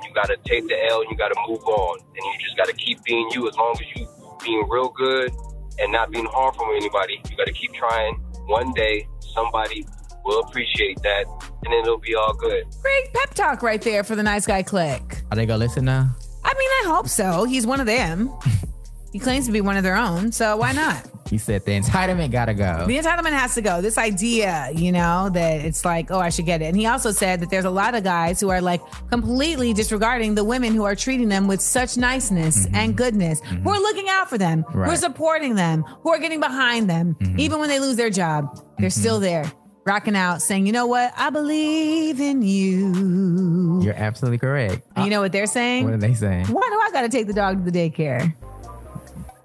you 0.09 0.15
got 0.15 0.27
to 0.27 0.37
take 0.45 0.67
the 0.67 0.77
L 0.91 1.03
and 1.03 1.11
you 1.11 1.17
got 1.17 1.29
to 1.29 1.41
move 1.47 1.63
on. 1.65 2.01
And 2.01 2.17
you 2.17 2.33
just 2.41 2.57
got 2.57 2.67
to 2.67 2.73
keep 2.75 3.03
being 3.05 3.29
you 3.33 3.49
as 3.49 3.57
long 3.57 3.75
as 3.75 3.87
you 3.95 4.09
being 4.43 4.67
real 4.69 4.89
good 4.89 5.31
and 5.79 5.93
not 5.93 6.11
being 6.11 6.27
harmful 6.27 6.67
to 6.67 6.73
anybody. 6.77 7.21
You 7.31 7.37
got 7.37 7.47
to 7.47 7.53
keep 7.53 7.73
trying. 7.75 8.15
One 8.47 8.73
day, 8.73 9.07
somebody 9.21 9.87
will 10.25 10.41
appreciate 10.41 11.01
that, 11.03 11.25
and 11.65 11.73
then 11.73 11.81
it'll 11.81 11.99
be 11.99 12.15
all 12.15 12.35
good. 12.35 12.65
Great 12.83 13.13
pep 13.13 13.35
talk 13.35 13.63
right 13.63 13.81
there 13.81 14.05
for 14.05 14.17
the 14.17 14.23
nice 14.23 14.47
guy 14.47 14.63
clique. 14.63 15.23
Are 15.31 15.37
they 15.37 15.47
gonna 15.47 15.59
listen 15.59 15.85
now? 15.85 16.11
I 16.45 16.55
mean, 16.55 16.71
I 16.71 16.95
hope 16.95 17.09
so. 17.09 17.45
He's 17.45 17.67
one 17.67 17.81
of 17.81 17.87
them. 17.87 18.33
he 19.13 19.19
claims 19.19 19.47
to 19.47 19.53
be 19.53 19.61
one 19.61 19.77
of 19.77 19.83
their 19.83 19.97
own, 19.97 20.33
so 20.33 20.57
why 20.57 20.73
not? 20.73 21.07
He 21.29 21.39
said 21.39 21.65
the 21.65 21.79
entitlement 21.79 22.31
gotta 22.31 22.55
go. 22.55 22.87
The 22.87 22.99
entitlement 22.99 23.33
has 23.33 23.55
to 23.55 23.61
go. 23.61 23.81
This 23.81 23.99
idea, 23.99 24.71
you 24.75 24.93
know, 24.93 25.29
that 25.31 25.61
it's 25.61 25.85
like, 25.85 26.11
oh, 26.11 26.19
I 26.19 26.31
should 26.31 26.47
get 26.47 26.63
it. 26.63 26.67
And 26.67 26.77
he 26.77 26.87
also 26.87 27.11
said 27.11 27.41
that 27.41 27.51
there's 27.51 27.67
a 27.67 27.71
lot 27.71 27.95
of 27.95 28.03
guys 28.03 28.41
who 28.41 28.49
are 28.49 28.61
like 28.61 28.81
completely 29.11 29.73
disregarding 29.75 30.35
the 30.35 30.45
women 30.45 30.75
who 30.75 30.85
are 30.85 30.95
treating 30.95 31.29
them 31.29 31.47
with 31.47 31.61
such 31.61 31.97
niceness 31.97 32.67
mm-hmm. 32.67 32.75
and 32.75 32.97
goodness, 32.97 33.41
who 33.41 33.57
mm-hmm. 33.57 33.69
are 33.69 33.79
looking 33.79 34.09
out 34.09 34.31
for 34.31 34.39
them, 34.39 34.63
who 34.63 34.81
are 34.81 34.97
supporting 34.97 35.55
them, 35.55 35.83
who 35.83 36.11
are 36.11 36.19
getting 36.19 36.41
behind 36.41 36.89
them. 36.89 37.15
Mm-hmm. 37.15 37.41
Even 37.41 37.61
when 37.61 37.69
they 37.69 37.81
lose 37.81 37.97
their 37.97 38.11
job, 38.11 38.59
they're 38.79 38.89
still 38.89 39.21
there, 39.21 39.51
rocking 39.85 40.17
out, 40.17 40.41
saying, 40.41 40.67
you 40.67 40.73
know 40.73 40.87
what? 40.87 41.13
I 41.17 41.29
believe 41.29 42.21
in 42.21 42.41
you. 42.41 43.83
You're 43.83 43.95
absolutely 43.95 44.39
correct. 44.39 44.83
And 44.97 45.05
you 45.05 45.11
know 45.11 45.21
what 45.21 45.33
they're 45.33 45.47
saying? 45.47 45.85
What 45.85 45.93
are 45.93 45.99
they 45.99 46.15
saying? 46.15 46.47
Why 46.47 46.69
do 46.71 46.81
I 46.81 46.91
got 46.93 47.03
to 47.03 47.09
take 47.11 47.27
the 47.27 47.35
dog 47.35 47.65
to 47.65 47.71
the 47.71 47.91
daycare? 47.91 48.35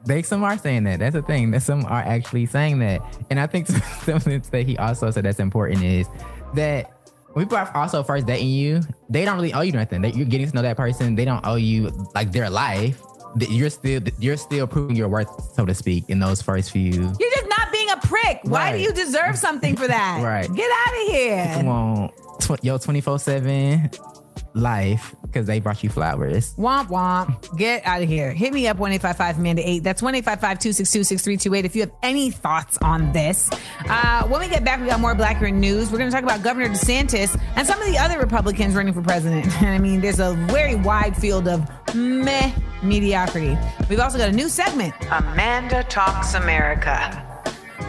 They 0.05 0.21
some 0.21 0.43
are 0.43 0.57
saying 0.57 0.83
that. 0.83 0.99
That's 0.99 1.13
the 1.13 1.21
thing. 1.21 1.51
That 1.51 1.61
some 1.61 1.85
are 1.85 2.01
actually 2.01 2.45
saying 2.45 2.79
that. 2.79 3.01
And 3.29 3.39
I 3.39 3.47
think 3.47 3.67
something 4.03 4.41
that 4.51 4.65
he 4.65 4.77
also 4.77 5.09
said 5.11 5.25
that's 5.25 5.39
important 5.39 5.83
is 5.83 6.07
that 6.55 6.91
when 7.33 7.45
people 7.45 7.57
are 7.57 7.75
also 7.75 8.03
first 8.03 8.27
dating 8.27 8.49
you, 8.49 8.81
they 9.09 9.25
don't 9.25 9.35
really 9.35 9.53
owe 9.53 9.61
you 9.61 9.71
nothing. 9.71 10.01
That 10.01 10.15
you're 10.15 10.25
getting 10.27 10.47
to 10.49 10.55
know 10.55 10.61
that 10.61 10.77
person. 10.77 11.15
They 11.15 11.25
don't 11.25 11.45
owe 11.45 11.55
you 11.55 11.89
like 12.13 12.31
their 12.31 12.49
life. 12.49 13.01
That 13.37 13.49
You're 13.49 13.71
still 13.71 14.01
you're 14.19 14.37
still 14.37 14.67
proving 14.67 14.95
your 14.95 15.07
worth, 15.07 15.27
so 15.55 15.65
to 15.65 15.73
speak, 15.73 16.07
in 16.09 16.19
those 16.19 16.41
first 16.41 16.69
few. 16.71 16.91
You're 16.91 17.31
just 17.31 17.47
not 17.49 17.71
being 17.71 17.89
a 17.89 17.97
prick. 17.97 18.41
Why 18.43 18.73
do 18.77 18.83
you 18.83 18.93
deserve 18.93 19.37
something 19.39 19.75
for 19.75 19.87
that? 19.87 20.19
Right. 20.23 20.53
Get 20.53 20.69
out 20.69 21.01
of 21.01 21.07
here. 21.11 21.53
Come 21.55 21.67
on, 21.67 22.09
tw- 22.39 22.63
yo, 22.63 22.77
twenty 22.77 23.01
four 23.01 23.17
seven 23.17 23.89
life 24.53 25.15
because 25.23 25.47
they 25.47 25.59
brought 25.59 25.83
you 25.83 25.89
flowers. 25.89 26.55
Womp 26.55 26.87
womp. 26.87 27.57
Get 27.57 27.85
out 27.85 28.01
of 28.01 28.09
here. 28.09 28.31
Hit 28.31 28.53
me 28.53 28.67
up 28.67 28.77
1 28.77 28.91
Amanda 28.93 29.67
8. 29.67 29.79
That's 29.79 30.01
1 30.01 30.13
262 30.13 31.03
6328 31.03 31.65
if 31.65 31.75
you 31.75 31.81
have 31.81 31.91
any 32.03 32.29
thoughts 32.31 32.77
on 32.81 33.11
this. 33.11 33.49
Uh, 33.89 34.27
when 34.27 34.39
we 34.39 34.47
get 34.47 34.63
back, 34.63 34.79
we 34.79 34.87
got 34.87 34.99
more 34.99 35.15
Blackurate 35.15 35.53
news. 35.53 35.91
We're 35.91 35.97
going 35.97 36.09
to 36.09 36.15
talk 36.15 36.23
about 36.23 36.43
Governor 36.43 36.69
DeSantis 36.69 37.39
and 37.55 37.67
some 37.67 37.81
of 37.81 37.87
the 37.87 37.97
other 37.97 38.19
Republicans 38.19 38.75
running 38.75 38.93
for 38.93 39.01
president. 39.01 39.51
And 39.63 39.71
I 39.71 39.77
mean, 39.77 40.01
there's 40.01 40.19
a 40.19 40.33
very 40.49 40.75
wide 40.75 41.15
field 41.15 41.47
of 41.47 41.69
meh 41.95 42.51
mediocrity. 42.81 43.57
We've 43.89 43.99
also 43.99 44.17
got 44.17 44.27
a 44.27 44.31
new 44.31 44.49
segment 44.49 44.93
Amanda 45.09 45.83
Talks 45.85 46.33
America. 46.33 47.32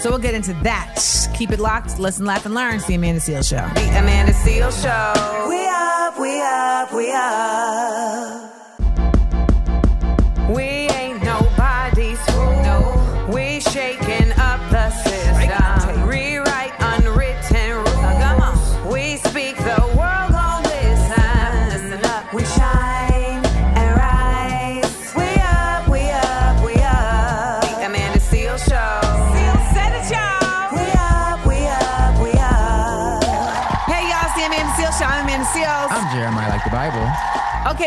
So 0.00 0.10
we'll 0.10 0.18
get 0.18 0.34
into 0.34 0.52
that. 0.62 1.00
Keep 1.34 1.50
it 1.52 1.60
locked. 1.60 1.98
Listen, 1.98 2.26
laugh, 2.26 2.46
and 2.46 2.54
learn. 2.54 2.76
It's 2.76 2.86
the 2.86 2.94
Amanda 2.94 3.20
Seales 3.20 3.48
Show. 3.48 3.68
The 3.74 3.98
Amanda 3.98 4.32
Seales 4.32 4.82
Show. 4.82 5.48
We 5.48 5.66
up, 5.66 6.18
we 6.18 6.40
up, 6.40 6.92
we 6.92 7.12
up. 7.12 8.53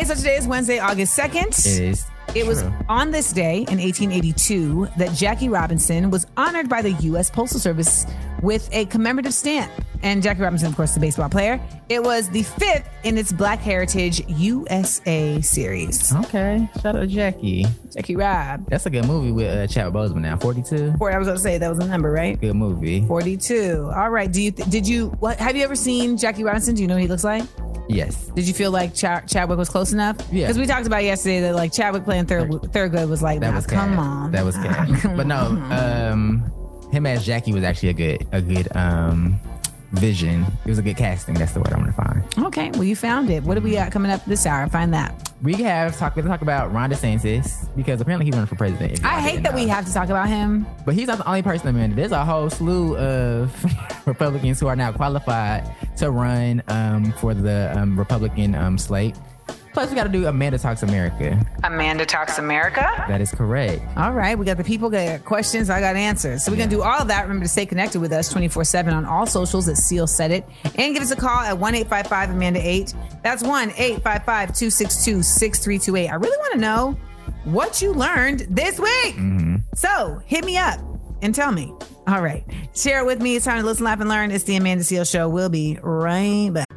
So 0.08 0.16
today 0.16 0.38
is 0.38 0.48
Wednesday, 0.48 0.80
August 0.80 1.20
2nd. 1.20 1.48
It 1.50 1.84
is. 1.84 2.06
It 2.36 2.46
was 2.46 2.64
on 2.88 3.12
this 3.12 3.32
day 3.32 3.60
in 3.70 3.80
1882 3.80 4.90
that 4.98 5.14
Jackie 5.16 5.50
Robinson 5.50 6.12
was 6.12 6.28
honored 6.36 6.70
by 6.70 6.82
the 6.82 6.92
U.S. 6.92 7.32
Postal 7.32 7.60
Service 7.60 8.06
with 8.44 8.70
a 8.72 8.86
commemorative 8.86 9.34
stamp. 9.34 9.72
And 10.04 10.22
Jackie 10.22 10.42
Robinson, 10.42 10.68
of 10.68 10.76
course, 10.76 10.94
the 10.94 11.00
baseball 11.00 11.30
player. 11.30 11.60
It 11.90 12.04
was 12.04 12.30
the 12.30 12.44
fifth 12.44 12.88
in 13.04 13.18
its 13.18 13.32
Black 13.32 13.60
Heritage 13.60 14.22
USA 14.28 15.42
series. 15.42 16.14
Okay, 16.16 16.70
shout 16.84 16.96
out 16.96 17.00
to 17.00 17.08
Jackie. 17.08 17.66
Jackie 17.92 18.16
Rob. 18.16 18.70
That's 18.70 18.86
a 18.86 18.92
good 18.92 19.06
movie 19.08 19.32
with 19.32 19.48
uh, 19.50 19.66
Chadwick 19.66 19.96
Boseman 19.96 20.22
now. 20.22 20.38
42. 20.38 20.94
Four, 21.00 21.12
I 21.12 21.18
was 21.18 21.26
going 21.28 21.38
to 21.38 21.42
say 21.44 21.58
that 21.58 21.70
was 21.70 21.80
a 21.80 21.88
number, 21.88 22.12
right? 22.12 22.40
Good 22.40 22.54
movie. 22.56 23.04
42. 23.08 23.90
All 23.96 24.12
right. 24.12 24.32
Do 24.32 24.40
you 24.42 24.52
did 24.52 24.88
you 24.88 25.08
what 25.20 25.40
have 25.40 25.56
you 25.56 25.64
ever 25.64 25.76
seen 25.76 26.18
Jackie 26.18 26.44
Robinson? 26.44 26.76
Do 26.76 26.82
you 26.84 26.88
know 26.88 26.96
what 26.96 27.02
he 27.02 27.08
looks 27.08 27.24
like? 27.24 27.44
Yes. 27.90 28.28
Did 28.36 28.46
you 28.48 28.54
feel 28.54 28.72
like 28.72 28.94
Ch- 28.94 29.26
Chadwick 29.28 29.58
was 29.58 29.70
close 29.70 29.94
enough? 29.94 30.18
Yeah. 30.32 30.46
Because 30.46 30.58
we 30.60 30.66
talked 30.66 30.88
about 30.88 31.04
yesterday 31.06 31.40
that 31.42 31.56
like 31.56 31.72
Chadwick 31.72 32.04
playing 32.04 32.17
third 32.26 32.50
Thurgood 32.50 33.10
was 33.10 33.22
like, 33.22 33.40
That 33.42 33.54
was 33.54 33.68
come 33.68 33.92
cat. 33.92 34.00
on. 34.00 34.32
That 34.32 34.46
was 34.46 34.56
cat. 34.56 34.88
but 35.16 35.28
no, 35.28 35.38
um, 35.72 36.52
him 36.92 37.06
as 37.06 37.26
Jackie 37.26 37.54
was 37.54 37.64
actually 37.64 37.90
a 37.90 37.94
good, 37.94 38.28
a 38.32 38.42
good 38.42 38.76
um 38.76 39.40
vision. 39.92 40.46
It 40.66 40.70
was 40.70 40.80
a 40.80 40.82
good 40.82 40.98
casting. 40.98 41.36
That's 41.36 41.54
the 41.54 41.60
word 41.60 41.74
I'm 41.74 41.80
gonna 41.80 41.94
find. 41.94 42.46
Okay, 42.48 42.72
well, 42.72 42.84
you 42.84 42.96
found 42.96 43.30
it. 43.30 43.44
What 43.44 43.56
do 43.56 43.62
we 43.62 43.72
got 43.74 43.92
coming 43.92 44.12
up 44.12 44.24
this 44.26 44.46
hour? 44.46 44.68
Find 44.68 44.94
that. 44.94 45.32
We 45.42 45.54
have 45.56 45.98
talk. 45.98 46.16
We're 46.16 46.24
gonna 46.24 46.34
talk 46.34 46.42
about 46.42 46.74
Ron 46.74 46.90
DeSantis 46.90 47.74
because 47.76 48.02
apparently 48.02 48.26
he's 48.26 48.34
running 48.34 48.48
for 48.48 48.56
president. 48.56 49.04
I 49.06 49.22
hate 49.22 49.44
that 49.44 49.54
we 49.54 49.68
have 49.68 49.86
to 49.86 49.94
talk 49.94 50.10
about 50.10 50.28
him. 50.28 50.66
But 50.86 50.96
he's 50.96 51.08
not 51.08 51.20
the 51.20 51.28
only 51.28 51.42
person. 51.44 51.68
I 51.68 51.72
mean, 51.72 51.96
there's 51.96 52.12
a 52.12 52.26
whole 52.26 52.50
slew 52.50 52.98
of 52.98 53.54
Republicans 54.06 54.60
who 54.60 54.68
are 54.68 54.76
now 54.76 54.92
qualified 54.92 55.70
to 55.98 56.12
run 56.12 56.64
um, 56.68 57.12
for 57.14 57.34
the 57.34 57.72
um, 57.78 57.98
Republican 57.98 58.56
um, 58.56 58.78
slate. 58.78 59.16
Plus, 59.78 59.92
we 59.92 59.96
got 59.96 60.06
to 60.06 60.10
do 60.10 60.26
Amanda 60.26 60.58
Talks 60.58 60.82
America. 60.82 61.40
Amanda 61.64 62.04
Talks 62.04 62.40
America. 62.40 62.82
That 63.08 63.22
is 63.22 63.30
correct. 63.30 63.80
All 63.96 64.12
right, 64.12 64.36
we 64.36 64.44
got 64.44 64.58
the 64.58 64.64
people 64.64 64.90
got 64.90 65.24
questions. 65.24 65.70
I 65.70 65.80
got 65.80 65.96
answers. 65.96 66.44
So 66.44 66.52
we're 66.52 66.58
gonna 66.58 66.72
do 66.72 66.82
all 66.82 67.00
of 67.00 67.10
that. 67.10 67.22
Remember 67.22 67.46
to 67.46 67.48
stay 67.48 67.68
connected 67.68 68.00
with 68.00 68.12
us 68.12 68.28
24 68.32 68.64
seven 68.64 68.96
on 68.96 69.06
all 69.06 69.28
socials 69.28 69.70
at 69.70 69.78
Seal 69.78 70.08
Said 70.08 70.32
It, 70.32 70.46
and 70.64 70.96
give 70.96 71.04
us 71.04 71.12
a 71.12 71.16
call 71.16 71.42
at 71.42 71.60
one 71.60 71.76
eight 71.76 71.88
five 71.88 72.08
five 72.08 72.32
Amanda 72.32 72.60
eight. 72.60 72.96
That's 73.22 73.44
one 73.44 73.72
eight 73.78 74.02
five 74.02 74.26
five 74.26 74.52
two 74.56 74.72
six 74.72 75.06
two 75.06 75.22
six 75.22 75.60
three 75.60 75.78
two 75.78 75.96
eight. 75.96 76.08
I 76.08 76.16
really 76.16 76.38
want 76.38 76.54
to 76.54 76.60
know 76.60 76.98
what 77.44 77.80
you 77.80 77.94
learned 77.94 78.48
this 78.50 78.80
week. 78.80 79.16
Mm-hmm. 79.16 79.58
So 79.76 80.20
hit 80.26 80.44
me 80.44 80.58
up 80.58 80.80
and 81.22 81.36
tell 81.36 81.52
me. 81.52 81.72
All 82.08 82.24
right, 82.24 82.44
share 82.74 83.02
it 83.02 83.06
with 83.06 83.22
me. 83.22 83.36
It's 83.36 83.46
time 83.46 83.60
to 83.60 83.64
listen, 83.64 83.86
laugh, 83.86 84.00
and 84.00 84.10
learn. 84.10 84.32
It's 84.32 84.46
the 84.46 84.56
Amanda 84.56 84.84
Seales 84.84 85.12
Show. 85.12 85.30
We'll 85.30 85.50
be 85.50 85.78
right 85.84 86.50
back. 86.52 86.77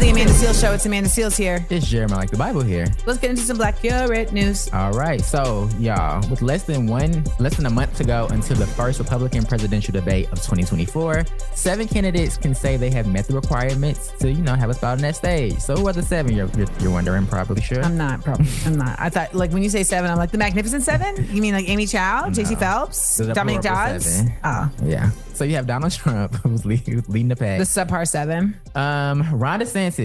Show. 0.11 0.73
It's 0.73 0.85
Amanda 0.85 1.09
Seales 1.09 1.37
here. 1.37 1.65
It's 1.69 1.87
Jeremiah 1.87 2.19
like 2.19 2.29
the 2.29 2.37
Bible 2.37 2.61
here. 2.61 2.85
Let's 3.05 3.17
get 3.17 3.29
into 3.29 3.43
some 3.43 3.57
Blackurate 3.57 4.33
news. 4.33 4.69
All 4.73 4.91
right, 4.91 5.21
so 5.21 5.69
y'all, 5.79 6.19
with 6.29 6.41
less 6.41 6.63
than 6.63 6.85
one, 6.85 7.23
less 7.39 7.55
than 7.55 7.65
a 7.65 7.69
month 7.69 7.95
to 7.97 8.03
go 8.03 8.27
until 8.27 8.57
the 8.57 8.67
first 8.67 8.99
Republican 8.99 9.45
presidential 9.45 9.93
debate 9.93 10.25
of 10.25 10.39
2024, 10.39 11.23
seven 11.55 11.87
candidates 11.87 12.35
can 12.35 12.53
say 12.53 12.75
they 12.75 12.91
have 12.91 13.07
met 13.07 13.25
the 13.25 13.33
requirements 13.33 14.11
to, 14.19 14.29
you 14.29 14.41
know, 14.43 14.53
have 14.53 14.69
a 14.69 14.73
spot 14.73 14.97
on 14.97 14.97
that 14.99 15.15
stage. 15.15 15.57
So 15.59 15.75
who 15.75 15.87
are 15.87 15.93
the 15.93 16.03
seven? 16.03 16.35
You're, 16.35 16.49
you're, 16.57 16.67
you're 16.81 16.91
wondering, 16.91 17.25
probably 17.25 17.61
sure. 17.61 17.81
I'm 17.81 17.97
not, 17.97 18.21
probably. 18.21 18.47
I'm 18.65 18.77
not. 18.77 18.99
I 18.99 19.09
thought, 19.09 19.33
like, 19.33 19.51
when 19.51 19.63
you 19.63 19.69
say 19.69 19.83
seven, 19.83 20.11
I'm 20.11 20.17
like, 20.17 20.31
the 20.31 20.37
Magnificent 20.37 20.83
Seven? 20.83 21.25
You 21.33 21.41
mean 21.41 21.53
like 21.53 21.69
Amy 21.69 21.87
Chow, 21.87 22.25
Jaycie 22.27 22.59
Phelps, 22.59 23.17
Dominique 23.17 23.61
Dawes? 23.61 24.23
Oh, 24.43 24.69
Yeah. 24.83 25.09
So 25.33 25.45
you 25.45 25.55
have 25.55 25.65
Donald 25.65 25.91
Trump, 25.93 26.35
who's 26.35 26.65
leading 26.65 27.29
the 27.29 27.35
pack. 27.35 27.57
the 27.57 27.63
subpar 27.65 28.07
seven. 28.07 28.55
Um, 28.75 29.23
Ron 29.39 29.61
DeSantis, 29.61 30.00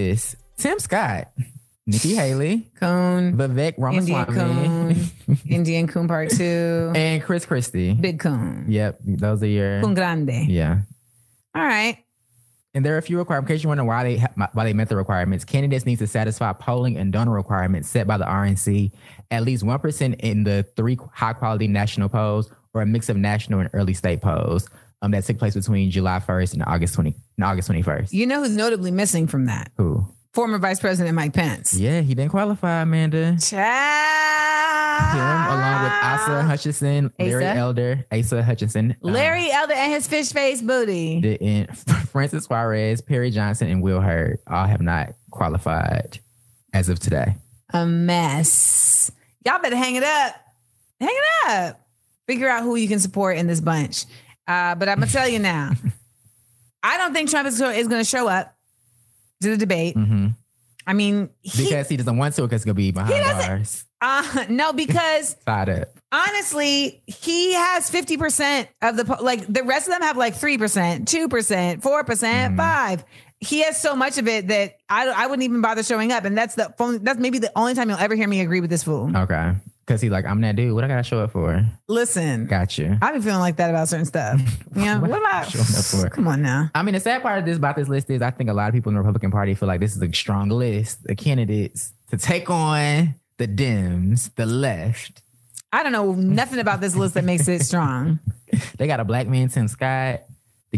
Tim 0.59 0.79
Scott, 0.79 1.29
Nikki 1.87 2.15
Haley, 2.15 2.71
Coon, 2.81 3.37
Vivek 3.37 3.75
Ramaswamy, 3.79 4.27
Indian 4.27 4.27
Coon, 4.27 5.39
Indian 5.49 5.87
Coon 5.87 6.09
Part 6.09 6.31
Two, 6.31 6.93
and 6.95 7.23
Chris 7.23 7.47
Christie. 7.47 7.95
Big 7.95 8.19
Coon, 8.19 8.67
Yep, 8.69 8.99
those 9.05 9.43
are 9.43 9.47
your. 9.47 9.81
Coon 9.83 9.95
Grande. 9.95 10.49
Yeah. 10.49 10.81
All 11.55 11.65
right. 11.65 11.99
And 12.75 12.85
there 12.85 12.95
are 12.95 12.99
a 12.99 13.03
few 13.03 13.17
requirements. 13.17 13.51
In 13.51 13.57
case 13.57 13.63
you 13.65 13.69
wonder 13.69 13.85
why 13.85 14.05
they 14.05 14.19
why 14.53 14.65
they 14.65 14.75
met 14.75 14.91
the 14.91 14.97
requirements, 14.97 15.47
candidates 15.47 15.87
need 15.87 15.99
to 16.01 16.07
satisfy 16.07 16.53
polling 16.53 16.99
and 16.99 17.11
donor 17.11 17.33
requirements 17.33 17.89
set 17.89 18.07
by 18.07 18.19
the 18.19 18.27
RNC. 18.27 18.93
At 19.31 19.45
least 19.45 19.63
one 19.63 19.79
percent 19.79 20.17
in 20.21 20.45
the 20.45 20.67
three 20.77 20.99
high 21.13 21.33
quality 21.33 21.69
national 21.69 22.11
polls, 22.11 22.51
or 22.75 22.83
a 22.83 22.87
mix 22.87 23.09
of 23.09 23.17
national 23.17 23.61
and 23.61 23.71
early 23.73 23.95
state 23.95 24.21
polls. 24.21 24.69
Um, 25.07 25.13
that 25.13 25.25
took 25.25 25.39
place 25.39 25.55
between 25.55 25.89
July 25.93 26.19
first 26.19 26.53
and 26.53 26.65
August 26.67 26.95
twenty 26.95 27.15
and 27.37 27.45
August 27.45 27.67
twenty 27.67 27.83
first. 27.83 28.13
You 28.13 28.27
know 28.27 28.43
who's 28.43 28.57
notably 28.57 28.91
missing 28.91 29.29
from 29.29 29.47
that? 29.47 29.71
Who? 29.77 30.05
Former 30.35 30.59
Vice 30.59 30.81
President 30.81 31.15
Mike 31.15 31.33
Pence. 31.33 31.75
Yeah, 31.75 32.01
he 32.01 32.15
didn't 32.15 32.33
qualify, 32.33 32.83
Amanda. 32.83 33.37
Him, 33.37 33.59
along 35.21 35.85
with 35.85 35.93
Asa 35.93 36.43
Hutchinson, 36.43 37.13
Larry 37.21 37.45
Elder, 37.45 38.05
Asa 38.11 38.43
Hutchinson, 38.43 38.97
um, 39.03 39.13
Larry 39.13 39.49
Elder 39.51 39.75
and 39.75 39.93
his 39.93 40.09
fish 40.09 40.33
face 40.33 40.61
booty. 40.61 41.21
didn't. 41.21 41.67
Francis 42.11 42.45
Suarez, 42.45 43.01
Perry 43.01 43.31
Johnson, 43.31 43.69
and 43.69 43.83
Will 43.83 44.01
Hurd 44.01 44.41
all 44.49 44.67
have 44.67 44.83
not 44.83 45.15
qualified 45.31 46.19
as 46.73 46.89
of 46.89 46.99
today. 46.99 47.37
A 47.73 47.87
mess. 47.87 49.13
Y'all 49.45 49.61
better 49.63 49.77
hang 49.77 49.95
it 49.95 50.03
up. 50.03 50.35
Hang 51.01 51.15
it 51.15 51.51
up. 51.51 51.81
Figure 52.27 52.49
out 52.49 52.65
who 52.65 52.75
you 52.75 52.89
can 52.89 52.99
support 52.99 53.39
in 53.39 53.47
this 53.47 53.61
bunch. 53.61 54.05
Uh, 54.47 54.75
but 54.75 54.89
I'm 54.89 54.99
gonna 55.01 55.11
tell 55.11 55.29
you 55.29 55.39
now. 55.39 55.73
I 56.83 56.99
don't 56.99 57.13
think 57.13 57.31
Trump 57.31 57.49
is, 57.49 57.61
is 57.61 57.89
going 57.89 58.01
to 58.01 58.05
show 58.09 58.29
up 58.29 58.55
to 59.43 59.51
the 59.51 59.57
debate. 59.57 59.95
hmm 59.95 60.29
I 60.87 60.93
mean, 60.93 61.31
he, 61.43 61.65
Because 61.65 61.89
he 61.89 61.97
doesn't 61.97 62.17
want 62.17 62.37
to, 62.37 62.43
because 62.43 62.61
it's 62.61 62.65
gonna 62.65 62.75
be 62.75 62.93
behind 62.93 63.11
doesn't- 63.13 63.49
bars. 63.49 63.85
uh, 64.01 64.45
no, 64.51 64.73
because 64.73 65.35
honestly, 66.13 67.03
he 67.07 67.55
has 67.55 67.91
50% 67.91 68.69
of 68.83 68.97
the, 68.97 69.05
like 69.21 69.53
the 69.53 69.65
rest 69.65 69.89
of 69.89 69.95
them 69.95 70.03
have 70.03 70.17
like 70.17 70.35
3%, 70.37 70.59
2%, 70.59 71.83
4%, 71.83 71.83
Mm-hmm. 71.83 72.57
5 72.57 73.05
He 73.41 73.63
has 73.65 73.81
so 73.83 73.97
much 73.97 74.19
of 74.19 74.29
it 74.29 74.47
that 74.49 74.77
I, 74.89 75.09
I 75.09 75.27
wouldn't 75.27 75.43
even 75.43 75.61
bother 75.61 75.83
showing 75.83 76.13
up. 76.13 76.25
And 76.25 76.39
that's 76.39 76.55
the 76.55 76.73
phone, 76.79 77.03
that's 77.03 77.19
maybe 77.19 77.39
the 77.41 77.51
only 77.57 77.75
time 77.75 77.89
you'll 77.89 77.99
ever 77.99 78.15
hear 78.15 78.29
me 78.29 78.41
agree 78.41 78.61
with 78.61 78.71
this 78.71 78.85
fool. 78.85 79.11
Okay. 79.17 79.55
Because 79.87 80.01
he's 80.01 80.11
like, 80.11 80.25
I'm 80.25 80.41
that 80.41 80.57
dude. 80.57 80.75
What 80.75 80.83
I 80.83 80.89
gotta 80.89 81.05
show 81.05 81.21
up 81.21 81.31
for? 81.31 81.65
Listen, 81.87 82.47
Got 82.47 82.77
you. 82.77 82.99
I've 83.01 83.15
been 83.15 83.23
feeling 83.23 83.39
like 83.39 83.57
that 83.57 83.71
about 83.71 83.89
certain 83.89 84.05
stuff. 84.07 84.41
Yeah, 84.77 84.99
what 84.99 85.11
am 85.11 85.25
I? 85.25 85.45
Showing 85.45 85.65
up 85.65 85.85
for. 85.85 86.15
Come 86.15 86.29
on 86.29 86.43
now. 86.43 86.71
I 86.75 86.83
mean, 86.83 86.93
the 86.93 87.01
sad 87.01 87.23
part 87.23 87.39
of 87.39 87.47
this 87.47 87.57
about 87.57 87.77
this 87.77 87.89
list 87.89 88.11
is 88.11 88.21
I 88.21 88.31
think 88.31 88.51
a 88.51 88.53
lot 88.53 88.69
of 88.69 88.75
people 88.75 88.91
in 88.91 88.95
the 88.95 89.01
Republican 89.01 89.31
Party 89.31 89.55
feel 89.55 89.69
like 89.69 89.81
this 89.81 89.97
is 89.97 90.03
a 90.03 90.13
strong 90.13 90.51
list 90.51 90.99
of 91.09 91.17
candidates 91.17 91.93
to 92.11 92.19
take 92.19 92.51
on 92.51 93.15
the 93.39 93.49
Dems, 93.49 94.35
the 94.35 94.45
left. 94.45 95.23
I 95.73 95.83
don't 95.83 95.93
know 95.93 96.13
nothing 96.13 96.59
about 96.59 96.81
this 96.83 96.95
list 96.95 97.15
that 97.15 97.25
makes 97.25 97.49
it 97.49 97.63
strong. 97.63 98.19
They 98.79 98.87
got 98.87 99.01
a 99.01 99.05
black 99.05 99.27
man, 99.27 99.49
Tim 99.49 99.67
Scott, 99.69 100.21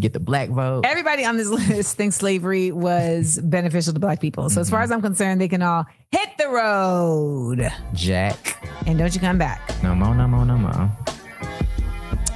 to 0.01 0.07
get 0.07 0.13
the 0.13 0.21
black 0.21 0.49
vote. 0.51 0.85
Everybody 0.87 1.25
on 1.25 1.37
this 1.37 1.49
list 1.69 1.97
thinks 1.97 2.17
slavery 2.17 2.71
was 2.73 3.39
beneficial 3.45 3.93
to 3.93 4.01
black 4.01 4.21
people. 4.21 4.49
So 4.51 4.61
as 4.61 4.71
far 4.71 4.83
as 4.83 4.91
I'm 4.91 5.03
concerned, 5.03 5.41
they 5.41 5.49
can 5.49 5.63
all 5.63 5.87
hit 6.11 6.31
the 6.39 6.49
road 6.49 7.71
Jack. 7.95 8.57
and 8.87 8.99
don't 8.99 9.15
you 9.15 9.21
come 9.21 9.39
back. 9.39 9.61
No 9.83 9.95
more, 9.95 10.15
no 10.15 10.27
more, 10.27 10.45
no 10.45 10.57
more. 10.57 10.91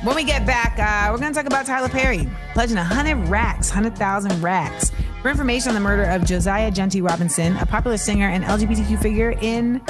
When 0.02 0.16
we 0.16 0.24
get 0.24 0.44
back, 0.44 0.78
uh, 0.80 1.12
we're 1.12 1.18
going 1.20 1.32
to 1.32 1.36
talk 1.38 1.46
about 1.46 1.64
Tyler 1.64 1.88
Perry 1.88 2.28
pledging 2.54 2.76
100 2.76 3.28
racks, 3.28 3.70
100,000 3.70 4.42
racks 4.42 4.90
for 5.22 5.30
information 5.30 5.68
on 5.68 5.74
the 5.76 5.80
murder 5.80 6.02
of 6.10 6.24
Josiah 6.24 6.72
Jonty 6.72 7.06
Robinson, 7.06 7.56
a 7.58 7.66
popular 7.66 7.96
singer 7.96 8.26
and 8.28 8.42
LGBTQ 8.42 9.00
figure 9.00 9.36
in 9.40 9.80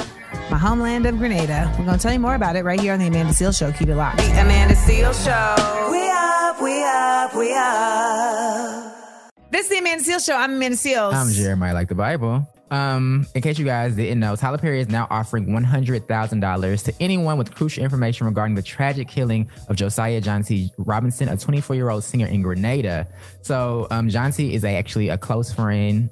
my 0.51 0.57
homeland 0.59 1.07
of 1.07 1.17
Grenada. 1.17 1.73
We're 1.79 1.85
going 1.85 1.97
to 1.97 2.01
tell 2.03 2.13
you 2.13 2.19
more 2.19 2.35
about 2.35 2.55
it 2.55 2.63
right 2.63 2.79
here 2.79 2.93
on 2.93 2.99
the 2.99 3.07
Amanda 3.07 3.33
Seales 3.33 3.57
Show. 3.57 3.71
Keep 3.71 3.89
it 3.89 3.95
locked. 3.95 4.17
The 4.17 4.29
Amanda 4.39 4.75
Seales 4.75 5.25
Show. 5.25 5.91
We 5.91 5.97
up, 5.97 6.01
we 6.01 6.07
up, 6.83 7.35
we 7.35 7.53
up. 7.53 9.33
This 9.51 9.65
is 9.65 9.69
the 9.69 9.77
Amanda 9.77 10.03
Seales 10.03 10.25
Show. 10.25 10.35
I'm 10.35 10.53
Amanda 10.53 10.77
Seales. 10.77 11.13
I'm 11.13 11.31
Jeremiah, 11.31 11.73
like 11.73 11.87
the 11.87 11.95
Bible. 11.95 12.47
Um, 12.71 13.27
in 13.35 13.43
case 13.43 13.59
you 13.59 13.65
guys 13.65 13.95
didn't 13.95 14.19
know, 14.19 14.35
Tyler 14.35 14.57
Perry 14.57 14.81
is 14.81 14.89
now 14.89 15.05
offering 15.11 15.45
$100,000 15.47 16.83
to 16.85 16.93
anyone 16.99 17.37
with 17.37 17.53
crucial 17.53 17.83
information 17.83 18.25
regarding 18.25 18.55
the 18.55 18.63
tragic 18.63 19.07
killing 19.07 19.47
of 19.69 19.75
Josiah 19.75 20.19
Jonty 20.19 20.71
Robinson, 20.79 21.29
a 21.29 21.37
24 21.37 21.75
year 21.75 21.89
old 21.89 22.03
singer 22.03 22.25
in 22.25 22.41
Grenada. 22.41 23.07
So, 23.43 23.87
um, 23.91 24.09
Jonty 24.09 24.53
is 24.53 24.63
a, 24.63 24.75
actually 24.75 25.09
a 25.09 25.17
close 25.19 25.53
friend, 25.53 26.09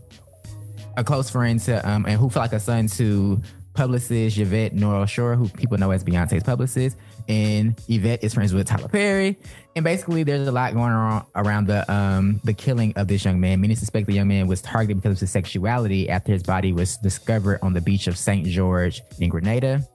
a 0.98 1.04
close 1.04 1.32
friend 1.32 1.60
to, 1.62 1.90
um, 1.90 2.06
and 2.06 2.20
who 2.20 2.30
felt 2.30 2.44
like 2.44 2.54
a 2.54 2.60
son 2.60 2.88
to 2.90 3.42
publicist 3.74 4.38
Yvette 4.38 4.74
Noel-Schure, 4.74 5.36
who 5.36 5.50
people 5.50 5.78
know 5.78 5.92
as 5.92 6.04
Beyonce's 6.04 6.44
publicist. 6.44 6.98
And 7.28 7.80
Yvette 7.88 8.24
is 8.24 8.34
friends 8.34 8.54
with 8.54 8.68
Tyler 8.68 8.90
Perry. 8.90 9.38
And 9.76 9.86
basically, 9.86 10.24
there's 10.24 10.48
a 10.48 10.52
lot 10.52 10.74
going 10.74 10.92
on 10.92 11.26
around 11.36 11.68
the 11.68 11.90
um, 11.92 12.42
the 12.44 12.54
killing 12.54 12.94
of 12.98 13.08
this 13.08 13.24
young 13.24 13.40
man. 13.40 13.62
Many 13.62 13.76
suspect 13.76 14.06
the 14.06 14.14
young 14.14 14.28
man 14.28 14.48
was 14.48 14.62
targeted 14.62 14.98
because 14.98 15.18
of 15.18 15.20
his 15.22 15.32
sexuality 15.32 16.10
after 16.10 16.34
his 16.34 16.44
body 16.44 16.74
was 16.74 16.98
discovered 16.98 17.60
on 17.62 17.72
the 17.72 17.80
beach 17.80 18.08
of 18.08 18.18
St. 18.18 18.46
George 18.46 19.02
in 19.20 19.30
Grenada. 19.30 19.88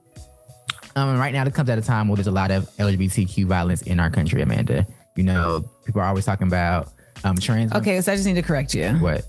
Um, 0.94 1.10
and 1.10 1.18
right 1.18 1.32
now, 1.34 1.44
it 1.44 1.52
comes 1.52 1.68
at 1.68 1.78
a 1.78 1.82
time 1.82 2.08
where 2.08 2.16
there's 2.16 2.26
a 2.26 2.32
lot 2.32 2.50
of 2.50 2.64
LGBTQ 2.76 3.44
violence 3.44 3.82
in 3.82 4.00
our 4.00 4.08
country, 4.08 4.40
Amanda. 4.40 4.86
You 5.14 5.24
know, 5.24 5.62
people 5.84 6.00
are 6.00 6.06
always 6.06 6.24
talking 6.24 6.46
about 6.46 6.88
um, 7.24 7.36
trans. 7.36 7.72
Okay, 7.74 8.00
so 8.00 8.12
I 8.12 8.16
just 8.16 8.26
need 8.26 8.34
to 8.34 8.42
correct 8.42 8.74
you. 8.74 8.92
What? 8.92 9.26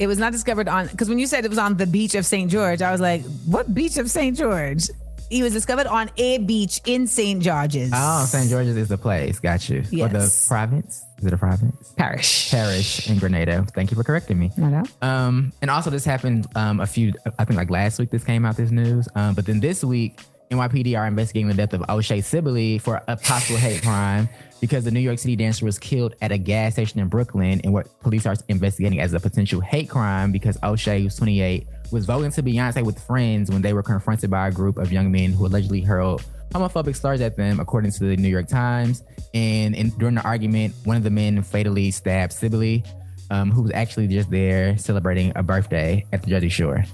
It 0.00 0.08
was 0.08 0.18
not 0.18 0.32
discovered 0.32 0.68
on 0.68 0.88
because 0.88 1.08
when 1.08 1.20
you 1.20 1.26
said 1.28 1.44
it 1.44 1.48
was 1.48 1.58
on 1.58 1.76
the 1.76 1.86
beach 1.86 2.16
of 2.16 2.26
St. 2.26 2.50
George, 2.50 2.82
I 2.82 2.90
was 2.90 3.00
like, 3.00 3.22
"What 3.46 3.72
beach 3.72 3.96
of 3.96 4.10
St. 4.10 4.36
George?" 4.36 4.88
He 5.30 5.42
was 5.42 5.52
discovered 5.52 5.86
on 5.86 6.10
a 6.16 6.38
beach 6.38 6.80
in 6.86 7.06
St. 7.06 7.42
George's. 7.42 7.90
Oh, 7.94 8.24
St. 8.24 8.48
George's 8.48 8.76
is 8.76 8.88
the 8.88 8.96
place. 8.98 9.38
Got 9.38 9.68
you. 9.68 9.80
Or 9.80 10.08
the 10.08 10.20
Yes. 10.20 10.48
province. 10.48 11.04
Is 11.18 11.26
it 11.26 11.32
a 11.32 11.36
province? 11.36 11.92
Parish. 11.96 12.50
Parish 12.50 13.10
in 13.10 13.18
Grenada. 13.18 13.66
Thank 13.74 13.90
you 13.90 13.96
for 13.96 14.04
correcting 14.04 14.38
me. 14.38 14.50
No, 14.56 14.68
no. 14.68 14.84
Um, 15.06 15.52
and 15.60 15.70
also 15.70 15.90
this 15.90 16.04
happened 16.04 16.46
um, 16.54 16.80
a 16.80 16.86
few, 16.86 17.12
I 17.38 17.44
think 17.44 17.58
like 17.58 17.70
last 17.70 17.98
week 17.98 18.10
this 18.10 18.24
came 18.24 18.44
out, 18.46 18.56
this 18.56 18.70
news. 18.70 19.08
Um, 19.14 19.34
but 19.34 19.44
then 19.44 19.60
this 19.60 19.82
week, 19.84 20.18
NYPD 20.50 20.98
are 20.98 21.06
investigating 21.06 21.48
the 21.48 21.54
death 21.54 21.74
of 21.74 21.84
O'Shae 21.90 22.22
Sibley 22.22 22.78
for 22.78 23.02
a 23.06 23.16
possible 23.18 23.58
hate 23.58 23.82
crime 23.82 24.28
because 24.60 24.82
the 24.84 24.90
New 24.90 25.00
York 25.00 25.18
City 25.18 25.36
dancer 25.36 25.64
was 25.66 25.78
killed 25.78 26.14
at 26.22 26.32
a 26.32 26.38
gas 26.38 26.72
station 26.72 27.00
in 27.00 27.08
Brooklyn 27.08 27.60
and 27.64 27.72
what 27.74 28.00
police 28.00 28.24
are 28.24 28.34
investigating 28.48 28.98
as 28.98 29.12
a 29.12 29.20
potential 29.20 29.60
hate 29.60 29.90
crime 29.90 30.32
because 30.32 30.56
O'Shae, 30.62 31.04
was 31.04 31.16
28, 31.16 31.66
was 31.90 32.06
voting 32.06 32.30
to 32.32 32.42
Beyonce 32.42 32.84
with 32.84 32.98
friends 32.98 33.50
when 33.50 33.62
they 33.62 33.72
were 33.72 33.82
confronted 33.82 34.30
by 34.30 34.48
a 34.48 34.52
group 34.52 34.76
of 34.76 34.92
young 34.92 35.10
men 35.10 35.32
who 35.32 35.46
allegedly 35.46 35.80
hurled 35.80 36.22
homophobic 36.52 36.96
slurs 36.96 37.20
at 37.20 37.36
them, 37.36 37.60
according 37.60 37.90
to 37.92 38.04
the 38.04 38.16
New 38.16 38.28
York 38.28 38.48
Times. 38.48 39.02
And 39.34 39.74
in, 39.74 39.90
during 39.90 40.14
the 40.14 40.22
argument, 40.22 40.74
one 40.84 40.96
of 40.96 41.02
the 41.02 41.10
men 41.10 41.42
fatally 41.42 41.90
stabbed 41.90 42.32
Sibley, 42.32 42.84
um, 43.30 43.50
who 43.50 43.62
was 43.62 43.72
actually 43.72 44.08
just 44.08 44.30
there 44.30 44.76
celebrating 44.78 45.32
a 45.36 45.42
birthday 45.42 46.06
at 46.12 46.22
the 46.22 46.30
Jersey 46.30 46.48
Shore. 46.48 46.84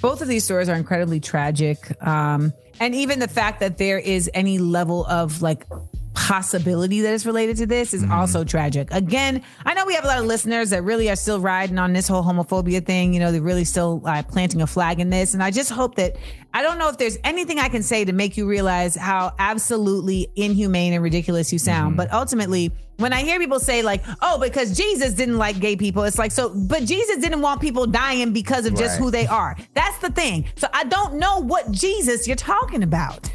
Both 0.00 0.20
of 0.22 0.28
these 0.28 0.44
stories 0.44 0.68
are 0.68 0.76
incredibly 0.76 1.20
tragic. 1.20 1.78
Um, 2.06 2.52
and 2.80 2.94
even 2.94 3.20
the 3.20 3.28
fact 3.28 3.60
that 3.60 3.78
there 3.78 3.98
is 3.98 4.30
any 4.34 4.58
level 4.58 5.06
of 5.06 5.42
like 5.42 5.66
possibility 6.14 7.00
that 7.02 7.12
is 7.12 7.26
related 7.26 7.56
to 7.58 7.66
this 7.66 7.92
is 7.92 8.04
also 8.10 8.44
tragic. 8.44 8.88
Again, 8.92 9.42
I 9.66 9.74
know 9.74 9.84
we 9.84 9.94
have 9.94 10.04
a 10.04 10.06
lot 10.06 10.18
of 10.18 10.24
listeners 10.26 10.70
that 10.70 10.82
really 10.82 11.10
are 11.10 11.16
still 11.16 11.40
riding 11.40 11.78
on 11.78 11.92
this 11.92 12.08
whole 12.08 12.22
homophobia 12.22 12.84
thing. 12.84 13.12
You 13.12 13.20
know, 13.20 13.32
they're 13.32 13.42
really 13.42 13.64
still 13.64 14.00
uh, 14.04 14.22
planting 14.22 14.62
a 14.62 14.66
flag 14.66 15.00
in 15.00 15.10
this. 15.10 15.34
And 15.34 15.42
I 15.42 15.50
just 15.50 15.70
hope 15.70 15.96
that 15.96 16.16
I 16.52 16.62
don't 16.62 16.78
know 16.78 16.88
if 16.88 16.98
there's 16.98 17.18
anything 17.24 17.58
I 17.58 17.68
can 17.68 17.82
say 17.82 18.04
to 18.04 18.12
make 18.12 18.36
you 18.36 18.46
realize 18.46 18.94
how 18.96 19.32
absolutely 19.38 20.28
inhumane 20.36 20.92
and 20.92 21.02
ridiculous 21.02 21.52
you 21.52 21.58
sound. 21.58 21.96
But 21.96 22.12
ultimately, 22.12 22.72
when 22.96 23.12
I 23.12 23.22
hear 23.22 23.40
people 23.40 23.58
say 23.58 23.82
like, 23.82 24.04
"Oh, 24.22 24.38
because 24.38 24.76
Jesus 24.76 25.14
didn't 25.14 25.36
like 25.36 25.58
gay 25.58 25.74
people," 25.74 26.04
it's 26.04 26.16
like 26.18 26.30
so. 26.30 26.50
But 26.54 26.84
Jesus 26.84 27.16
didn't 27.16 27.40
want 27.42 27.60
people 27.60 27.86
dying 27.86 28.32
because 28.32 28.66
of 28.66 28.74
just 28.76 28.98
Right. 29.00 29.04
who 29.04 29.10
they 29.10 29.26
are. 29.26 29.56
That's 29.74 29.98
the 29.98 30.10
thing. 30.10 30.44
So 30.56 30.68
I 30.72 30.84
don't 30.84 31.14
know 31.14 31.40
what 31.40 31.72
Jesus 31.72 32.28
you're 32.28 32.36
talking 32.36 32.84
about. 32.84 33.28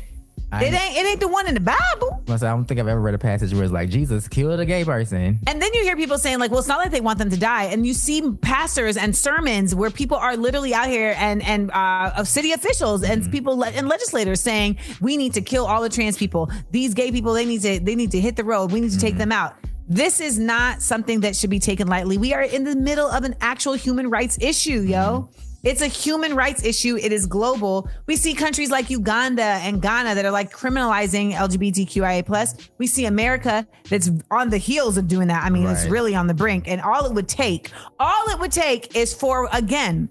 I- 0.51 0.65
it 0.65 0.73
ain't 0.73 0.97
it 0.97 1.05
ain't 1.05 1.19
the 1.19 1.27
one 1.27 1.47
in 1.47 1.53
the 1.53 1.59
Bible. 1.59 2.23
I 2.27 2.37
don't 2.37 2.65
think 2.65 2.79
I've 2.79 2.87
ever 2.87 2.99
read 2.99 3.13
a 3.13 3.19
passage 3.19 3.53
where 3.53 3.63
it's 3.63 3.73
like 3.73 3.89
Jesus 3.89 4.27
killed 4.27 4.59
a 4.59 4.65
gay 4.65 4.83
person. 4.83 5.39
And 5.47 5.61
then 5.61 5.73
you 5.73 5.83
hear 5.83 5.95
people 5.95 6.17
saying 6.17 6.39
like, 6.39 6.51
well, 6.51 6.59
it's 6.59 6.67
not 6.67 6.79
like 6.79 6.91
they 6.91 7.01
want 7.01 7.19
them 7.19 7.29
to 7.29 7.37
die. 7.37 7.65
And 7.65 7.85
you 7.85 7.93
see 7.93 8.31
pastors 8.41 8.97
and 8.97 9.15
sermons 9.15 9.75
where 9.75 9.89
people 9.89 10.17
are 10.17 10.35
literally 10.37 10.73
out 10.73 10.87
here 10.87 11.15
and 11.17 11.43
and 11.43 11.71
uh, 11.71 12.13
of 12.17 12.27
city 12.27 12.51
officials 12.51 13.03
and 13.03 13.21
mm-hmm. 13.21 13.31
people 13.31 13.57
le- 13.57 13.69
and 13.69 13.87
legislators 13.87 14.41
saying 14.41 14.77
we 15.01 15.17
need 15.17 15.33
to 15.33 15.41
kill 15.41 15.65
all 15.65 15.81
the 15.81 15.89
trans 15.89 16.17
people. 16.17 16.49
These 16.71 16.93
gay 16.93 17.11
people 17.11 17.33
they 17.33 17.45
need 17.45 17.61
to 17.61 17.79
they 17.79 17.95
need 17.95 18.11
to 18.11 18.19
hit 18.19 18.35
the 18.35 18.43
road. 18.43 18.71
We 18.71 18.81
need 18.81 18.91
to 18.91 18.99
take 18.99 19.13
mm-hmm. 19.13 19.19
them 19.19 19.31
out. 19.31 19.55
This 19.87 20.19
is 20.19 20.37
not 20.37 20.83
something 20.83 21.21
that 21.21 21.35
should 21.35 21.49
be 21.49 21.59
taken 21.59 21.87
lightly. 21.87 22.19
We 22.19 22.33
are 22.33 22.43
in 22.43 22.63
the 22.63 22.75
middle 22.75 23.07
of 23.07 23.23
an 23.23 23.35
actual 23.41 23.73
human 23.73 24.09
rights 24.09 24.37
issue, 24.39 24.81
yo. 24.81 24.97
Mm-hmm. 24.97 25.48
It's 25.63 25.81
a 25.81 25.87
human 25.87 26.35
rights 26.35 26.63
issue. 26.63 26.97
It 26.97 27.11
is 27.11 27.25
global. 27.25 27.89
We 28.05 28.15
see 28.15 28.33
countries 28.33 28.71
like 28.71 28.89
Uganda 28.89 29.43
and 29.43 29.81
Ghana 29.81 30.15
that 30.15 30.25
are 30.25 30.31
like 30.31 30.51
criminalizing 30.51 31.33
LGBTQIA 31.33 32.25
plus. 32.25 32.55
We 32.77 32.87
see 32.87 33.05
America 33.05 33.67
that's 33.89 34.09
on 34.31 34.49
the 34.49 34.57
heels 34.57 34.97
of 34.97 35.07
doing 35.07 35.27
that. 35.27 35.43
I 35.43 35.49
mean, 35.49 35.67
it's 35.67 35.85
really 35.85 36.15
on 36.15 36.27
the 36.27 36.33
brink. 36.33 36.67
And 36.67 36.81
all 36.81 37.05
it 37.05 37.13
would 37.13 37.27
take, 37.27 37.71
all 37.99 38.29
it 38.29 38.39
would 38.39 38.51
take 38.51 38.95
is 38.95 39.13
for 39.13 39.49
again 39.51 40.09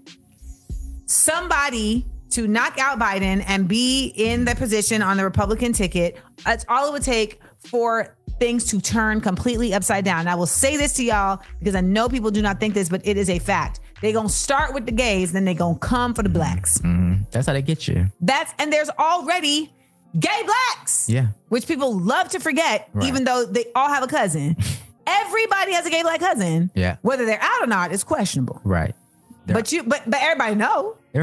somebody 1.05 2.05
to 2.29 2.47
knock 2.47 2.77
out 2.77 2.99
Biden 2.99 3.43
and 3.47 3.67
be 3.67 4.13
in 4.15 4.45
the 4.45 4.53
position 4.55 5.01
on 5.01 5.17
the 5.17 5.23
Republican 5.23 5.73
ticket. 5.73 6.17
That's 6.45 6.63
all 6.69 6.87
it 6.87 6.93
would 6.93 7.03
take 7.03 7.39
for 7.57 8.15
things 8.39 8.65
to 8.65 8.79
turn 8.79 9.19
completely 9.19 9.73
upside 9.73 10.05
down. 10.05 10.21
And 10.21 10.29
I 10.29 10.35
will 10.35 10.45
say 10.45 10.77
this 10.77 10.93
to 10.93 11.03
y'all 11.03 11.41
because 11.59 11.75
I 11.75 11.81
know 11.81 12.07
people 12.07 12.31
do 12.31 12.41
not 12.41 12.59
think 12.59 12.73
this, 12.73 12.87
but 12.87 13.01
it 13.05 13.17
is 13.17 13.29
a 13.29 13.39
fact. 13.39 13.79
They're 14.01 14.13
gonna 14.13 14.29
start 14.29 14.73
with 14.73 14.85
the 14.85 14.91
gays, 14.91 15.31
then 15.33 15.45
they're 15.45 15.53
gonna 15.53 15.77
come 15.79 16.13
for 16.13 16.23
the 16.23 16.29
blacks. 16.29 16.77
Mhm. 16.79 17.29
That's 17.31 17.47
how 17.47 17.53
they 17.53 17.61
get 17.61 17.87
you. 17.87 18.07
That's 18.21 18.53
and 18.59 18.71
there's 18.71 18.89
already 18.91 19.73
gay 20.19 20.41
blacks. 20.45 21.09
Yeah. 21.09 21.27
Which 21.49 21.67
people 21.67 21.97
love 21.99 22.29
to 22.29 22.39
forget, 22.39 22.89
Right. 22.93 23.07
even 23.07 23.23
though 23.25 23.45
they 23.45 23.65
all 23.75 23.89
have 23.89 24.03
a 24.03 24.07
cousin. 24.07 24.55
Everybody 25.07 25.73
has 25.73 25.85
a 25.85 25.89
gay 25.89 26.01
black 26.03 26.19
cousin. 26.19 26.71
Yeah. 26.75 26.97
Whether 27.01 27.25
they're 27.25 27.41
out 27.41 27.61
or 27.63 27.67
not 27.67 27.91
is 27.91 28.03
questionable. 28.03 28.61
Right. 28.63 28.95
But 29.47 29.71
you 29.71 29.83
but 29.83 30.03
but 30.07 30.19
everybody 30.21 30.55
know. 30.55 30.95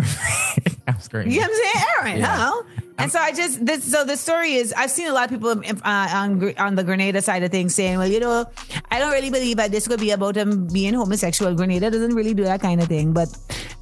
I'm 0.96 1.00
screaming. 1.02 1.32
You 1.32 1.40
know 1.40 1.46
what 1.48 1.66
I'm 1.66 1.72
saying? 1.72 1.86
Aaron, 1.98 2.18
Yeah. 2.20 2.36
no. 2.36 2.64
And 2.98 3.12
so 3.12 3.18
I 3.18 3.30
just 3.30 3.64
this 3.64 3.84
so 3.84 4.04
the 4.04 4.16
story 4.16 4.54
is 4.54 4.72
I've 4.72 4.90
seen 4.90 5.06
a 5.08 5.12
lot 5.12 5.24
of 5.24 5.30
people 5.30 5.50
uh, 5.50 6.08
on 6.14 6.54
on 6.58 6.74
the 6.76 6.82
Grenada 6.82 7.20
side 7.20 7.42
of 7.42 7.50
things 7.50 7.74
saying, 7.74 7.98
well, 7.98 8.08
you 8.08 8.20
know, 8.20 8.46
I 8.90 8.98
don't 8.98 9.12
really 9.12 9.28
believe 9.28 9.58
that 9.58 9.70
this 9.70 9.86
could 9.86 10.00
be 10.00 10.12
about 10.12 10.34
him 10.34 10.66
being 10.68 10.94
homosexual. 10.94 11.54
Grenada 11.54 11.90
doesn't 11.90 12.14
really 12.14 12.32
do 12.32 12.44
that 12.44 12.62
kind 12.62 12.80
of 12.80 12.88
thing, 12.88 13.12
but 13.12 13.28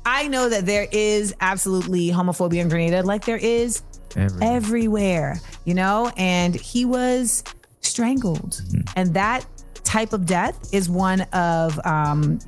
I 0.05 0.27
know 0.27 0.49
that 0.49 0.67
there 0.67 0.89
is 0.91 1.33
absolutely 1.41 2.09
homophobia 2.11 2.61
in 2.63 2.69
Grenada, 2.69 3.05
like 3.05 3.25
there 3.25 3.37
is 3.39 3.83
Every- 4.17 4.45
everywhere, 4.47 5.39
you 5.65 5.75
know. 5.75 6.11
And 6.17 6.53
he 6.57 6.85
was 6.85 7.45
strangled, 7.83 8.61
and 8.97 9.15
that 9.15 9.47
type 9.85 10.13
of 10.13 10.27
death 10.27 10.59
is 10.75 10.89
one 10.91 11.21
of 11.33 11.79
um 11.87 12.41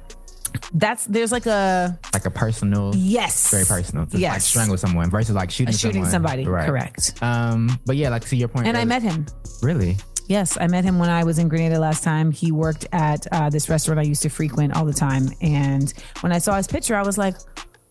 that's 0.74 1.07
there's 1.07 1.32
like 1.32 1.46
a 1.46 1.98
like 2.12 2.26
a 2.26 2.30
personal. 2.30 2.92
yes 2.94 3.50
Very 3.50 3.64
personal. 3.64 4.07
To 4.07 4.18
like 4.18 4.40
strangle 4.40 4.76
someone 4.76 5.11
versus 5.11 5.34
like 5.34 5.50
shooting, 5.50 5.74
shooting 5.74 6.04
someone. 6.04 6.11
somebody 6.11 6.46
Right. 6.46 6.66
correct 6.66 7.22
Um, 7.22 7.78
but 7.86 7.96
yeah, 7.96 8.09
like 8.11 8.24
to 8.26 8.36
your 8.36 8.48
point. 8.48 8.66
and 8.66 8.76
I 8.76 8.84
met 8.84 9.02
him 9.02 9.26
Really? 9.62 9.96
Yes, 10.28 10.59
I 10.61 10.66
met 10.66 10.82
him 10.84 10.98
when 10.98 11.09
I 11.09 11.22
was 11.22 11.38
in 11.38 11.46
Grenada 11.48 11.78
last 11.78 12.02
time. 12.02 12.32
He 12.32 12.50
worked 12.50 12.84
at 12.90 13.24
uh, 13.30 13.48
this 13.48 13.68
restaurant 13.68 14.00
I 14.00 14.02
used 14.02 14.22
to 14.22 14.28
frequent 14.28 14.74
all 14.74 14.84
the 14.84 14.92
time. 14.92 15.28
And 15.40 15.94
when 16.20 16.32
I 16.32 16.38
saw 16.38 16.57
his 16.57 16.66
picture, 16.66 16.96
I 16.96 17.02
was 17.02 17.16
like, 17.16 17.36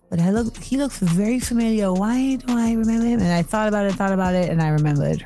but 0.10 0.20
I 0.20 0.32
look, 0.32 0.58
he 0.58 0.76
looks 0.76 1.00
very 1.00 1.40
familiar. 1.40 1.94
Why 1.94 2.36
do 2.36 2.46
I 2.50 2.74
remember 2.74 3.06
him? 3.06 3.22
And 3.22 3.32
I 3.32 3.42
thought 3.42 3.70
about 3.70 3.86
it, 3.86 3.94
thought 3.94 4.12
about 4.12 4.34
it, 4.36 4.50
and 4.50 4.62
I 4.62 4.68
remembered. 4.68 5.26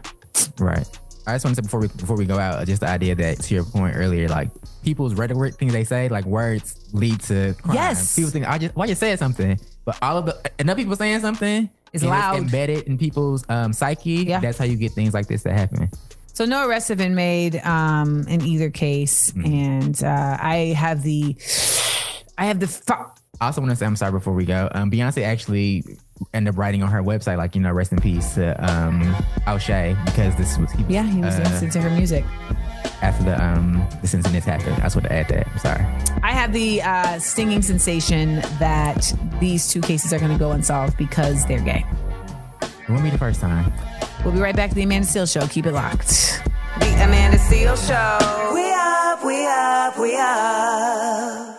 Right. 0.59 0.87
I 1.27 1.33
just 1.35 1.45
want 1.45 1.55
to 1.55 1.61
say 1.61 1.65
before 1.65 1.79
we 1.81 1.87
before 1.89 2.15
we 2.17 2.25
go 2.25 2.39
out, 2.39 2.65
just 2.65 2.81
the 2.81 2.87
idea 2.89 3.15
that 3.15 3.39
to 3.41 3.53
your 3.53 3.63
point 3.63 3.95
earlier, 3.95 4.27
like 4.27 4.49
people's 4.83 5.13
rhetoric, 5.13 5.55
things 5.55 5.73
they 5.73 5.83
say, 5.83 6.09
like 6.09 6.25
words 6.25 6.75
lead 6.93 7.19
to 7.21 7.53
crime. 7.61 7.75
Yes. 7.75 8.15
People 8.15 8.31
think 8.31 8.47
I 8.47 8.57
just 8.57 8.75
why 8.75 8.85
you 8.85 8.95
said 8.95 9.19
something, 9.19 9.59
but 9.85 9.97
all 10.01 10.17
of 10.17 10.25
the 10.25 10.51
enough 10.59 10.77
people 10.77 10.95
saying 10.95 11.19
something 11.21 11.69
Is 11.93 12.03
loud. 12.03 12.37
embedded 12.37 12.83
in 12.87 12.97
people's 12.97 13.45
um, 13.49 13.73
psyche. 13.73 14.23
Yeah. 14.25 14.39
That's 14.39 14.57
how 14.57 14.65
you 14.65 14.75
get 14.75 14.93
things 14.93 15.13
like 15.13 15.27
this 15.27 15.43
to 15.43 15.53
happen. 15.53 15.89
So 16.33 16.45
no 16.45 16.67
arrests 16.67 16.87
have 16.87 16.97
been 16.97 17.15
made 17.15 17.57
um, 17.65 18.25
in 18.29 18.41
either 18.41 18.69
case, 18.69 19.33
and 19.43 20.01
uh, 20.01 20.37
I 20.39 20.73
have 20.77 21.03
the, 21.03 21.35
I 22.37 22.45
have 22.45 22.61
the. 22.61 23.05
I 23.41 23.45
also 23.47 23.59
want 23.61 23.71
to 23.71 23.75
say 23.75 23.85
I'm 23.85 23.95
sorry 23.97 24.13
before 24.13 24.33
we 24.33 24.45
go. 24.45 24.69
Um, 24.73 24.89
Beyonce 24.89 25.23
actually 25.23 25.83
ended 26.33 26.53
up 26.53 26.57
writing 26.59 26.83
on 26.83 26.89
her 26.89 27.01
website, 27.01 27.37
like 27.37 27.55
you 27.55 27.61
know, 27.61 27.71
rest 27.71 27.91
in 27.91 27.99
peace 27.99 28.35
to 28.35 28.55
um, 28.63 29.15
O'Shae 29.47 29.95
because 30.05 30.35
this 30.35 30.57
was 30.57 30.71
he, 30.71 30.83
yeah, 30.89 31.03
he 31.03 31.21
was 31.21 31.35
uh, 31.35 31.43
listening 31.43 31.71
to 31.71 31.81
her 31.81 31.89
music. 31.89 32.23
after 33.01 33.23
the 33.23 33.41
um 33.43 33.87
this 34.01 34.13
incident 34.13 34.43
happened. 34.43 34.73
I 34.75 34.81
just 34.81 34.95
want 34.95 35.07
to 35.07 35.13
add 35.13 35.27
that. 35.29 35.47
I'm 35.47 35.57
sorry. 35.59 35.85
I 36.23 36.31
have 36.33 36.51
the 36.53 36.81
uh, 36.81 37.19
stinging 37.19 37.61
sensation 37.61 38.35
that 38.59 39.13
these 39.39 39.69
two 39.69 39.81
cases 39.81 40.11
are 40.13 40.19
going 40.19 40.31
to 40.31 40.37
go 40.37 40.51
unsolved 40.51 40.97
because 40.97 41.45
they're 41.45 41.61
gay. 41.61 41.85
It 42.61 42.89
won't 42.89 43.03
be 43.03 43.09
the 43.09 43.17
first 43.17 43.39
time. 43.39 43.71
We'll 44.25 44.33
be 44.33 44.41
right 44.41 44.55
back 44.55 44.69
to 44.69 44.75
the 44.75 44.83
Amanda 44.83 45.07
Seales 45.07 45.31
Show. 45.31 45.47
Keep 45.47 45.67
it 45.67 45.71
locked. 45.73 46.41
The 46.79 46.87
Amanda 47.03 47.37
Seales 47.37 47.87
Show. 47.87 48.53
We 48.53 48.69
up, 48.73 49.23
we 49.23 49.45
up, 49.47 49.97
we 49.99 50.17
up. 50.17 51.58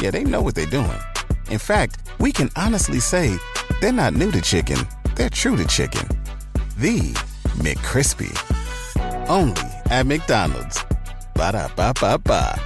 Yeah, 0.00 0.10
they 0.10 0.24
know 0.24 0.42
what 0.42 0.54
they're 0.54 0.66
doing. 0.66 0.98
In 1.50 1.58
fact, 1.58 1.98
we 2.18 2.32
can 2.32 2.50
honestly 2.56 3.00
say 3.00 3.36
they're 3.80 3.92
not 3.92 4.14
new 4.14 4.30
to 4.32 4.40
chicken, 4.40 4.78
they're 5.14 5.30
true 5.30 5.56
to 5.56 5.66
chicken. 5.66 6.06
The 6.78 7.12
McCrispy. 7.58 8.32
Only 9.28 9.62
at 9.90 10.06
McDonald's. 10.06 10.82
Ba 11.34 11.52
da 11.52 11.68
ba 11.76 11.92
ba 12.00 12.18
ba. 12.18 12.58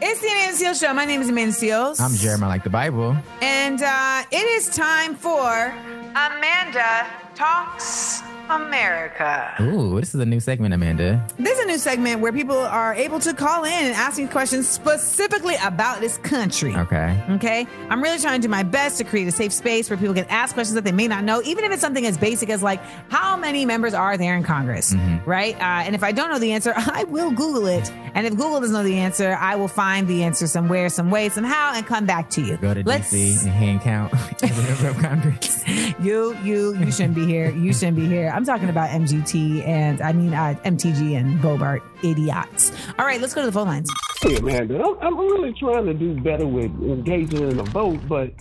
It's 0.00 0.20
the 0.20 0.28
Amanda 0.28 0.78
Show. 0.78 0.94
My 0.94 1.04
name 1.04 1.20
is 1.20 1.28
Amanda 1.28 1.54
Seales. 1.54 2.00
I'm 2.00 2.14
Jeremiah 2.14 2.48
like 2.50 2.64
the 2.64 2.70
Bible. 2.70 3.16
And 3.42 3.82
uh, 3.82 4.22
it 4.30 4.46
is 4.56 4.68
time 4.68 5.14
for 5.14 5.74
Amanda 6.14 7.06
Talks 7.38 8.20
America. 8.50 9.54
Ooh, 9.60 10.00
this 10.00 10.14
is 10.14 10.20
a 10.20 10.26
new 10.26 10.40
segment, 10.40 10.72
Amanda. 10.74 11.24
This 11.38 11.58
is 11.58 11.64
a 11.64 11.68
new 11.68 11.78
segment 11.78 12.20
where 12.20 12.32
people 12.32 12.56
are 12.56 12.94
able 12.94 13.20
to 13.20 13.34
call 13.34 13.64
in 13.64 13.70
and 13.72 13.94
ask 13.94 14.18
me 14.18 14.26
questions 14.26 14.66
specifically 14.68 15.54
about 15.62 16.00
this 16.00 16.16
country. 16.18 16.74
Okay. 16.74 17.22
Okay. 17.30 17.66
I'm 17.90 18.02
really 18.02 18.18
trying 18.18 18.40
to 18.40 18.46
do 18.46 18.50
my 18.50 18.62
best 18.62 18.98
to 18.98 19.04
create 19.04 19.28
a 19.28 19.32
safe 19.32 19.52
space 19.52 19.90
where 19.90 19.98
people 19.98 20.14
can 20.14 20.24
ask 20.30 20.54
questions 20.54 20.74
that 20.74 20.84
they 20.84 20.92
may 20.92 21.06
not 21.08 21.24
know, 21.24 21.42
even 21.44 21.62
if 21.64 21.72
it's 21.72 21.82
something 21.82 22.06
as 22.06 22.16
basic 22.16 22.48
as 22.48 22.62
like, 22.62 22.80
how 23.10 23.36
many 23.36 23.66
members 23.66 23.92
are 23.94 24.16
there 24.16 24.34
in 24.36 24.42
Congress? 24.42 24.94
Right. 25.26 25.54
Uh, 25.56 25.84
and 25.84 25.94
if 25.94 26.02
I 26.02 26.12
don't 26.12 26.30
know 26.30 26.38
the 26.38 26.52
answer, 26.52 26.72
I 26.76 27.04
will 27.04 27.30
Google 27.30 27.66
it. 27.66 27.92
And 28.14 28.26
if 28.26 28.32
Google 28.34 28.60
doesn't 28.60 28.74
know 28.74 28.82
the 28.82 28.98
answer, 28.98 29.36
I 29.38 29.56
will 29.56 29.68
find 29.68 30.08
the 30.08 30.24
answer 30.24 30.46
somewhere, 30.46 30.88
some 30.88 31.10
way, 31.10 31.28
somehow, 31.28 31.72
and 31.74 31.86
come 31.86 32.06
back 32.06 32.30
to 32.30 32.40
you. 32.40 32.56
Go 32.56 32.72
to 32.74 32.82
Let's- 32.82 33.12
DC 33.12 33.42
and 33.42 33.50
hand 33.52 33.80
count 33.82 34.12
every 34.42 34.64
member 34.64 34.88
of 34.88 34.98
Congress. 34.98 35.62
You, 36.00 36.34
you, 36.42 36.76
you 36.78 36.90
shouldn't 36.90 37.14
be 37.14 37.26
here. 37.28 37.50
You 37.50 37.72
shouldn't 37.72 37.96
be 37.96 38.06
here. 38.06 38.32
I'm 38.34 38.44
talking 38.44 38.70
about 38.70 38.88
MGT 38.90 39.66
and 39.66 40.00
I 40.00 40.12
mean 40.12 40.32
uh, 40.32 40.54
MTG 40.64 41.16
and 41.16 41.38
Boebert 41.40 41.82
idiots. 42.02 42.72
All 42.98 43.04
right, 43.04 43.20
let's 43.20 43.34
go 43.34 43.42
to 43.42 43.46
the 43.46 43.52
phone 43.52 43.68
lines. 43.68 43.90
Hey, 44.22 44.36
Amanda, 44.36 44.82
I'm, 44.82 44.96
I'm 45.00 45.18
really 45.18 45.52
trying 45.52 45.86
to 45.86 45.94
do 45.94 46.18
better 46.20 46.46
with 46.46 46.72
engaging 46.82 47.50
in 47.50 47.56
the 47.58 47.64
vote, 47.64 48.00
but 48.08 48.32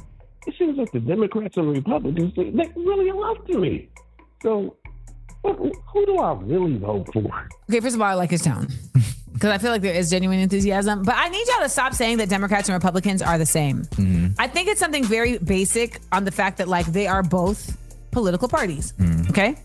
it 0.47 0.55
seems 0.57 0.77
like 0.77 0.91
the 0.91 0.99
Democrats 1.01 1.57
and 1.57 1.69
Republicans, 1.69 2.33
they, 2.35 2.49
they 2.49 2.71
really 2.75 3.11
are 3.11 3.31
up 3.31 3.45
to 3.47 3.59
me. 3.59 3.89
So, 4.41 4.75
who 5.43 6.05
do 6.05 6.17
I 6.17 6.33
really 6.41 6.77
vote 6.77 7.07
for? 7.13 7.47
Okay, 7.69 7.79
first 7.81 7.95
of 7.95 8.01
all, 8.01 8.07
I 8.07 8.13
like 8.13 8.31
his 8.31 8.41
tone 8.41 8.67
because 9.33 9.51
I 9.51 9.57
feel 9.59 9.71
like 9.71 9.81
there 9.81 9.93
is 9.93 10.09
genuine 10.09 10.39
enthusiasm. 10.39 11.03
But 11.03 11.15
I 11.15 11.29
need 11.29 11.47
y'all 11.47 11.61
to 11.61 11.69
stop 11.69 11.93
saying 11.93 12.17
that 12.17 12.29
Democrats 12.29 12.69
and 12.69 12.73
Republicans 12.73 13.21
are 13.21 13.37
the 13.37 13.45
same. 13.45 13.83
I 14.39 14.47
think 14.47 14.67
it's 14.67 14.79
something 14.79 15.03
very 15.03 15.37
basic 15.37 15.99
on 16.11 16.23
the 16.23 16.31
fact 16.31 16.57
that 16.57 16.67
like 16.67 16.85
they 16.87 17.07
are 17.07 17.21
both 17.23 17.77
political 18.17 18.47
parties. 18.47 18.93
Mm. 18.99 19.29
Okay, 19.29 19.55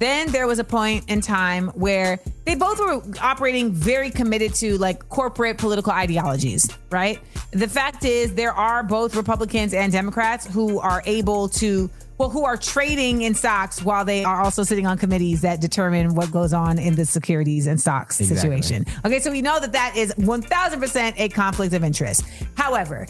Then 0.00 0.32
there 0.32 0.46
was 0.48 0.58
a 0.58 0.64
point 0.64 1.04
in 1.08 1.20
time 1.20 1.68
where 1.86 2.18
they 2.44 2.56
both 2.56 2.78
were 2.80 3.00
operating 3.22 3.70
very 3.72 4.10
committed 4.10 4.52
to 4.62 4.76
like 4.78 5.08
corporate 5.08 5.58
political 5.58 5.92
ideologies, 5.92 6.68
right? 6.90 7.18
The 7.52 7.68
fact 7.68 8.04
is, 8.04 8.34
there 8.34 8.52
are 8.52 8.82
both 8.82 9.14
Republicans 9.14 9.72
and 9.74 9.92
Democrats 9.92 10.44
who 10.46 10.80
are 10.80 11.02
able 11.06 11.48
to 11.62 11.88
well, 12.18 12.28
who 12.28 12.44
are 12.44 12.58
trading 12.58 13.22
in 13.22 13.32
stocks 13.34 13.82
while 13.82 14.04
they 14.04 14.24
are 14.24 14.42
also 14.42 14.62
sitting 14.62 14.86
on 14.86 14.98
committees 14.98 15.40
that 15.40 15.58
determine 15.60 16.14
what 16.14 16.30
goes 16.30 16.52
on 16.52 16.78
in 16.78 16.94
the 16.94 17.06
securities 17.06 17.66
and 17.66 17.80
stocks 17.80 18.20
Exactly. 18.20 18.36
situation. 18.36 18.84
Okay, 19.06 19.20
so 19.20 19.30
we 19.30 19.40
know 19.40 19.58
that 19.58 19.72
that 19.72 19.96
is 19.96 20.12
1000% 20.16 21.14
a 21.16 21.28
conflict 21.30 21.72
of 21.72 21.82
interest. 21.82 22.24
However, 22.56 23.06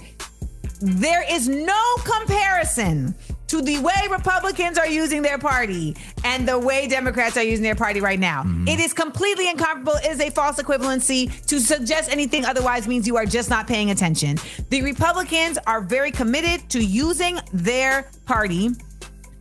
there 0.81 1.25
is 1.29 1.49
no 1.49 1.83
comparison 2.05 3.15
to 3.51 3.61
the 3.61 3.79
way 3.81 3.93
Republicans 4.09 4.79
are 4.79 4.87
using 4.87 5.23
their 5.23 5.37
party 5.37 5.97
and 6.23 6.47
the 6.47 6.57
way 6.57 6.87
Democrats 6.87 7.37
are 7.37 7.43
using 7.43 7.65
their 7.65 7.75
party 7.75 8.01
right 8.01 8.21
now. 8.21 8.45
Mm-hmm. 8.45 8.69
It 8.69 8.79
is 8.79 8.93
completely 8.93 9.49
incomparable. 9.49 9.95
It 9.95 10.13
is 10.13 10.21
a 10.21 10.31
false 10.31 10.63
equivalency. 10.63 11.45
To 11.47 11.59
suggest 11.59 12.13
anything 12.13 12.45
otherwise 12.45 12.87
means 12.87 13.09
you 13.09 13.17
are 13.17 13.27
just 13.27 13.51
not 13.51 13.67
paying 13.67 13.91
attention. 13.91 14.39
The 14.69 14.83
Republicans 14.83 15.59
are 15.67 15.81
very 15.81 16.13
committed 16.13 16.69
to 16.71 16.85
using 16.85 17.41
their 17.53 18.09
party 18.25 18.71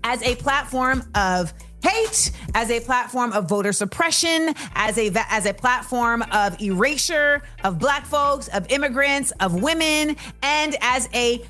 as 0.04 0.24
a 0.24 0.36
platform 0.38 1.04
of 1.14 1.54
hate, 1.84 2.32
as 2.56 2.72
a 2.72 2.80
platform 2.80 3.32
of 3.34 3.48
voter 3.48 3.72
suppression, 3.72 4.56
as 4.74 4.98
a 4.98 5.12
as 5.30 5.46
a 5.46 5.54
platform 5.54 6.24
of 6.32 6.60
erasure 6.60 7.44
of 7.64 7.78
black 7.78 8.08
folks, 8.08 8.48
of 8.50 8.72
immigrants, 8.72 9.32
of 9.40 9.62
women, 9.62 10.16
and 10.42 10.76
as 10.82 11.08
a 11.14 11.46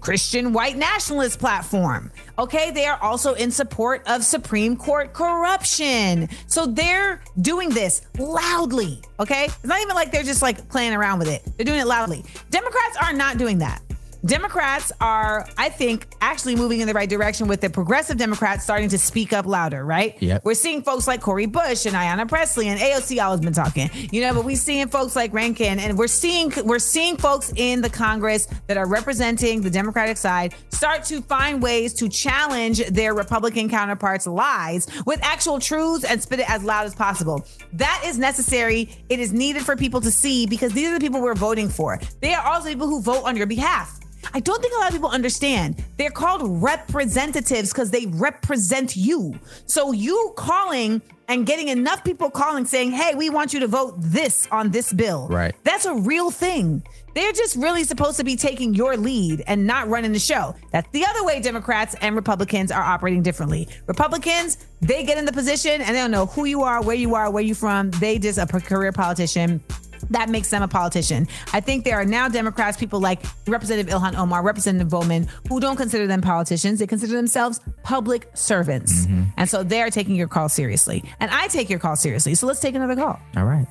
Christian 0.00 0.52
white 0.52 0.76
nationalist 0.76 1.38
platform. 1.38 2.12
Okay, 2.38 2.70
they 2.70 2.86
are 2.86 2.98
also 3.00 3.34
in 3.34 3.50
support 3.50 4.02
of 4.06 4.22
Supreme 4.22 4.76
Court 4.76 5.12
corruption. 5.12 6.28
So 6.46 6.66
they're 6.66 7.22
doing 7.40 7.70
this 7.70 8.02
loudly. 8.18 9.00
Okay, 9.18 9.44
it's 9.46 9.64
not 9.64 9.80
even 9.80 9.94
like 9.94 10.12
they're 10.12 10.22
just 10.22 10.42
like 10.42 10.68
playing 10.68 10.92
around 10.92 11.18
with 11.18 11.28
it. 11.28 11.42
They're 11.56 11.64
doing 11.64 11.80
it 11.80 11.86
loudly. 11.86 12.24
Democrats 12.50 12.96
are 13.02 13.12
not 13.12 13.38
doing 13.38 13.58
that. 13.58 13.80
Democrats 14.24 14.90
are, 15.02 15.46
I 15.58 15.68
think, 15.68 16.06
actually 16.22 16.56
moving 16.56 16.80
in 16.80 16.86
the 16.86 16.94
right 16.94 17.08
direction 17.08 17.46
with 17.46 17.60
the 17.60 17.68
progressive 17.68 18.16
Democrats 18.16 18.64
starting 18.64 18.88
to 18.88 18.98
speak 18.98 19.34
up 19.34 19.44
louder, 19.44 19.84
right? 19.84 20.16
Yep. 20.22 20.44
We're 20.44 20.54
seeing 20.54 20.82
folks 20.82 21.06
like 21.06 21.20
Cori 21.20 21.44
Bush 21.44 21.84
and 21.84 21.94
Ayanna 21.94 22.26
Pressley 22.26 22.68
and 22.68 22.80
AOC 22.80 23.22
always 23.22 23.40
been 23.40 23.52
talking, 23.52 23.90
you 23.92 24.22
know, 24.22 24.32
but 24.32 24.46
we're 24.46 24.56
seeing 24.56 24.88
folks 24.88 25.14
like 25.14 25.34
Rankin 25.34 25.78
and 25.78 25.98
we're 25.98 26.06
seeing 26.06 26.52
we're 26.64 26.78
seeing 26.78 27.18
folks 27.18 27.52
in 27.56 27.82
the 27.82 27.90
Congress 27.90 28.46
that 28.66 28.78
are 28.78 28.86
representing 28.88 29.60
the 29.60 29.70
Democratic 29.70 30.16
side 30.16 30.54
start 30.70 31.04
to 31.04 31.20
find 31.22 31.62
ways 31.62 31.92
to 31.94 32.08
challenge 32.08 32.84
their 32.86 33.12
Republican 33.12 33.68
counterparts' 33.68 34.26
lies 34.26 34.86
with 35.04 35.20
actual 35.22 35.58
truths 35.58 36.04
and 36.04 36.22
spit 36.22 36.40
it 36.40 36.50
as 36.50 36.64
loud 36.64 36.86
as 36.86 36.94
possible. 36.94 37.46
That 37.74 38.02
is 38.06 38.18
necessary. 38.18 38.88
It 39.10 39.20
is 39.20 39.34
needed 39.34 39.62
for 39.62 39.76
people 39.76 40.00
to 40.00 40.10
see 40.10 40.46
because 40.46 40.72
these 40.72 40.88
are 40.88 40.94
the 40.94 41.00
people 41.00 41.20
we're 41.20 41.34
voting 41.34 41.68
for. 41.68 42.00
They 42.20 42.32
are 42.32 42.46
also 42.46 42.68
people 42.68 42.86
who 42.86 43.02
vote 43.02 43.24
on 43.24 43.36
your 43.36 43.46
behalf. 43.46 44.00
I 44.32 44.40
don't 44.40 44.60
think 44.62 44.74
a 44.74 44.78
lot 44.78 44.88
of 44.88 44.94
people 44.94 45.10
understand. 45.10 45.84
They're 45.96 46.10
called 46.10 46.42
representatives 46.62 47.72
because 47.72 47.90
they 47.90 48.06
represent 48.06 48.96
you. 48.96 49.38
So 49.66 49.92
you 49.92 50.32
calling 50.36 51.02
and 51.28 51.46
getting 51.46 51.68
enough 51.68 52.04
people 52.04 52.30
calling 52.30 52.66
saying, 52.66 52.92
hey, 52.92 53.14
we 53.14 53.30
want 53.30 53.54
you 53.54 53.60
to 53.60 53.68
vote 53.68 53.94
this 53.98 54.46
on 54.50 54.70
this 54.70 54.92
bill. 54.92 55.28
Right. 55.28 55.54
That's 55.64 55.86
a 55.86 55.94
real 55.94 56.30
thing. 56.30 56.82
They're 57.14 57.32
just 57.32 57.54
really 57.54 57.84
supposed 57.84 58.16
to 58.16 58.24
be 58.24 58.34
taking 58.34 58.74
your 58.74 58.96
lead 58.96 59.44
and 59.46 59.66
not 59.66 59.88
running 59.88 60.12
the 60.12 60.18
show. 60.18 60.54
That's 60.72 60.90
the 60.90 61.06
other 61.06 61.24
way 61.24 61.40
Democrats 61.40 61.94
and 62.00 62.16
Republicans 62.16 62.72
are 62.72 62.82
operating 62.82 63.22
differently. 63.22 63.68
Republicans, 63.86 64.66
they 64.80 65.04
get 65.04 65.16
in 65.16 65.24
the 65.24 65.32
position 65.32 65.80
and 65.80 65.94
they 65.94 66.00
don't 66.00 66.10
know 66.10 66.26
who 66.26 66.44
you 66.44 66.62
are, 66.62 66.82
where 66.82 66.96
you 66.96 67.14
are, 67.14 67.30
where 67.30 67.42
you 67.42 67.54
from. 67.54 67.90
They 67.92 68.18
just 68.18 68.38
a 68.38 68.46
career 68.46 68.90
politician 68.90 69.62
that 70.10 70.28
makes 70.28 70.50
them 70.50 70.62
a 70.62 70.68
politician. 70.68 71.26
I 71.52 71.60
think 71.60 71.84
there 71.84 71.96
are 71.96 72.04
now 72.04 72.28
Democrats, 72.28 72.76
people 72.76 73.00
like 73.00 73.22
Representative 73.46 73.92
Ilhan 73.92 74.16
Omar, 74.16 74.42
Representative 74.42 74.88
Bowman, 74.88 75.28
who 75.48 75.60
don't 75.60 75.76
consider 75.76 76.06
them 76.06 76.20
politicians. 76.20 76.78
They 76.78 76.86
consider 76.86 77.14
themselves 77.14 77.60
public 77.82 78.28
servants. 78.34 79.06
Mm-hmm. 79.06 79.22
And 79.36 79.48
so 79.48 79.62
they're 79.62 79.90
taking 79.90 80.16
your 80.16 80.28
call 80.28 80.48
seriously. 80.48 81.04
And 81.20 81.30
I 81.30 81.48
take 81.48 81.70
your 81.70 81.78
call 81.78 81.96
seriously. 81.96 82.34
So 82.34 82.46
let's 82.46 82.60
take 82.60 82.74
another 82.74 82.96
call. 82.96 83.20
All 83.36 83.44
right. 83.44 83.66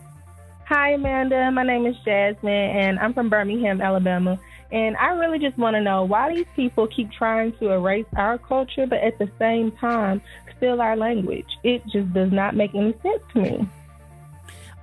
Hi, 0.67 0.91
Amanda. 0.91 1.51
My 1.51 1.63
name 1.63 1.86
is 1.86 1.95
Jasmine, 2.05 2.51
and 2.51 2.97
I'm 2.97 3.13
from 3.13 3.29
Birmingham, 3.29 3.81
Alabama. 3.81 4.39
And 4.71 4.95
I 4.97 5.09
really 5.09 5.38
just 5.38 5.57
want 5.57 5.75
to 5.75 5.81
know 5.81 6.03
why 6.03 6.34
these 6.34 6.47
people 6.55 6.88
keep 6.88 7.11
trying 7.11 7.51
to 7.57 7.71
erase 7.71 8.07
our 8.15 8.39
culture, 8.39 8.88
but 8.88 8.99
at 8.99 9.19
the 9.19 9.29
same 9.38 9.71
time, 9.73 10.21
steal 10.57 10.81
our 10.81 10.95
language. 10.95 11.45
It 11.63 11.86
just 11.88 12.11
does 12.13 12.31
not 12.31 12.55
make 12.55 12.73
any 12.73 12.93
sense 13.03 13.21
to 13.34 13.41
me. 13.41 13.69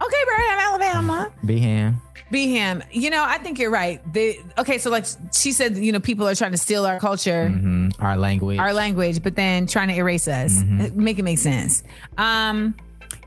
Okay, 0.03 0.17
Birmingham, 0.27 0.59
Alabama. 0.59 1.33
Beham. 1.45 1.95
Beham, 2.33 2.83
you 2.93 3.11
know, 3.11 3.25
I 3.27 3.39
think 3.39 3.59
you're 3.59 3.73
right. 3.73 4.01
They, 4.13 4.39
okay, 4.57 4.79
so 4.79 4.89
like 4.89 5.05
she 5.35 5.51
said, 5.51 5.77
you 5.77 5.91
know, 5.91 5.99
people 5.99 6.29
are 6.29 6.35
trying 6.37 6.53
to 6.53 6.59
steal 6.59 6.87
our 6.87 7.01
culture, 7.01 7.49
hmm 7.49 7.89
Our 7.99 8.17
language. 8.17 8.59
our 8.61 8.73
language, 8.73 9.21
but 9.23 9.35
then 9.35 9.67
trying 9.67 9.89
to 9.89 9.95
erase 9.97 10.29
us. 10.29 10.63
Make 10.63 11.19
it 11.19 11.25
make 11.25 11.39
sense. 11.39 11.83
Um, 12.19 12.77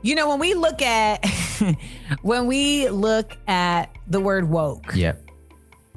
you 0.00 0.14
know, 0.14 0.30
when 0.30 0.38
we 0.38 0.54
look 0.54 0.80
at 0.80 1.24
when 2.22 2.46
we 2.46 2.88
look 2.88 3.36
at 3.46 3.94
the 4.08 4.20
word 4.20 4.48
woke, 4.48 4.94
Yep. 4.94 5.20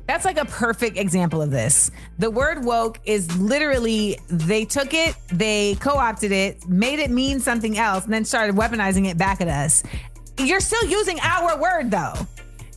that's 0.05 0.25
like 0.25 0.37
a 0.37 0.45
perfect 0.45 0.97
example 0.97 1.41
of 1.41 1.49
this. 1.51 1.91
The 2.19 2.29
word 2.31 2.63
woke 2.65 2.99
is 3.05 3.33
literally 3.37 4.17
they 4.29 4.65
took 4.65 4.93
it, 4.93 5.15
they 5.29 5.75
co-opted 5.79 6.31
it, 6.33 6.67
made 6.67 6.99
it 6.99 7.09
mean 7.11 7.39
something 7.39 7.77
else, 7.77 8.03
and 8.05 8.13
then 8.13 8.25
started 8.25 8.55
weaponizing 8.55 9.07
it 9.09 9.17
back 9.17 9.39
at 9.41 9.47
us. 9.47 9.83
You're 10.39 10.59
still 10.59 10.87
using 10.89 11.19
our 11.21 11.59
word 11.59 11.91
though. 11.91 12.13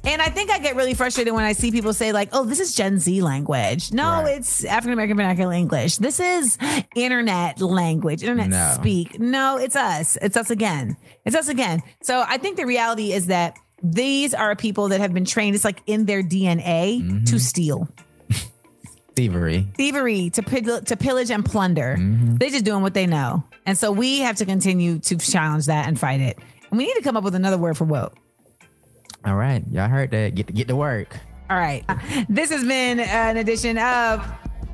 And 0.02 0.22
I 0.22 0.30
think 0.30 0.50
I 0.50 0.58
get 0.58 0.76
really 0.76 0.94
frustrated 0.94 1.34
when 1.34 1.44
I 1.44 1.52
see 1.52 1.70
people 1.70 1.92
say, 1.92 2.12
like, 2.12 2.30
oh, 2.32 2.46
this 2.46 2.58
is 2.58 2.74
Gen 2.74 2.98
Z 2.98 3.20
language. 3.20 3.92
No, 3.92 4.22
Right. 4.22 4.38
it's 4.38 4.64
African 4.64 4.94
American 4.94 5.18
vernacular 5.18 5.52
English. 5.52 5.98
This 5.98 6.18
is 6.20 6.56
internet 6.96 7.60
language, 7.60 8.22
internet 8.22 8.48
No. 8.48 8.72
speak. 8.74 9.20
No, 9.20 9.58
it's 9.58 9.76
us. 9.76 10.16
It's 10.22 10.38
us 10.38 10.48
again. 10.48 10.96
It's 11.26 11.36
us 11.36 11.48
again. 11.48 11.82
So 12.02 12.24
I 12.26 12.38
think 12.38 12.56
the 12.56 12.64
reality 12.64 13.12
is 13.12 13.26
that 13.26 13.56
these 13.82 14.32
are 14.32 14.56
people 14.56 14.88
that 14.88 15.00
have 15.00 15.12
been 15.12 15.26
trained, 15.26 15.54
it's 15.54 15.64
like 15.64 15.82
in 15.86 16.06
their 16.06 16.22
DNA 16.22 17.02
Mm-hmm. 17.02 17.24
to 17.24 17.38
steal, 17.38 17.86
Thievery. 19.16 19.66
thievery, 19.76 20.30
to, 20.30 20.42
pill- 20.42 20.80
to 20.80 20.96
pillage 20.96 21.30
and 21.30 21.44
plunder. 21.44 21.96
Mm-hmm. 21.98 22.36
They're 22.36 22.50
just 22.50 22.64
doing 22.64 22.82
what 22.82 22.94
they 22.94 23.06
know. 23.06 23.44
And 23.66 23.76
so 23.76 23.92
we 23.92 24.20
have 24.20 24.36
to 24.36 24.46
continue 24.46 24.98
to 25.00 25.16
challenge 25.18 25.66
that 25.66 25.86
and 25.88 25.98
fight 26.00 26.20
it. 26.20 26.38
And 26.70 26.78
we 26.78 26.86
need 26.86 26.94
to 26.94 27.02
come 27.02 27.16
up 27.16 27.24
with 27.24 27.34
another 27.34 27.58
word 27.58 27.76
for 27.76 27.84
woke. 27.84 28.16
All 29.24 29.34
right. 29.36 29.64
Y'all 29.70 29.88
heard 29.88 30.10
that. 30.12 30.34
Get 30.34 30.46
to 30.46 30.52
get 30.52 30.68
to 30.68 30.76
work. 30.76 31.18
All 31.50 31.56
right. 31.58 31.84
This 32.28 32.50
has 32.50 32.62
been 32.64 33.00
an 33.00 33.36
edition 33.36 33.76
of 33.78 34.24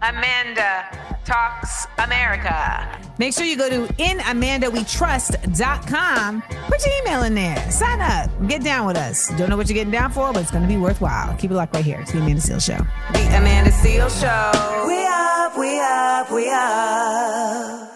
Amanda 0.03 0.85
Talks 1.25 1.87
America. 1.99 2.87
Make 3.19 3.33
sure 3.33 3.47
you 3.47 3.57
go 3.57 3.71
to 3.71 3.87
inamandawetrust.com. 3.95 6.43
Put 6.43 6.85
your 6.85 6.95
email 7.03 7.23
in 7.23 7.35
there. 7.35 7.71
Sign 7.71 8.03
up. 8.03 8.29
Get 8.47 8.63
down 8.63 8.87
with 8.87 8.99
us. 8.99 9.29
Don't 9.37 9.49
know 9.49 9.57
what 9.57 9.69
you're 9.69 9.75
getting 9.75 9.91
down 9.91 10.13
for, 10.13 10.35
but 10.35 10.43
it's 10.43 10.51
going 10.51 10.65
to 10.65 10.69
be 10.69 10.77
worthwhile. 10.77 11.35
Keep 11.39 11.53
it 11.53 11.55
locked 11.55 11.75
right 11.75 11.83
here. 11.85 11.99
It's 12.01 12.13
the 12.13 12.19
Amanda 12.19 12.43
Seales 12.43 12.67
Show. 12.67 12.77
The 13.13 13.27
Amanda 13.39 13.71
Seales 13.71 14.21
Show. 14.21 14.53
We 14.87 15.07
up, 15.07 15.57
we 15.59 15.81
up, 15.81 16.31
we 16.31 16.51
up. 16.51 17.96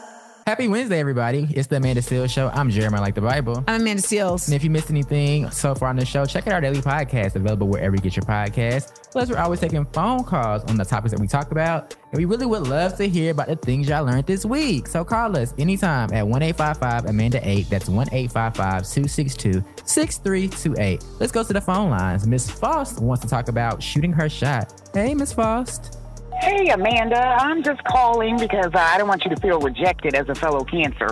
Happy 0.51 0.67
Wednesday, 0.67 0.99
everybody. 0.99 1.47
It's 1.51 1.69
the 1.69 1.77
Amanda 1.77 2.01
Seales 2.01 2.29
Show. 2.29 2.49
I'm 2.49 2.71
Jeremiah 2.71 3.01
Like 3.01 3.15
the 3.15 3.21
Bible. 3.21 3.63
I'm 3.69 3.83
Amanda 3.83 4.03
Seales. 4.03 4.49
And 4.49 4.55
if 4.57 4.65
you 4.65 4.69
missed 4.69 4.91
anything 4.91 5.49
so 5.53 5.77
far 5.77 5.91
on 5.91 5.95
the 5.95 6.05
show, 6.05 6.27
check 6.27 6.49
out 6.49 6.55
our 6.55 6.61
daily 6.61 6.81
podcast 6.81 7.37
available 7.37 7.69
wherever 7.69 7.95
you 7.95 8.03
get 8.03 8.17
your 8.17 8.25
podcast. 8.25 9.13
Plus, 9.13 9.31
we're 9.31 9.39
always 9.39 9.61
taking 9.61 9.85
phone 9.85 10.25
calls 10.25 10.65
on 10.65 10.77
the 10.77 10.85
topics 10.85 11.13
that 11.13 11.21
we 11.21 11.29
talk 11.29 11.53
about. 11.53 11.95
And 12.11 12.19
we 12.19 12.25
really 12.25 12.47
would 12.47 12.67
love 12.67 12.97
to 12.97 13.09
hear 13.09 13.31
about 13.31 13.47
the 13.47 13.55
things 13.55 13.89
y'all 13.89 14.05
learned 14.05 14.27
this 14.27 14.45
week. 14.45 14.89
So 14.89 15.05
call 15.05 15.37
us 15.37 15.55
anytime 15.57 16.13
at 16.13 16.27
1 16.27 16.43
855 16.43 17.09
Amanda 17.09 17.41
8. 17.49 17.71
That's 17.71 17.89
1 17.89 18.09
855 18.11 18.93
262 18.93 19.65
6328. 19.85 21.05
Let's 21.21 21.31
go 21.31 21.45
to 21.45 21.53
the 21.53 21.61
phone 21.61 21.91
lines. 21.91 22.27
Miss 22.27 22.51
Faust 22.51 23.01
wants 23.01 23.23
to 23.23 23.31
talk 23.31 23.47
about 23.47 23.81
shooting 23.81 24.13
her 24.13 24.29
shot. 24.29 24.73
Hey, 24.95 25.15
Miss 25.15 25.33
Faust. 25.33 25.99
Hey, 26.41 26.69
Amanda. 26.69 27.19
I'm 27.19 27.63
just 27.63 27.85
calling 27.85 28.39
because 28.39 28.71
uh, 28.75 28.79
I 28.79 28.97
don't 28.97 29.09
want 29.09 29.25
you 29.25 29.35
to 29.35 29.41
feel 29.41 29.61
rejected 29.61 30.15
as 30.15 30.27
a 30.29 30.35
fellow 30.35 30.65
cancer. 30.65 31.09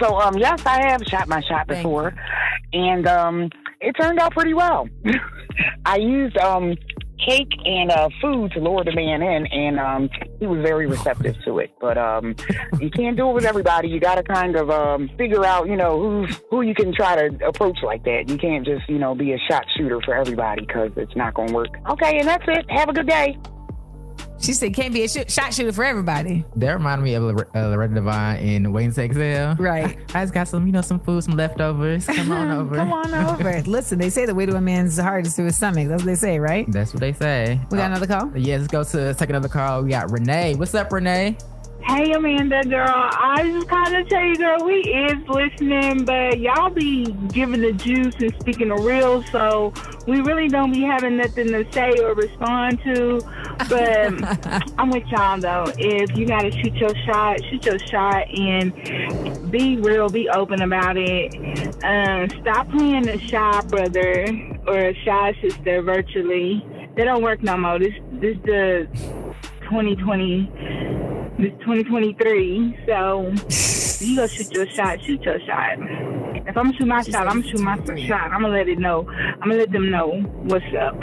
So, 0.00 0.18
um, 0.20 0.36
yes, 0.36 0.66
I 0.66 0.88
have 0.88 1.02
shot 1.04 1.28
my 1.28 1.40
shot 1.40 1.68
before, 1.68 2.14
and 2.72 3.06
um, 3.06 3.50
it 3.80 3.92
turned 3.92 4.18
out 4.18 4.32
pretty 4.32 4.54
well. 4.54 4.88
I 5.86 5.98
used 5.98 6.36
um, 6.38 6.74
cake 7.24 7.52
and 7.64 7.92
uh, 7.92 8.08
food 8.20 8.50
to 8.52 8.60
lure 8.60 8.82
the 8.82 8.92
man 8.92 9.22
in, 9.22 9.46
and 9.46 9.78
um, 9.78 10.10
he 10.40 10.46
was 10.46 10.60
very 10.62 10.86
receptive 10.86 11.36
to 11.44 11.60
it. 11.60 11.70
But 11.80 11.96
um, 11.96 12.34
you 12.80 12.90
can't 12.90 13.16
do 13.16 13.30
it 13.30 13.34
with 13.34 13.44
everybody. 13.44 13.86
You 13.88 14.00
got 14.00 14.16
to 14.16 14.24
kind 14.24 14.56
of 14.56 14.68
um, 14.68 15.08
figure 15.16 15.44
out, 15.44 15.68
you 15.68 15.76
know, 15.76 15.98
who 16.00 16.26
who 16.50 16.62
you 16.62 16.74
can 16.74 16.92
try 16.92 17.14
to 17.14 17.46
approach 17.46 17.78
like 17.84 18.02
that. 18.04 18.28
You 18.28 18.36
can't 18.36 18.66
just, 18.66 18.88
you 18.88 18.98
know, 18.98 19.14
be 19.14 19.32
a 19.32 19.38
shot 19.48 19.64
shooter 19.76 20.00
for 20.04 20.16
everybody 20.16 20.66
because 20.66 20.90
it's 20.96 21.14
not 21.14 21.34
going 21.34 21.48
to 21.48 21.54
work. 21.54 21.76
Okay, 21.90 22.18
and 22.18 22.26
that's 22.26 22.44
it. 22.48 22.68
Have 22.70 22.88
a 22.88 22.92
good 22.92 23.08
day. 23.08 23.38
She 24.40 24.52
said 24.52 24.74
can't 24.74 24.92
be 24.92 25.04
a 25.04 25.08
shoot, 25.08 25.30
shot 25.30 25.54
shooter 25.54 25.72
for 25.72 25.84
everybody. 25.84 26.44
That 26.56 26.72
reminded 26.72 27.04
me 27.04 27.14
of 27.14 27.24
uh, 27.24 27.44
Loretta 27.54 27.94
Devine 27.94 28.36
in 28.38 28.72
Waiting 28.72 28.92
to 28.92 29.04
Exhale. 29.04 29.54
Right. 29.56 29.98
I 30.14 30.22
just 30.22 30.34
got 30.34 30.48
some, 30.48 30.66
you 30.66 30.72
know, 30.72 30.82
some 30.82 31.00
food, 31.00 31.24
some 31.24 31.36
leftovers. 31.36 32.06
Come 32.06 32.32
on 32.32 32.50
over. 32.58 32.76
Come 32.76 32.92
on 32.92 33.14
over. 33.14 33.62
Listen, 33.66 33.98
they 33.98 34.10
say 34.10 34.26
the 34.26 34.34
way 34.34 34.46
to 34.46 34.54
a 34.54 34.60
man's 34.60 34.98
heart 34.98 35.26
is 35.26 35.34
through 35.34 35.46
his 35.46 35.56
stomach. 35.56 35.88
That's 35.88 36.02
what 36.02 36.06
they 36.06 36.14
say, 36.14 36.38
right? 36.38 36.70
That's 36.70 36.92
what 36.92 37.00
they 37.00 37.12
say. 37.12 37.58
We 37.70 37.78
got 37.78 37.90
another 37.90 38.06
call? 38.06 38.36
Yeah, 38.36 38.56
let's 38.56 38.68
go 38.68 38.84
to 38.84 39.14
take 39.14 39.30
another 39.30 39.48
call. 39.48 39.82
We 39.82 39.90
got 39.90 40.10
Renee. 40.10 40.54
What's 40.56 40.74
up, 40.74 40.92
Renee? 40.92 41.36
Hey 41.86 42.12
Amanda, 42.12 42.64
girl. 42.64 42.88
I 42.88 43.48
just 43.48 43.68
kind 43.68 43.94
of 43.94 44.08
tell 44.08 44.24
you, 44.24 44.36
girl, 44.36 44.66
we 44.66 44.74
is 44.74 45.28
listening, 45.28 46.04
but 46.04 46.40
y'all 46.40 46.68
be 46.68 47.12
giving 47.32 47.60
the 47.60 47.72
juice 47.74 48.14
and 48.18 48.34
speaking 48.40 48.68
the 48.70 48.74
real, 48.74 49.22
so 49.30 49.72
we 50.04 50.20
really 50.20 50.48
don't 50.48 50.72
be 50.72 50.82
having 50.82 51.16
nothing 51.16 51.46
to 51.46 51.64
say 51.72 51.92
or 52.02 52.14
respond 52.14 52.80
to. 52.82 53.20
But 53.68 54.72
I'm 54.78 54.90
with 54.90 55.06
y'all 55.06 55.38
though. 55.38 55.72
If 55.78 56.16
you 56.16 56.26
gotta 56.26 56.50
shoot 56.50 56.74
your 56.74 56.94
shot, 57.06 57.38
shoot 57.44 57.64
your 57.64 57.78
shot, 57.78 58.36
and 58.36 59.52
be 59.52 59.76
real, 59.76 60.08
be 60.08 60.28
open 60.28 60.62
about 60.62 60.96
it. 60.96 61.36
Um, 61.84 62.28
stop 62.42 62.68
playing 62.68 63.04
the 63.04 63.20
shy 63.20 63.60
brother 63.68 64.26
or 64.66 64.88
a 64.88 65.04
shy 65.04 65.38
sister 65.40 65.82
virtually. 65.82 66.66
They 66.96 67.04
don't 67.04 67.22
work 67.22 67.44
no 67.44 67.56
more. 67.56 67.78
This 67.78 67.94
this 68.10 68.36
the 68.44 68.88
2020 69.70 71.05
this 71.38 71.52
2023. 71.60 72.78
So 72.86 73.32
you 74.04 74.16
go 74.16 74.26
shoot 74.26 74.52
your 74.52 74.66
shot, 74.68 75.02
shoot 75.02 75.22
your 75.22 75.40
shot. 75.40 75.78
If 75.78 76.56
I'm 76.56 76.66
gonna 76.66 76.76
shoot 76.78 76.86
my 76.86 77.02
shot, 77.02 77.26
I'm 77.26 77.40
gonna 77.40 77.48
shoot 77.48 77.60
my 77.60 77.76
shot. 78.06 78.30
I'm 78.32 78.42
gonna 78.42 78.54
let 78.54 78.68
it 78.68 78.78
know. 78.78 79.08
I'm 79.10 79.40
gonna 79.40 79.56
let 79.56 79.72
them 79.72 79.90
know 79.90 80.20
what's 80.44 80.64
up. 80.78 81.02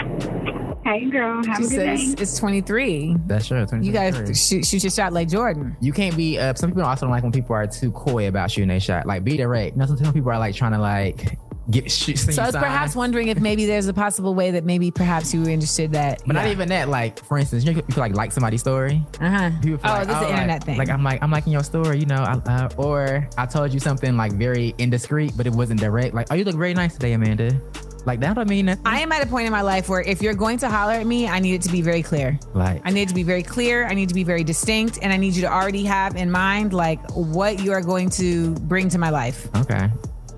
Hey 0.85 1.09
girl, 1.09 1.41
have 1.45 1.57
She 1.57 1.63
a 1.63 1.67
good 1.69 1.77
day. 1.77 2.21
it's 2.21 2.37
23. 2.37 3.15
That's 3.25 3.47
true. 3.47 3.65
You 3.81 3.93
gotta 3.93 4.33
shoot, 4.33 4.65
shoot 4.65 4.83
your 4.83 4.91
shot 4.91 5.13
like 5.13 5.29
Jordan. 5.29 5.77
You 5.79 5.93
can't 5.93 6.15
be. 6.17 6.37
Uh, 6.37 6.53
some 6.55 6.71
people 6.71 6.83
also 6.83 7.05
don't 7.05 7.11
like 7.11 7.23
when 7.23 7.31
people 7.31 7.55
are 7.55 7.65
too 7.65 7.91
coy 7.93 8.27
about 8.27 8.51
shooting 8.51 8.69
a 8.69 8.79
shot. 8.81 9.05
Like 9.05 9.23
be 9.23 9.37
direct. 9.37 9.75
You 9.75 9.79
know, 9.79 9.85
sometimes 9.85 10.11
people 10.11 10.29
are 10.31 10.39
like 10.39 10.55
trying 10.55 10.73
to 10.73 10.79
like 10.79 11.37
get. 11.69 11.91
So 11.91 12.41
I 12.41 12.45
was 12.47 12.55
perhaps 12.55 12.95
wondering 12.95 13.27
if 13.29 13.39
maybe 13.39 13.65
there's 13.65 13.87
a 13.87 13.93
possible 13.93 14.35
way 14.35 14.51
that 14.51 14.65
maybe 14.65 14.91
perhaps 14.91 15.33
you 15.33 15.41
were 15.41 15.49
interested 15.49 15.91
that. 15.93 16.21
But 16.25 16.33
not 16.33 16.47
even 16.47 16.69
that. 16.69 16.89
Like 16.89 17.23
for 17.23 17.37
instance, 17.37 17.63
you, 17.65 17.73
know, 17.73 17.81
could 17.81 17.97
like 17.97 18.13
like 18.15 18.31
somebody's 18.31 18.61
story. 18.61 19.01
Uh 19.19 19.29
huh. 19.29 19.51
Oh, 19.65 19.69
like, 19.83 20.07
this 20.07 20.15
is 20.15 20.21
an 20.21 20.23
like- 20.23 20.29
internet 20.29 20.63
thing. 20.63 20.77
Like 20.77 20.89
I'm 20.89 21.03
like 21.03 21.21
I'm 21.23 21.31
liking 21.31 21.53
your 21.53 21.63
story, 21.63 21.99
you 21.99 22.05
know, 22.05 22.23
I, 22.23 22.33
uh, 22.33 22.69
or 22.77 23.27
I 23.37 23.45
told 23.45 23.73
you 23.73 23.79
something 23.79 24.17
like 24.17 24.33
very 24.33 24.73
indiscreet, 24.77 25.35
but 25.37 25.47
it 25.47 25.53
wasn't 25.53 25.79
direct. 25.79 26.13
Like, 26.13 26.27
oh, 26.31 26.35
you 26.35 26.43
look 26.43 26.55
very 26.55 26.73
nice 26.73 26.93
today, 26.93 27.13
Amanda. 27.13 27.59
Like 28.05 28.19
that 28.19 28.35
don't 28.35 28.49
mean 28.49 28.65
nothing. 28.65 28.85
I 28.85 28.99
am 28.99 29.11
at 29.13 29.23
a 29.23 29.27
point 29.27 29.45
in 29.45 29.51
my 29.53 29.61
life 29.61 29.87
where 29.87 30.01
if 30.01 30.21
you're 30.21 30.33
going 30.33 30.57
to 30.59 30.69
holler 30.69 30.93
at 30.93 31.07
me, 31.07 31.27
I 31.29 31.39
need 31.39 31.53
it 31.55 31.61
to 31.61 31.71
be 31.71 31.81
very 31.81 32.03
clear. 32.03 32.37
Like 32.53 32.81
I 32.83 32.89
need 32.89 33.03
it 33.03 33.09
to 33.09 33.15
be 33.15 33.23
very 33.23 33.43
clear. 33.43 33.85
I 33.85 33.93
need 33.93 34.09
to 34.09 34.15
be 34.15 34.25
very 34.25 34.43
distinct, 34.43 34.99
and 35.01 35.13
I 35.13 35.17
need 35.17 35.35
you 35.35 35.41
to 35.43 35.47
already 35.51 35.85
have 35.85 36.17
in 36.17 36.29
mind 36.29 36.73
like 36.73 36.99
what 37.11 37.59
you 37.59 37.71
are 37.71 37.81
going 37.81 38.09
to 38.11 38.53
bring 38.55 38.89
to 38.89 38.97
my 38.97 39.09
life. 39.09 39.47
okay, 39.55 39.89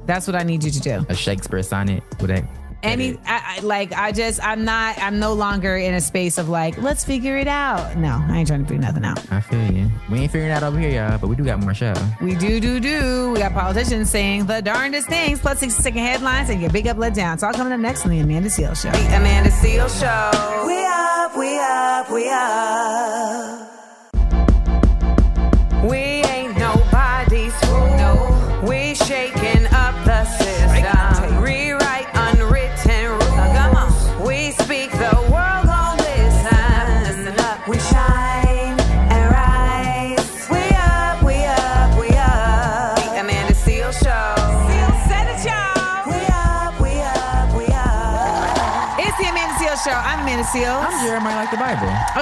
That's 0.06 0.28
what 0.28 0.36
I 0.36 0.44
need 0.44 0.64
you 0.64 0.72
to 0.72 0.80
do. 0.80 1.06
a 1.10 1.16
Shakespeare 1.16 1.64
sonnet 1.64 2.04
with 2.20 2.30
that. 2.30 2.44
Any, 2.84 3.18
I, 3.26 3.58
I, 3.58 3.60
like, 3.62 3.94
I 3.94 4.12
just, 4.12 4.44
I'm 4.44 4.64
not, 4.64 4.98
I'm 5.00 5.18
no 5.18 5.34
longer 5.34 5.76
in 5.76 5.96
a 5.96 6.02
space 6.02 6.38
of 6.38 6.50
like, 6.50 6.78
let's 6.78 7.04
figure 7.04 7.36
it 7.36 7.48
out. 7.48 7.98
No, 7.98 8.24
I 8.30 8.38
ain't 8.38 8.48
trying 8.48 8.62
to 8.62 8.68
figure 8.68 8.82
nothing 8.82 9.04
out. 9.04 9.20
I 9.32 9.42
feel 9.42 9.72
you. 9.72 9.90
We 10.12 10.20
ain't 10.20 10.32
figuring 10.32 10.52
it 10.52 10.54
out 10.54 10.62
over 10.62 10.78
here, 10.78 10.92
y'all, 10.92 11.18
but 11.18 11.28
we 11.28 11.36
do 11.36 11.44
got 11.44 11.60
more 11.60 11.74
show. 11.74 11.96
We 12.22 12.36
do, 12.36 12.60
do, 12.60 12.80
do. 12.80 13.32
We 13.32 13.40
got 13.40 13.54
politicians 13.54 14.12
saying 14.12 14.46
the 14.46 14.62
darndest 14.62 15.08
things, 15.08 15.40
plus 15.40 15.60
60 15.60 15.82
second 15.82 16.04
headlines, 16.04 16.50
and 16.52 16.62
your 16.62 16.70
big 16.70 16.88
up, 16.88 16.98
let 16.98 17.16
down. 17.16 17.34
It's 17.34 17.44
all 17.44 17.54
coming 17.54 17.74
up 17.74 17.80
next 17.80 18.06
on 18.06 18.12
the 18.12 18.20
Amanda 18.20 18.50
Seales 18.50 18.84
Show. 18.84 18.92
The 18.92 19.18
Amanda 19.18 19.50
Seales 19.50 20.00
Show. 20.00 20.68
We 20.68 20.86
up, 20.86 21.36
we 21.36 21.58
up, 21.58 22.12
we 22.12 22.30
up. 22.30 22.45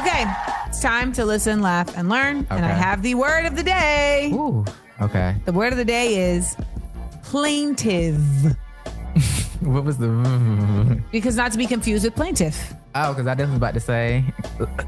Okay, 0.03 0.25
it's 0.67 0.81
time 0.81 1.13
to 1.13 1.23
listen, 1.25 1.61
laugh, 1.61 1.95
and 1.97 2.09
learn. 2.09 2.45
And 2.49 2.65
I 2.65 2.69
have 2.69 3.01
the 3.03 3.15
word 3.15 3.45
of 3.45 3.55
the 3.55 3.63
day. 3.63 4.31
Ooh, 4.33 4.65
okay. 5.01 5.35
The 5.45 5.53
word 5.53 5.71
of 5.71 5.77
the 5.77 5.85
day 5.85 6.35
is 6.35 6.57
plaintive, 7.23 8.19
What 9.61 9.85
was 9.85 9.97
the? 9.97 11.01
because 11.11 11.37
not 11.37 11.53
to 11.53 11.57
be 11.57 11.67
confused 11.67 12.03
with 12.03 12.15
plaintiff. 12.15 12.73
Oh, 12.95 13.13
because 13.13 13.27
I 13.27 13.33
definitely 13.33 13.51
was 13.53 13.57
about 13.57 13.73
to 13.75 13.79
say, 13.79 14.23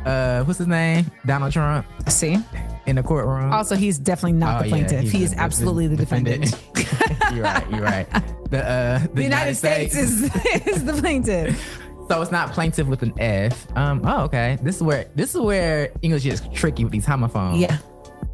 uh, 0.06 0.44
what's 0.44 0.60
his 0.60 0.68
name? 0.68 1.10
Donald 1.26 1.54
Trump. 1.54 1.86
See, 2.10 2.38
in 2.86 2.98
the 2.98 3.04
courtroom. 3.04 3.54
Also, 3.54 3.76
he's 3.76 3.98
definitely 3.98 4.34
not 4.34 4.60
Oh, 4.60 4.64
the 4.64 4.70
plaintiff. 4.70 5.02
he's 5.04 5.12
he 5.14 5.24
is 5.24 5.34
absolutely 5.36 5.88
the 5.88 5.96
defendant. 5.96 6.54
you're 7.34 7.44
right. 7.44 7.70
You're 7.72 7.82
right. 7.82 8.08
The 8.50 8.64
uh, 8.70 9.00
the, 9.00 9.08
The 9.14 9.24
United 9.24 9.56
States 9.56 9.96
is, 9.96 10.24
is 10.68 10.84
the 10.84 10.94
plaintiff. 10.94 11.80
So 12.08 12.22
it's 12.22 12.32
not 12.32 12.52
plaintiff 12.52 12.88
with 12.88 13.02
an 13.04 13.14
F. 13.20 13.68
Um. 13.76 14.02
Oh, 14.06 14.24
okay. 14.24 14.58
This 14.62 14.78
is 14.78 14.84
where 14.84 15.06
this 15.16 15.34
is 15.34 15.42
where 15.42 15.92
English 16.02 16.26
is 16.26 16.42
tricky 16.54 16.84
with 16.84 16.94
these 16.94 17.06
homophones. 17.06 17.60
Yeah. 17.60 17.78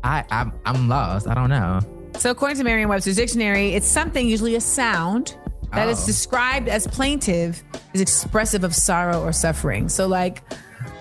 I 0.03 0.23
I'm, 0.31 0.51
I'm 0.65 0.87
lost. 0.89 1.27
I 1.27 1.33
don't 1.33 1.49
know. 1.49 1.79
So, 2.17 2.29
according 2.31 2.57
to 2.57 2.63
Merriam-Webster's 2.65 3.15
dictionary, 3.15 3.73
it's 3.73 3.87
something, 3.87 4.27
usually 4.27 4.55
a 4.55 4.61
sound, 4.61 5.35
that 5.73 5.87
is 5.87 6.03
Oh. 6.03 6.05
described 6.05 6.67
as 6.67 6.85
plaintive, 6.85 7.63
is 7.93 8.01
expressive 8.01 8.65
of 8.65 8.75
sorrow 8.75 9.23
or 9.23 9.31
suffering. 9.31 9.87
So, 9.87 10.07
like, 10.07 10.43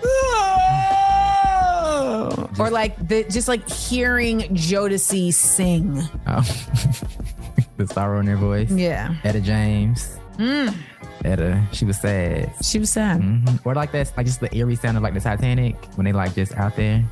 or 2.59 2.69
like 2.69 2.95
the 3.07 3.23
just 3.29 3.47
like 3.47 3.67
hearing 3.69 4.41
Jodeci 4.55 5.33
sing. 5.33 6.01
Oh. 6.27 6.41
the 7.77 7.87
sorrow 7.87 8.19
in 8.19 8.25
their 8.25 8.37
voice. 8.37 8.71
Yeah. 8.71 9.15
Etta 9.23 9.41
James. 9.41 10.17
Mm. 10.37 10.75
Etta. 11.25 11.63
She 11.71 11.85
was 11.85 11.99
sad. 11.99 12.53
She 12.63 12.79
was 12.79 12.89
sad. 12.89 13.21
hmm 13.21 13.45
Or 13.65 13.73
like 13.75 13.91
that's 13.91 14.15
like 14.17 14.25
just 14.25 14.39
the 14.39 14.53
eerie 14.55 14.75
sound 14.75 14.97
of 14.97 15.03
like 15.03 15.13
the 15.13 15.19
Titanic 15.21 15.75
when 15.95 16.05
they 16.05 16.13
like 16.13 16.33
just 16.35 16.53
out 16.55 16.75
there. 16.75 17.03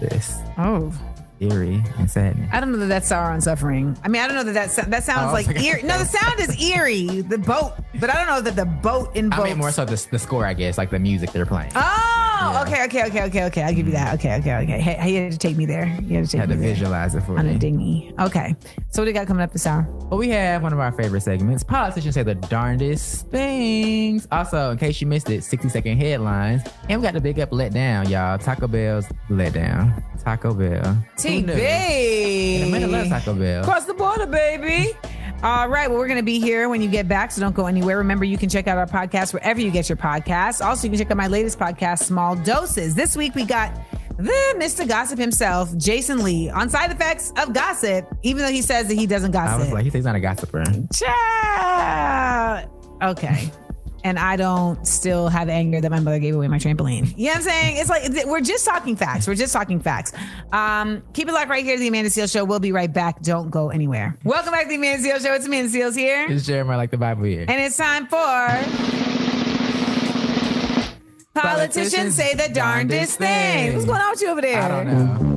It's 0.00 0.14
just 0.14 0.40
Oh. 0.58 0.92
eerie 1.40 1.82
and 1.98 2.10
sadness. 2.10 2.48
I 2.52 2.60
don't 2.60 2.72
know 2.72 2.78
that 2.78 2.86
that's 2.86 3.08
sorrow 3.08 3.34
and 3.34 3.42
suffering. 3.42 3.96
I 4.04 4.08
mean, 4.08 4.22
I 4.22 4.26
don't 4.26 4.36
know 4.36 4.44
that 4.44 4.54
that, 4.54 4.70
sa- 4.70 4.88
that 4.88 5.02
sounds 5.04 5.30
Oh, 5.30 5.32
like 5.32 5.48
okay. 5.50 5.64
eerie. 5.66 5.82
No, 5.82 5.98
the 5.98 6.04
sound 6.06 6.40
is 6.40 6.60
eerie, 6.62 7.20
the 7.22 7.38
boat, 7.38 7.72
but 8.00 8.08
I 8.08 8.14
don't 8.14 8.26
know 8.26 8.40
that 8.40 8.56
the 8.56 8.64
boat 8.64 9.14
invokes. 9.16 9.42
I 9.42 9.48
mean 9.50 9.58
more 9.58 9.70
so 9.72 9.84
the, 9.84 10.06
the 10.10 10.18
score, 10.18 10.46
I 10.46 10.54
guess, 10.54 10.78
like 10.78 10.90
the 10.90 10.98
music 10.98 11.32
they're 11.32 11.44
playing. 11.46 11.72
Oh, 11.74 12.25
okay, 12.62 12.84
okay, 12.84 13.04
okay, 13.06 13.22
okay, 13.24 13.44
okay. 13.44 13.62
I'll 13.62 13.74
give 13.74 13.86
you 13.86 13.92
that. 13.92 14.14
Okay, 14.14 14.36
okay, 14.38 14.56
okay. 14.62 14.80
Hey, 14.80 15.14
you 15.14 15.22
had 15.22 15.32
to 15.32 15.38
take 15.38 15.56
me 15.56 15.66
there. 15.66 15.86
You 16.02 16.16
had 16.16 16.24
to 16.26 16.30
take 16.30 16.40
had 16.40 16.48
me 16.50 16.54
to 16.56 16.60
there. 16.60 16.74
visualize 16.74 17.14
it 17.14 17.22
for 17.22 17.32
me. 17.32 17.38
on 17.38 17.46
a 17.46 17.58
dinghy. 17.58 18.14
Okay. 18.20 18.54
So 18.90 19.02
what 19.02 19.04
do 19.06 19.10
you 19.10 19.12
got 19.14 19.26
coming 19.26 19.42
up 19.42 19.52
this 19.52 19.66
hour? 19.66 19.86
Well, 20.10 20.18
we 20.18 20.28
have 20.30 20.62
one 20.62 20.72
of 20.72 20.78
our 20.78 20.92
favorite 20.92 21.22
segments. 21.22 21.62
Politicians 21.62 22.14
say 22.14 22.22
the 22.22 22.34
darndest 22.34 23.28
things. 23.28 24.26
Also, 24.30 24.70
in 24.70 24.78
case 24.78 25.00
you 25.00 25.06
missed 25.06 25.30
it, 25.30 25.44
60 25.44 25.68
second 25.68 25.98
headlines. 25.98 26.62
And 26.88 27.00
we 27.00 27.04
got 27.06 27.14
the 27.14 27.20
big 27.20 27.38
up 27.40 27.50
let 27.52 27.72
down, 27.72 28.08
y'all. 28.08 28.38
Taco 28.38 28.66
Bell's 28.68 29.06
let 29.28 29.52
down. 29.54 30.02
Taco 30.22 30.54
Bell. 30.54 30.94
Who 31.22 31.28
knew? 31.42 31.52
TB. 31.52 32.56
And 32.56 32.64
Amanda 32.64 32.88
loves 32.88 33.08
Taco 33.08 33.34
Bell. 33.34 33.64
Cross 33.64 33.84
the 33.86 33.94
border, 33.94 34.26
baby. 34.26 34.92
All 35.42 35.68
right. 35.68 35.88
Well, 35.88 35.98
we're 35.98 36.08
going 36.08 36.18
to 36.18 36.24
be 36.24 36.40
here 36.40 36.68
when 36.68 36.80
you 36.82 36.88
get 36.88 37.06
back, 37.08 37.30
so 37.30 37.40
don't 37.40 37.54
go 37.54 37.66
anywhere. 37.66 37.98
Remember, 37.98 38.24
you 38.24 38.38
can 38.38 38.48
check 38.48 38.66
out 38.66 38.78
our 38.78 38.86
podcast 38.86 39.32
wherever 39.32 39.60
you 39.60 39.70
get 39.70 39.88
your 39.88 39.96
podcasts. 39.96 40.64
Also, 40.64 40.84
you 40.84 40.90
can 40.90 40.98
check 40.98 41.10
out 41.10 41.16
my 41.16 41.28
latest 41.28 41.58
podcast, 41.58 42.04
Small 42.04 42.34
Doses. 42.36 42.94
This 42.94 43.16
week, 43.16 43.34
we 43.34 43.44
got 43.44 43.78
the 44.16 44.54
Mr. 44.56 44.88
Gossip 44.88 45.18
himself, 45.18 45.76
Jason 45.76 46.22
Lee, 46.24 46.48
on 46.48 46.70
side 46.70 46.90
effects 46.90 47.32
of 47.36 47.52
gossip, 47.52 48.08
even 48.22 48.42
though 48.42 48.50
he 48.50 48.62
says 48.62 48.88
that 48.88 48.94
he 48.94 49.06
doesn't 49.06 49.30
gossip. 49.32 49.60
I 49.60 49.64
was 49.64 49.72
like, 49.72 49.84
he 49.84 49.90
says 49.90 49.98
he's 49.98 50.04
not 50.06 50.16
a 50.16 50.20
gossiper. 50.20 50.64
Child. 50.92 52.70
Okay. 53.02 53.50
And 54.06 54.20
I 54.20 54.36
don't 54.36 54.86
still 54.86 55.26
have 55.26 55.48
anger 55.48 55.80
that 55.80 55.90
my 55.90 55.98
mother 55.98 56.20
gave 56.20 56.36
away 56.36 56.46
my 56.46 56.60
trampoline. 56.60 57.12
You 57.18 57.24
know 57.24 57.30
what 57.30 57.36
I'm 57.38 57.42
saying? 57.42 57.76
It's 57.78 57.90
like 57.90 58.26
we're 58.26 58.40
just 58.40 58.64
talking 58.64 58.94
facts. 58.94 59.26
We're 59.26 59.34
just 59.34 59.52
talking 59.52 59.80
facts. 59.80 60.12
Um, 60.52 61.02
keep 61.12 61.28
it 61.28 61.32
locked 61.32 61.50
right 61.50 61.64
here 61.64 61.74
to 61.74 61.80
the 61.80 61.88
Amanda 61.88 62.08
Seales 62.08 62.32
Show. 62.32 62.44
We'll 62.44 62.60
be 62.60 62.70
right 62.70 62.92
back. 62.92 63.20
Don't 63.22 63.50
go 63.50 63.70
anywhere. 63.70 64.16
Welcome 64.22 64.52
back 64.52 64.62
to 64.62 64.68
the 64.68 64.76
Amanda 64.76 65.02
Seales 65.08 65.22
Show. 65.22 65.34
It's 65.34 65.46
Amanda 65.46 65.76
Seales 65.76 65.96
here. 65.96 66.24
It's 66.28 66.46
Jeremiah 66.46 66.76
like 66.76 66.92
the 66.92 66.98
Bible 66.98 67.24
here. 67.24 67.46
And 67.48 67.60
it's 67.60 67.76
time 67.76 68.06
for 68.06 68.16
Politicians 71.34 72.14
Say 72.14 72.34
the 72.34 72.48
Darndest 72.54 73.18
Things. 73.18 73.74
What's 73.74 73.86
going 73.86 74.00
on 74.00 74.10
with 74.12 74.22
you 74.22 74.28
over 74.28 74.40
there? 74.40 74.62
I 74.62 74.68
don't 74.68 74.86
know. 74.86 75.32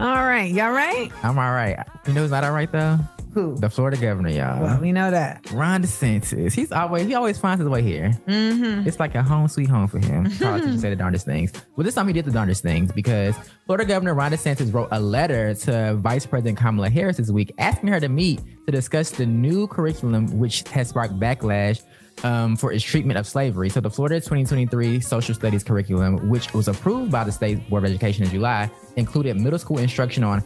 All 0.00 0.22
right. 0.22 0.52
Y'all 0.52 0.72
right? 0.72 1.10
I'm 1.22 1.38
all 1.38 1.52
right. 1.52 1.78
You 2.06 2.12
know 2.12 2.20
who's 2.20 2.30
not 2.30 2.44
all 2.44 2.52
right, 2.52 2.70
though? 2.70 2.98
Who? 3.38 3.54
The 3.54 3.70
Florida 3.70 3.96
governor, 3.96 4.30
y'all. 4.30 4.60
Well, 4.60 4.80
we 4.80 4.90
know 4.90 5.12
that. 5.12 5.48
Ron 5.52 5.84
DeSantis. 5.84 6.52
He's 6.52 6.72
always 6.72 7.06
he 7.06 7.14
always 7.14 7.38
finds 7.38 7.60
his 7.60 7.68
way 7.68 7.82
here. 7.82 8.10
Mm-hmm. 8.26 8.88
It's 8.88 8.98
like 8.98 9.14
a 9.14 9.22
home 9.22 9.46
sweet 9.46 9.68
home 9.68 9.86
for 9.86 10.00
him. 10.00 10.24
Politicians 10.24 10.80
say 10.80 10.90
the 10.90 10.96
darndest 10.96 11.24
things. 11.24 11.52
Well, 11.76 11.84
this 11.84 11.94
time 11.94 12.08
he 12.08 12.12
did 12.12 12.24
the 12.24 12.32
darndest 12.32 12.64
things 12.64 12.90
because 12.90 13.36
Florida 13.66 13.84
Governor 13.84 14.14
Ron 14.14 14.32
DeSantis 14.32 14.74
wrote 14.74 14.88
a 14.90 14.98
letter 14.98 15.54
to 15.54 15.94
Vice 15.94 16.26
President 16.26 16.58
Kamala 16.58 16.90
Harris 16.90 17.18
this 17.18 17.30
week 17.30 17.52
asking 17.58 17.90
her 17.90 18.00
to 18.00 18.08
meet 18.08 18.40
to 18.66 18.72
discuss 18.72 19.10
the 19.10 19.24
new 19.24 19.68
curriculum, 19.68 20.36
which 20.36 20.66
has 20.70 20.88
sparked 20.88 21.20
backlash 21.20 21.82
um, 22.24 22.56
for 22.56 22.72
its 22.72 22.82
treatment 22.82 23.20
of 23.20 23.26
slavery. 23.28 23.68
So 23.68 23.80
the 23.80 23.90
Florida 23.90 24.16
2023 24.16 24.98
Social 24.98 25.34
Studies 25.34 25.62
curriculum, 25.62 26.28
which 26.28 26.52
was 26.52 26.66
approved 26.66 27.12
by 27.12 27.22
the 27.22 27.30
State 27.30 27.70
Board 27.70 27.84
of 27.84 27.90
Education 27.90 28.24
in 28.24 28.30
July, 28.30 28.68
included 28.96 29.40
middle 29.40 29.60
school 29.60 29.78
instruction 29.78 30.24
on 30.24 30.42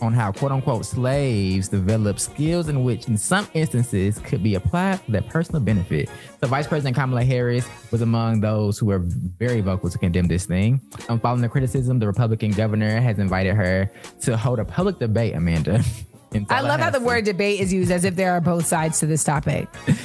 on 0.00 0.12
how 0.12 0.32
quote 0.32 0.52
unquote 0.52 0.84
slaves 0.86 1.68
develop 1.68 2.18
skills 2.20 2.68
in 2.68 2.84
which 2.84 3.08
in 3.08 3.16
some 3.16 3.48
instances 3.54 4.18
could 4.18 4.42
be 4.42 4.54
applied 4.54 5.00
for 5.00 5.10
their 5.10 5.22
personal 5.22 5.60
benefit. 5.60 6.08
So 6.40 6.48
Vice 6.48 6.66
President 6.66 6.96
Kamala 6.96 7.24
Harris 7.24 7.66
was 7.90 8.02
among 8.02 8.40
those 8.40 8.78
who 8.78 8.86
were 8.86 9.00
very 9.00 9.60
vocal 9.60 9.90
to 9.90 9.98
condemn 9.98 10.28
this 10.28 10.46
thing. 10.46 10.80
Um, 11.08 11.20
following 11.20 11.42
the 11.42 11.48
criticism, 11.48 11.98
the 11.98 12.06
Republican 12.06 12.52
governor 12.52 13.00
has 13.00 13.18
invited 13.18 13.54
her 13.54 13.90
to 14.22 14.36
hold 14.36 14.58
a 14.58 14.64
public 14.64 14.98
debate, 14.98 15.34
Amanda. 15.34 15.82
I 16.50 16.60
love 16.60 16.80
how 16.80 16.90
the 16.90 17.00
word 17.00 17.24
debate 17.24 17.60
is 17.60 17.72
used 17.72 17.90
as 17.90 18.04
if 18.04 18.16
there 18.16 18.32
are 18.32 18.40
both 18.40 18.66
sides 18.66 18.98
to 19.00 19.06
this 19.06 19.24
topic. 19.24 19.68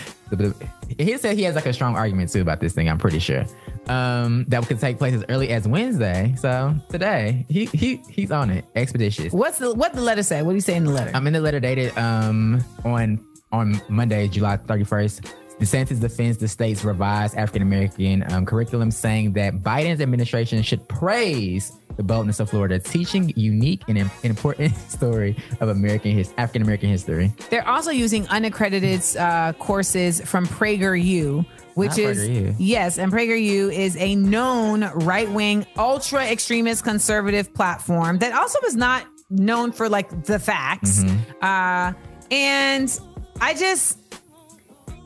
He 0.97 1.17
said 1.17 1.35
he 1.35 1.43
has 1.43 1.55
like 1.55 1.65
a 1.65 1.73
strong 1.73 1.97
argument 1.97 2.31
too 2.31 2.39
about 2.39 2.61
this 2.61 2.73
thing. 2.73 2.89
I'm 2.89 2.97
pretty 2.97 3.19
sure 3.19 3.45
um, 3.87 4.45
that 4.47 4.65
could 4.67 4.79
take 4.79 4.97
place 4.97 5.13
as 5.13 5.23
early 5.29 5.49
as 5.49 5.67
Wednesday. 5.67 6.33
So 6.37 6.75
today, 6.89 7.45
he 7.49 7.65
he 7.65 8.01
he's 8.09 8.31
on 8.31 8.49
it, 8.49 8.65
expeditious. 8.75 9.33
What's 9.33 9.57
the 9.57 9.73
what 9.73 9.93
the 9.93 10.01
letter 10.01 10.23
say? 10.23 10.41
What 10.41 10.51
do 10.51 10.55
you 10.55 10.61
say 10.61 10.75
in 10.75 10.85
the 10.85 10.91
letter? 10.91 11.11
I'm 11.13 11.27
in 11.27 11.33
the 11.33 11.41
letter 11.41 11.59
dated 11.59 11.97
um 11.97 12.63
on 12.85 13.25
on 13.51 13.81
Monday, 13.89 14.27
July 14.27 14.57
31st. 14.57 15.33
DeSantis 15.59 15.99
defends 15.99 16.39
the 16.39 16.47
state's 16.47 16.83
revised 16.83 17.37
African 17.37 17.61
American 17.61 18.31
um, 18.31 18.47
curriculum, 18.47 18.89
saying 18.89 19.33
that 19.33 19.61
Biden's 19.61 20.01
administration 20.01 20.63
should 20.63 20.87
praise 20.87 21.71
the 21.97 22.03
boldness 22.03 22.39
of 22.39 22.49
Florida, 22.49 22.79
teaching 22.79 23.31
unique 23.35 23.83
and 23.87 24.09
important 24.23 24.75
story 24.89 25.35
of 25.59 25.69
American 25.69 26.11
his 26.11 26.33
African 26.37 26.63
American 26.63 26.89
history. 26.89 27.31
They're 27.51 27.67
also 27.67 27.91
using 27.91 28.27
unaccredited 28.29 29.01
uh, 29.17 29.53
courses 29.53 30.19
from 30.21 30.47
PragerU, 30.47 31.45
which 31.75 31.91
Not 31.91 31.99
is 31.99 32.19
PragerU. 32.29 32.55
yes, 32.59 32.97
and 32.97 33.11
PragerU 33.11 33.73
is 33.73 33.95
a 33.97 34.15
known 34.15 34.81
right-wing, 34.95 35.65
ultra 35.77 36.25
extremist 36.25 36.83
conservative 36.83 37.53
platform 37.53 38.19
that 38.19 38.33
also 38.33 38.59
is 38.67 38.75
not 38.75 39.05
known 39.29 39.71
for 39.71 39.87
like 39.89 40.25
the 40.25 40.39
facts. 40.39 41.03
Mm-hmm. 41.03 41.43
Uh, 41.43 41.93
and 42.31 42.99
I 43.39 43.53
just. 43.53 43.97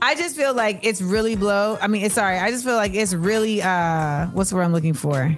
I 0.01 0.13
just 0.13 0.35
feel 0.35 0.53
like 0.53 0.81
it's 0.83 1.01
really 1.01 1.35
blow. 1.35 1.79
I 1.81 1.87
mean, 1.87 2.03
it's 2.03 2.15
sorry. 2.15 2.37
I 2.37 2.51
just 2.51 2.63
feel 2.63 2.75
like 2.75 2.93
it's 2.93 3.13
really 3.13 3.61
uh 3.61 4.27
what's 4.27 4.49
the 4.51 4.57
word 4.57 4.63
I'm 4.63 4.73
looking 4.73 4.93
for? 4.93 5.35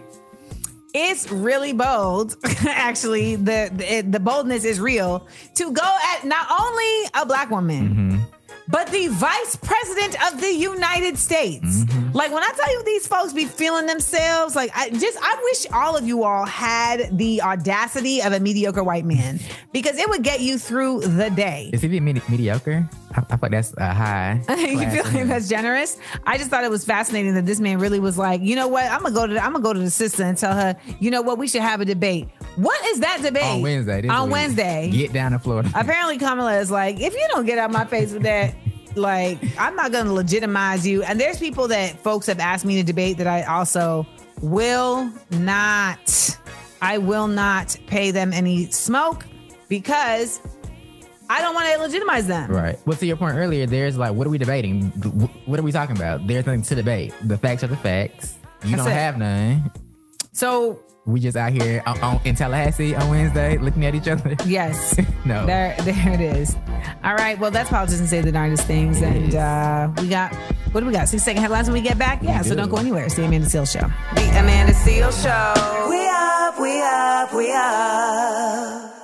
It's 0.94 1.32
really 1.32 1.74
bold. 1.74 2.36
Actually, 2.68 3.36
the, 3.36 3.70
the 3.74 4.02
the 4.02 4.20
boldness 4.20 4.66
is 4.66 4.80
real 4.80 5.26
to 5.56 5.72
go 5.72 5.98
at 6.16 6.26
not 6.26 6.48
only 6.60 7.10
a 7.14 7.26
black 7.26 7.50
woman, 7.52 8.20
but 8.68 8.88
the 8.92 9.08
vice 9.08 9.56
president 9.56 10.16
of 10.32 10.42
the 10.42 10.54
United 10.54 11.18
States. 11.18 11.84
Mm-hmm. 11.84 12.07
Like 12.18 12.32
when 12.34 12.42
I 12.42 12.50
tell 12.56 12.72
you 12.72 12.84
these 12.84 13.06
folks 13.06 13.32
be 13.32 13.46
feeling 13.46 13.86
themselves, 13.86 14.56
like 14.56 14.72
I 14.76 14.90
just 14.90 15.20
I 15.22 15.40
wish 15.44 15.68
all 15.72 15.96
of 15.96 16.08
you 16.08 16.24
all 16.24 16.46
had 16.48 17.16
the 17.16 17.44
audacity 17.44 18.24
of 18.24 18.34
a 18.34 18.40
mediocre 18.40 18.84
white 18.84 19.06
man 19.06 19.40
because 19.72 20.00
it 20.00 20.10
would 20.10 20.24
get 20.24 20.40
you 20.40 20.58
through 20.58 21.02
the 21.02 21.30
day. 21.30 21.70
Is 21.72 21.84
he 21.84 21.88
being 21.88 22.06
medi- 22.06 22.24
mediocre? 22.28 22.90
I, 23.16 23.38
like 23.40 23.52
that's 23.52 23.72
a 23.78 23.94
high. 23.94 24.42
you 24.50 24.90
feel 24.90 25.04
like 25.04 25.28
that's 25.28 25.48
generous? 25.48 26.00
I 26.26 26.40
just 26.40 26.50
thought 26.50 26.64
it 26.64 26.72
was 26.72 26.84
fascinating 26.84 27.36
that 27.36 27.46
this 27.46 27.60
man 27.60 27.78
really 27.78 28.00
was 28.00 28.18
like, 28.18 28.42
you 28.42 28.56
know 28.56 28.68
what? 28.68 28.86
I'm 28.86 29.04
gonna 29.04 29.14
go 29.14 29.28
to 29.28 29.34
the, 29.36 29.40
I'm 29.40 29.52
gonna 29.52 29.64
go 29.64 29.74
to 29.74 29.80
the 29.80 29.92
sister 29.92 30.24
and 30.24 30.36
tell 30.36 30.56
her, 30.56 30.76
you 31.00 31.12
know 31.12 31.22
what? 31.22 31.38
We 31.38 31.48
should 31.48 31.62
have 31.62 31.82
a 31.82 31.86
debate. 31.86 32.30
What 32.56 32.84
is 32.88 33.00
that 33.02 33.22
debate 33.22 33.44
on 33.44 33.62
Wednesday. 33.62 34.08
On. 34.08 34.32
Wednesday. 34.32 34.90
Get 34.92 35.14
down 35.14 35.34
to 35.34 35.40
Florida. 35.40 35.70
Apparently, 35.76 36.18
Kamala 36.18 36.58
is 36.58 36.72
like, 36.72 37.00
if 37.00 37.14
you 37.14 37.28
don't 37.30 37.46
get 37.46 37.60
out 37.60 37.70
of 37.70 37.74
my 37.74 37.86
face 37.86 38.12
with 38.12 38.24
that, 38.24 38.56
like, 38.98 39.40
I'm 39.60 39.76
not 39.76 39.92
gonna 39.92 40.14
legitimize 40.14 40.86
you. 40.86 41.04
And 41.04 41.20
there's 41.20 41.40
people 41.40 41.68
that 41.70 42.00
folks 42.04 42.26
have 42.28 42.40
asked 42.40 42.66
me 42.66 42.76
to 42.76 42.84
debate 42.84 43.18
that 43.18 43.28
I 43.28 43.44
also 43.44 44.06
will 44.42 45.12
not. 45.32 46.38
I 46.82 47.00
will 47.00 47.28
not 47.28 47.76
pay 47.88 48.12
them 48.12 48.34
any 48.34 48.70
smoke 48.72 49.26
because 49.68 50.40
I 51.30 51.42
don't 51.42 51.56
want 51.56 51.74
to 51.74 51.80
legitimize 51.80 52.28
them. 52.28 52.52
Right. 52.52 52.78
Well, 52.86 52.98
to 52.98 53.06
your 53.06 53.18
point 53.18 53.36
earlier, 53.36 53.66
there's 53.66 53.98
like, 53.98 54.14
what 54.14 54.28
are 54.28 54.30
we 54.30 54.38
debating? 54.38 54.90
What 55.46 55.60
are 55.60 55.64
we 55.64 55.72
talking 55.72 55.98
about? 55.98 56.26
There's 56.28 56.46
nothing 56.46 56.62
to 56.62 56.76
debate. 56.76 57.14
The 57.24 57.38
facts 57.38 57.64
are 57.64 57.68
the 57.68 57.78
facts. 57.78 58.36
You 58.64 58.72
That's 58.72 58.84
don't 58.84 58.92
it. 58.92 58.96
have 58.96 59.18
none. 59.18 59.72
So 60.34 60.80
We 61.08 61.22
just 61.22 61.38
out 61.38 61.54
here 61.54 61.82
on, 61.86 62.00
on, 62.02 62.22
in 62.26 62.36
Tallahassee 62.36 62.94
on 62.94 63.10
Wednesday 63.10 63.58
looking 63.58 63.86
at 63.86 63.96
each 63.96 64.08
other. 64.08 64.36
Yes. 64.46 64.98
no. 65.26 65.46
There, 65.46 65.76
there 65.82 66.14
it 66.14 66.22
is. 66.22 66.56
All 67.04 67.16
right. 67.16 67.38
Well, 67.40 67.52
that's 67.52 67.70
politicians 67.70 68.10
say 68.10 68.22
the 68.22 68.32
darndest 68.32 68.66
things, 68.66 69.02
and 69.02 69.36
uh, 69.36 69.90
we 70.02 70.10
got 70.10 70.34
what 70.72 70.82
do 70.82 70.88
we 70.88 70.94
got? 70.94 71.10
Six 71.10 71.24
second 71.24 71.42
headlines 71.42 71.68
when 71.68 71.74
we 71.74 71.82
get 71.82 71.98
back. 71.98 72.22
Yeah. 72.22 72.42
So 72.42 72.52
do. 72.52 72.58
don't 72.58 72.70
go 72.70 72.78
anywhere. 72.78 73.06
It's 73.06 73.16
the 73.16 73.26
Amanda 73.26 73.48
Seales 73.48 73.72
Show. 73.72 73.88
The 74.16 74.40
Amanda 74.40 74.74
Seales 74.74 75.22
Show. 75.24 75.90
We 75.90 76.08
up, 76.08 76.60
we 76.60 76.82
up, 76.82 77.34
we 77.34 77.52
up. 77.54 78.97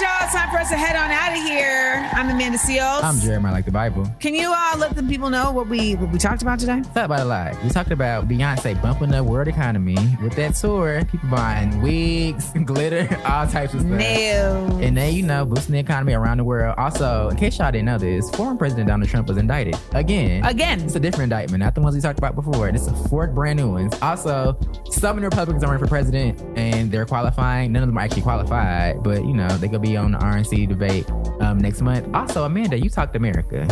Right, 0.00 0.20
y'all. 0.20 0.26
It's 0.26 0.34
time 0.34 0.50
for 0.50 0.58
us 0.58 0.68
to 0.68 0.76
head 0.76 0.96
on 0.96 1.10
out 1.10 1.36
of 1.36 1.42
here. 1.42 2.08
I'm 2.12 2.28
Amanda 2.28 2.58
Seales. 2.58 3.02
I'm 3.02 3.18
Jeremiah 3.20 3.52
like 3.52 3.64
the 3.64 3.72
Bible. 3.72 4.06
Can 4.20 4.34
you 4.34 4.52
uh, 4.54 4.76
let 4.78 4.94
the 4.94 5.02
people 5.02 5.30
know 5.30 5.50
what 5.50 5.68
we 5.68 5.94
what 5.96 6.12
we 6.12 6.18
talked 6.18 6.42
about 6.42 6.60
today? 6.60 6.82
Talk 6.94 7.06
about 7.06 7.20
a 7.20 7.24
lot. 7.24 7.60
We 7.64 7.70
talked 7.70 7.90
about 7.90 8.28
Beyonce 8.28 8.80
bumping 8.80 9.10
the 9.10 9.24
world 9.24 9.48
economy 9.48 9.96
with 10.22 10.34
that 10.34 10.54
tour. 10.54 11.04
People 11.06 11.30
buying 11.30 11.82
wigs, 11.82 12.52
glitter, 12.64 13.08
all 13.26 13.46
types 13.46 13.74
of 13.74 13.80
stuff. 13.80 13.92
Nails. 13.92 14.80
And 14.80 14.96
then, 14.96 15.14
you 15.14 15.22
know, 15.22 15.44
boosting 15.44 15.72
the 15.72 15.80
economy 15.80 16.12
around 16.12 16.36
the 16.36 16.44
world. 16.44 16.74
Also, 16.78 17.30
in 17.30 17.36
case 17.36 17.58
y'all 17.58 17.72
didn't 17.72 17.86
know 17.86 17.98
this, 17.98 18.30
former 18.30 18.56
President 18.56 18.88
Donald 18.88 19.08
Trump 19.08 19.26
was 19.26 19.36
indicted 19.36 19.76
again. 19.94 20.44
Again. 20.44 20.80
It's 20.82 20.94
a 20.94 21.00
different 21.00 21.32
indictment, 21.32 21.60
not 21.60 21.74
the 21.74 21.80
ones 21.80 21.96
we 21.96 22.00
talked 22.00 22.18
about 22.18 22.34
before. 22.36 22.68
It's 22.68 22.86
a 22.86 22.94
four 23.08 23.26
brand 23.28 23.58
new 23.58 23.72
ones. 23.72 23.96
Also, 24.00 24.56
some 24.90 25.16
of 25.16 25.22
the 25.22 25.28
Republicans 25.28 25.64
are 25.64 25.68
running 25.68 25.82
for 25.82 25.88
president 25.88 26.40
and 26.56 26.92
they're 26.92 27.06
qualifying. 27.06 27.72
None 27.72 27.82
of 27.82 27.88
them 27.88 27.98
are 27.98 28.02
actually 28.02 28.22
qualified, 28.22 29.02
but, 29.02 29.24
you 29.24 29.32
know, 29.32 29.48
they 29.58 29.68
could 29.68 29.82
be 29.82 29.87
on 29.96 30.12
the 30.12 30.18
RNC 30.18 30.68
debate 30.68 31.08
um, 31.40 31.58
next 31.58 31.80
month. 31.80 32.12
Also, 32.14 32.44
Amanda, 32.44 32.78
you 32.78 32.90
talked 32.90 33.16
America 33.16 33.66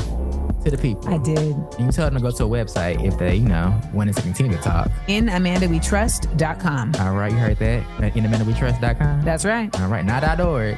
to 0.64 0.70
the 0.70 0.78
people. 0.78 1.12
I 1.12 1.18
did. 1.18 1.38
And 1.38 1.86
you 1.86 1.92
told 1.92 2.12
them 2.12 2.14
to 2.14 2.20
go 2.20 2.30
to 2.30 2.44
a 2.44 2.48
website 2.48 3.04
if 3.04 3.18
they, 3.18 3.36
you 3.36 3.48
know, 3.48 3.78
wanted 3.92 4.16
to 4.16 4.22
continue 4.22 4.56
to 4.56 4.62
talk. 4.62 4.90
In 5.08 5.26
AmandaWeTrust.com. 5.26 6.94
All 7.00 7.14
right, 7.14 7.30
you 7.32 7.38
heard 7.38 7.58
that? 7.58 8.16
In 8.16 8.24
AmandaWeTrust.com? 8.24 9.22
That's 9.22 9.44
right. 9.44 9.80
All 9.80 9.88
right, 9.88 10.04
not 10.04 10.40
.org, 10.40 10.76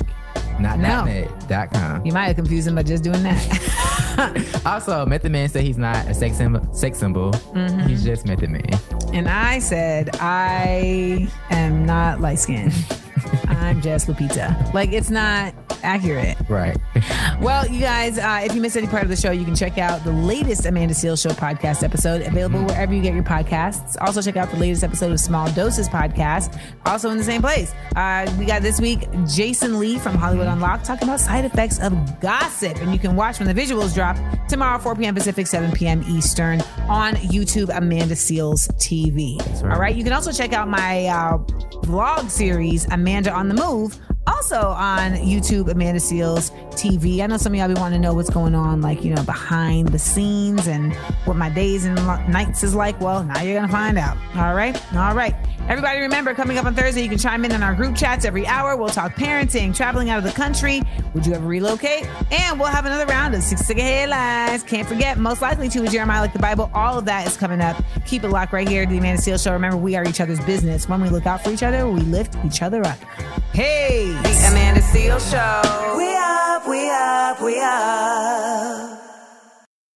not 0.60 0.78
No. 0.78 1.26
.com. 1.72 2.04
You 2.04 2.12
might 2.12 2.26
have 2.26 2.36
confused 2.36 2.66
them 2.66 2.74
by 2.74 2.82
just 2.82 3.04
doing 3.04 3.22
that. 3.22 3.84
Also, 4.66 5.06
Method 5.06 5.30
Man 5.30 5.48
said 5.48 5.62
he's 5.62 5.78
not 5.78 6.04
a 6.08 6.12
sex 6.12 6.36
symbol. 6.36 6.74
Sex 6.74 6.98
symbol. 6.98 7.30
Mhm. 7.54 7.86
He's 7.86 8.02
just 8.02 8.26
Method 8.26 8.50
Man. 8.50 8.68
and 9.12 9.28
I 9.28 9.60
said, 9.60 10.10
I 10.20 11.28
am 11.50 11.86
not 11.86 12.20
light 12.20 12.40
skinned. 12.40 12.72
I'm 13.58 13.80
just 13.82 14.06
Lupita. 14.08 14.72
Like, 14.72 14.92
it's 14.92 15.10
not 15.10 15.54
accurate. 15.82 16.36
Right. 16.48 16.76
Well, 17.40 17.68
you 17.68 17.80
guys, 17.80 18.18
uh, 18.18 18.40
if 18.42 18.54
you 18.54 18.60
missed 18.60 18.76
any 18.76 18.86
part 18.88 19.04
of 19.04 19.08
the 19.08 19.16
show, 19.16 19.30
you 19.30 19.44
can 19.44 19.54
check 19.54 19.78
out 19.78 20.02
the 20.02 20.12
latest 20.12 20.66
Amanda 20.66 20.94
Seales 20.94 21.22
Show 21.22 21.30
podcast 21.30 21.82
episode, 21.84 22.22
available 22.22 22.64
wherever 22.64 22.92
you 22.92 23.00
get 23.02 23.14
your 23.14 23.22
podcasts. 23.22 23.96
Also, 24.00 24.20
check 24.20 24.36
out 24.36 24.50
the 24.50 24.56
latest 24.56 24.82
episode 24.82 25.12
of 25.12 25.20
Small 25.20 25.50
Doses 25.52 25.88
podcast, 25.88 26.58
also 26.84 27.10
in 27.10 27.16
the 27.16 27.22
same 27.24 27.40
place. 27.40 27.72
Uh, 27.94 28.30
we 28.38 28.44
got 28.44 28.62
this 28.62 28.80
week 28.80 29.06
Jason 29.26 29.78
Lee 29.78 29.98
from 29.98 30.16
Hollywood 30.16 30.46
Unlocked 30.48 30.84
talking 30.84 31.06
about 31.08 31.20
side 31.20 31.44
effects 31.44 31.78
of 31.78 32.20
gossip. 32.20 32.76
And 32.78 32.92
you 32.92 32.98
can 32.98 33.14
watch 33.14 33.38
when 33.38 33.46
the 33.54 33.60
visuals 33.60 33.94
drop 33.94 34.16
tomorrow, 34.48 34.78
4 34.78 34.96
p.m. 34.96 35.14
Pacific, 35.14 35.46
7 35.46 35.70
p.m. 35.72 36.02
Eastern 36.08 36.60
on 36.88 37.14
YouTube, 37.14 37.70
Amanda 37.76 38.14
Seales 38.14 38.68
TV. 38.78 39.38
right. 39.62 39.72
All 39.72 39.80
right. 39.80 39.94
You 39.94 40.02
can 40.02 40.12
also 40.12 40.32
check 40.32 40.52
out 40.52 40.68
my 40.68 41.06
uh, 41.06 41.38
vlog 41.84 42.30
series, 42.30 42.86
Amanda 42.90 43.32
on 43.32 43.47
the 43.48 43.54
Move, 43.54 43.98
also 44.28 44.68
on 44.68 45.12
YouTube, 45.14 45.70
Amanda 45.70 46.00
Seales 46.00 46.50
TV. 46.72 47.20
I 47.20 47.26
know 47.26 47.36
some 47.36 47.52
of 47.52 47.58
y'all 47.58 47.68
be 47.68 47.74
wanting 47.74 48.00
to 48.00 48.08
know 48.08 48.14
what's 48.14 48.30
going 48.30 48.54
on, 48.54 48.80
like, 48.80 49.04
you 49.04 49.14
know, 49.14 49.22
behind 49.22 49.88
the 49.88 49.98
scenes 49.98 50.68
and 50.68 50.94
what 51.24 51.36
my 51.36 51.50
days 51.50 51.84
and 51.84 51.96
nights 52.30 52.62
is 52.62 52.74
like. 52.74 53.00
Well, 53.00 53.24
now 53.24 53.42
you're 53.42 53.54
going 53.54 53.66
to 53.66 53.72
find 53.72 53.98
out. 53.98 54.16
All 54.36 54.54
right. 54.54 54.76
All 54.94 55.14
right. 55.14 55.34
Everybody 55.68 56.00
remember, 56.00 56.34
coming 56.34 56.56
up 56.56 56.64
on 56.64 56.74
Thursday, 56.74 57.02
you 57.02 57.10
can 57.10 57.18
chime 57.18 57.44
in 57.44 57.52
on 57.52 57.62
our 57.62 57.74
group 57.74 57.94
chats 57.94 58.24
every 58.24 58.46
hour. 58.46 58.74
We'll 58.74 58.88
talk 58.88 59.12
parenting, 59.16 59.76
traveling 59.76 60.08
out 60.08 60.16
of 60.16 60.24
the 60.24 60.32
country. 60.32 60.80
Would 61.12 61.26
you 61.26 61.34
ever 61.34 61.46
relocate? 61.46 62.06
And 62.32 62.58
we'll 62.58 62.70
have 62.70 62.86
another 62.86 63.04
round 63.04 63.34
of 63.34 63.42
Six 63.42 63.66
Second 63.66 63.84
Headlines. 63.84 64.62
Can't 64.62 64.88
forget, 64.88 65.18
most 65.18 65.42
likely 65.42 65.68
to 65.68 65.80
with 65.82 65.92
Jeremiah 65.92 66.22
like 66.22 66.32
the 66.32 66.38
Bible. 66.38 66.70
All 66.72 66.98
of 66.98 67.04
that 67.04 67.26
is 67.26 67.36
coming 67.36 67.60
up. 67.60 67.82
Keep 68.06 68.24
it 68.24 68.28
locked 68.28 68.54
right 68.54 68.66
here 68.66 68.86
to 68.86 68.90
the 68.90 68.96
Amanda 68.96 69.20
Seales 69.20 69.44
Show. 69.44 69.52
Remember, 69.52 69.76
we 69.76 69.94
are 69.94 70.04
each 70.04 70.22
other's 70.22 70.40
business. 70.40 70.88
When 70.88 71.02
we 71.02 71.10
look 71.10 71.26
out 71.26 71.44
for 71.44 71.50
each 71.50 71.62
other, 71.62 71.86
we 71.86 72.00
lift 72.00 72.34
each 72.46 72.62
other 72.62 72.82
up. 72.86 72.98
Hey, 73.52 74.17
The 74.22 74.48
Amanda 74.50 74.80
Seales 74.80 75.30
Show. 75.30 75.96
We 75.96 76.14
up, 76.16 76.66
we 76.68 76.90
up, 76.90 77.40
we 77.42 77.60
up. 77.60 79.07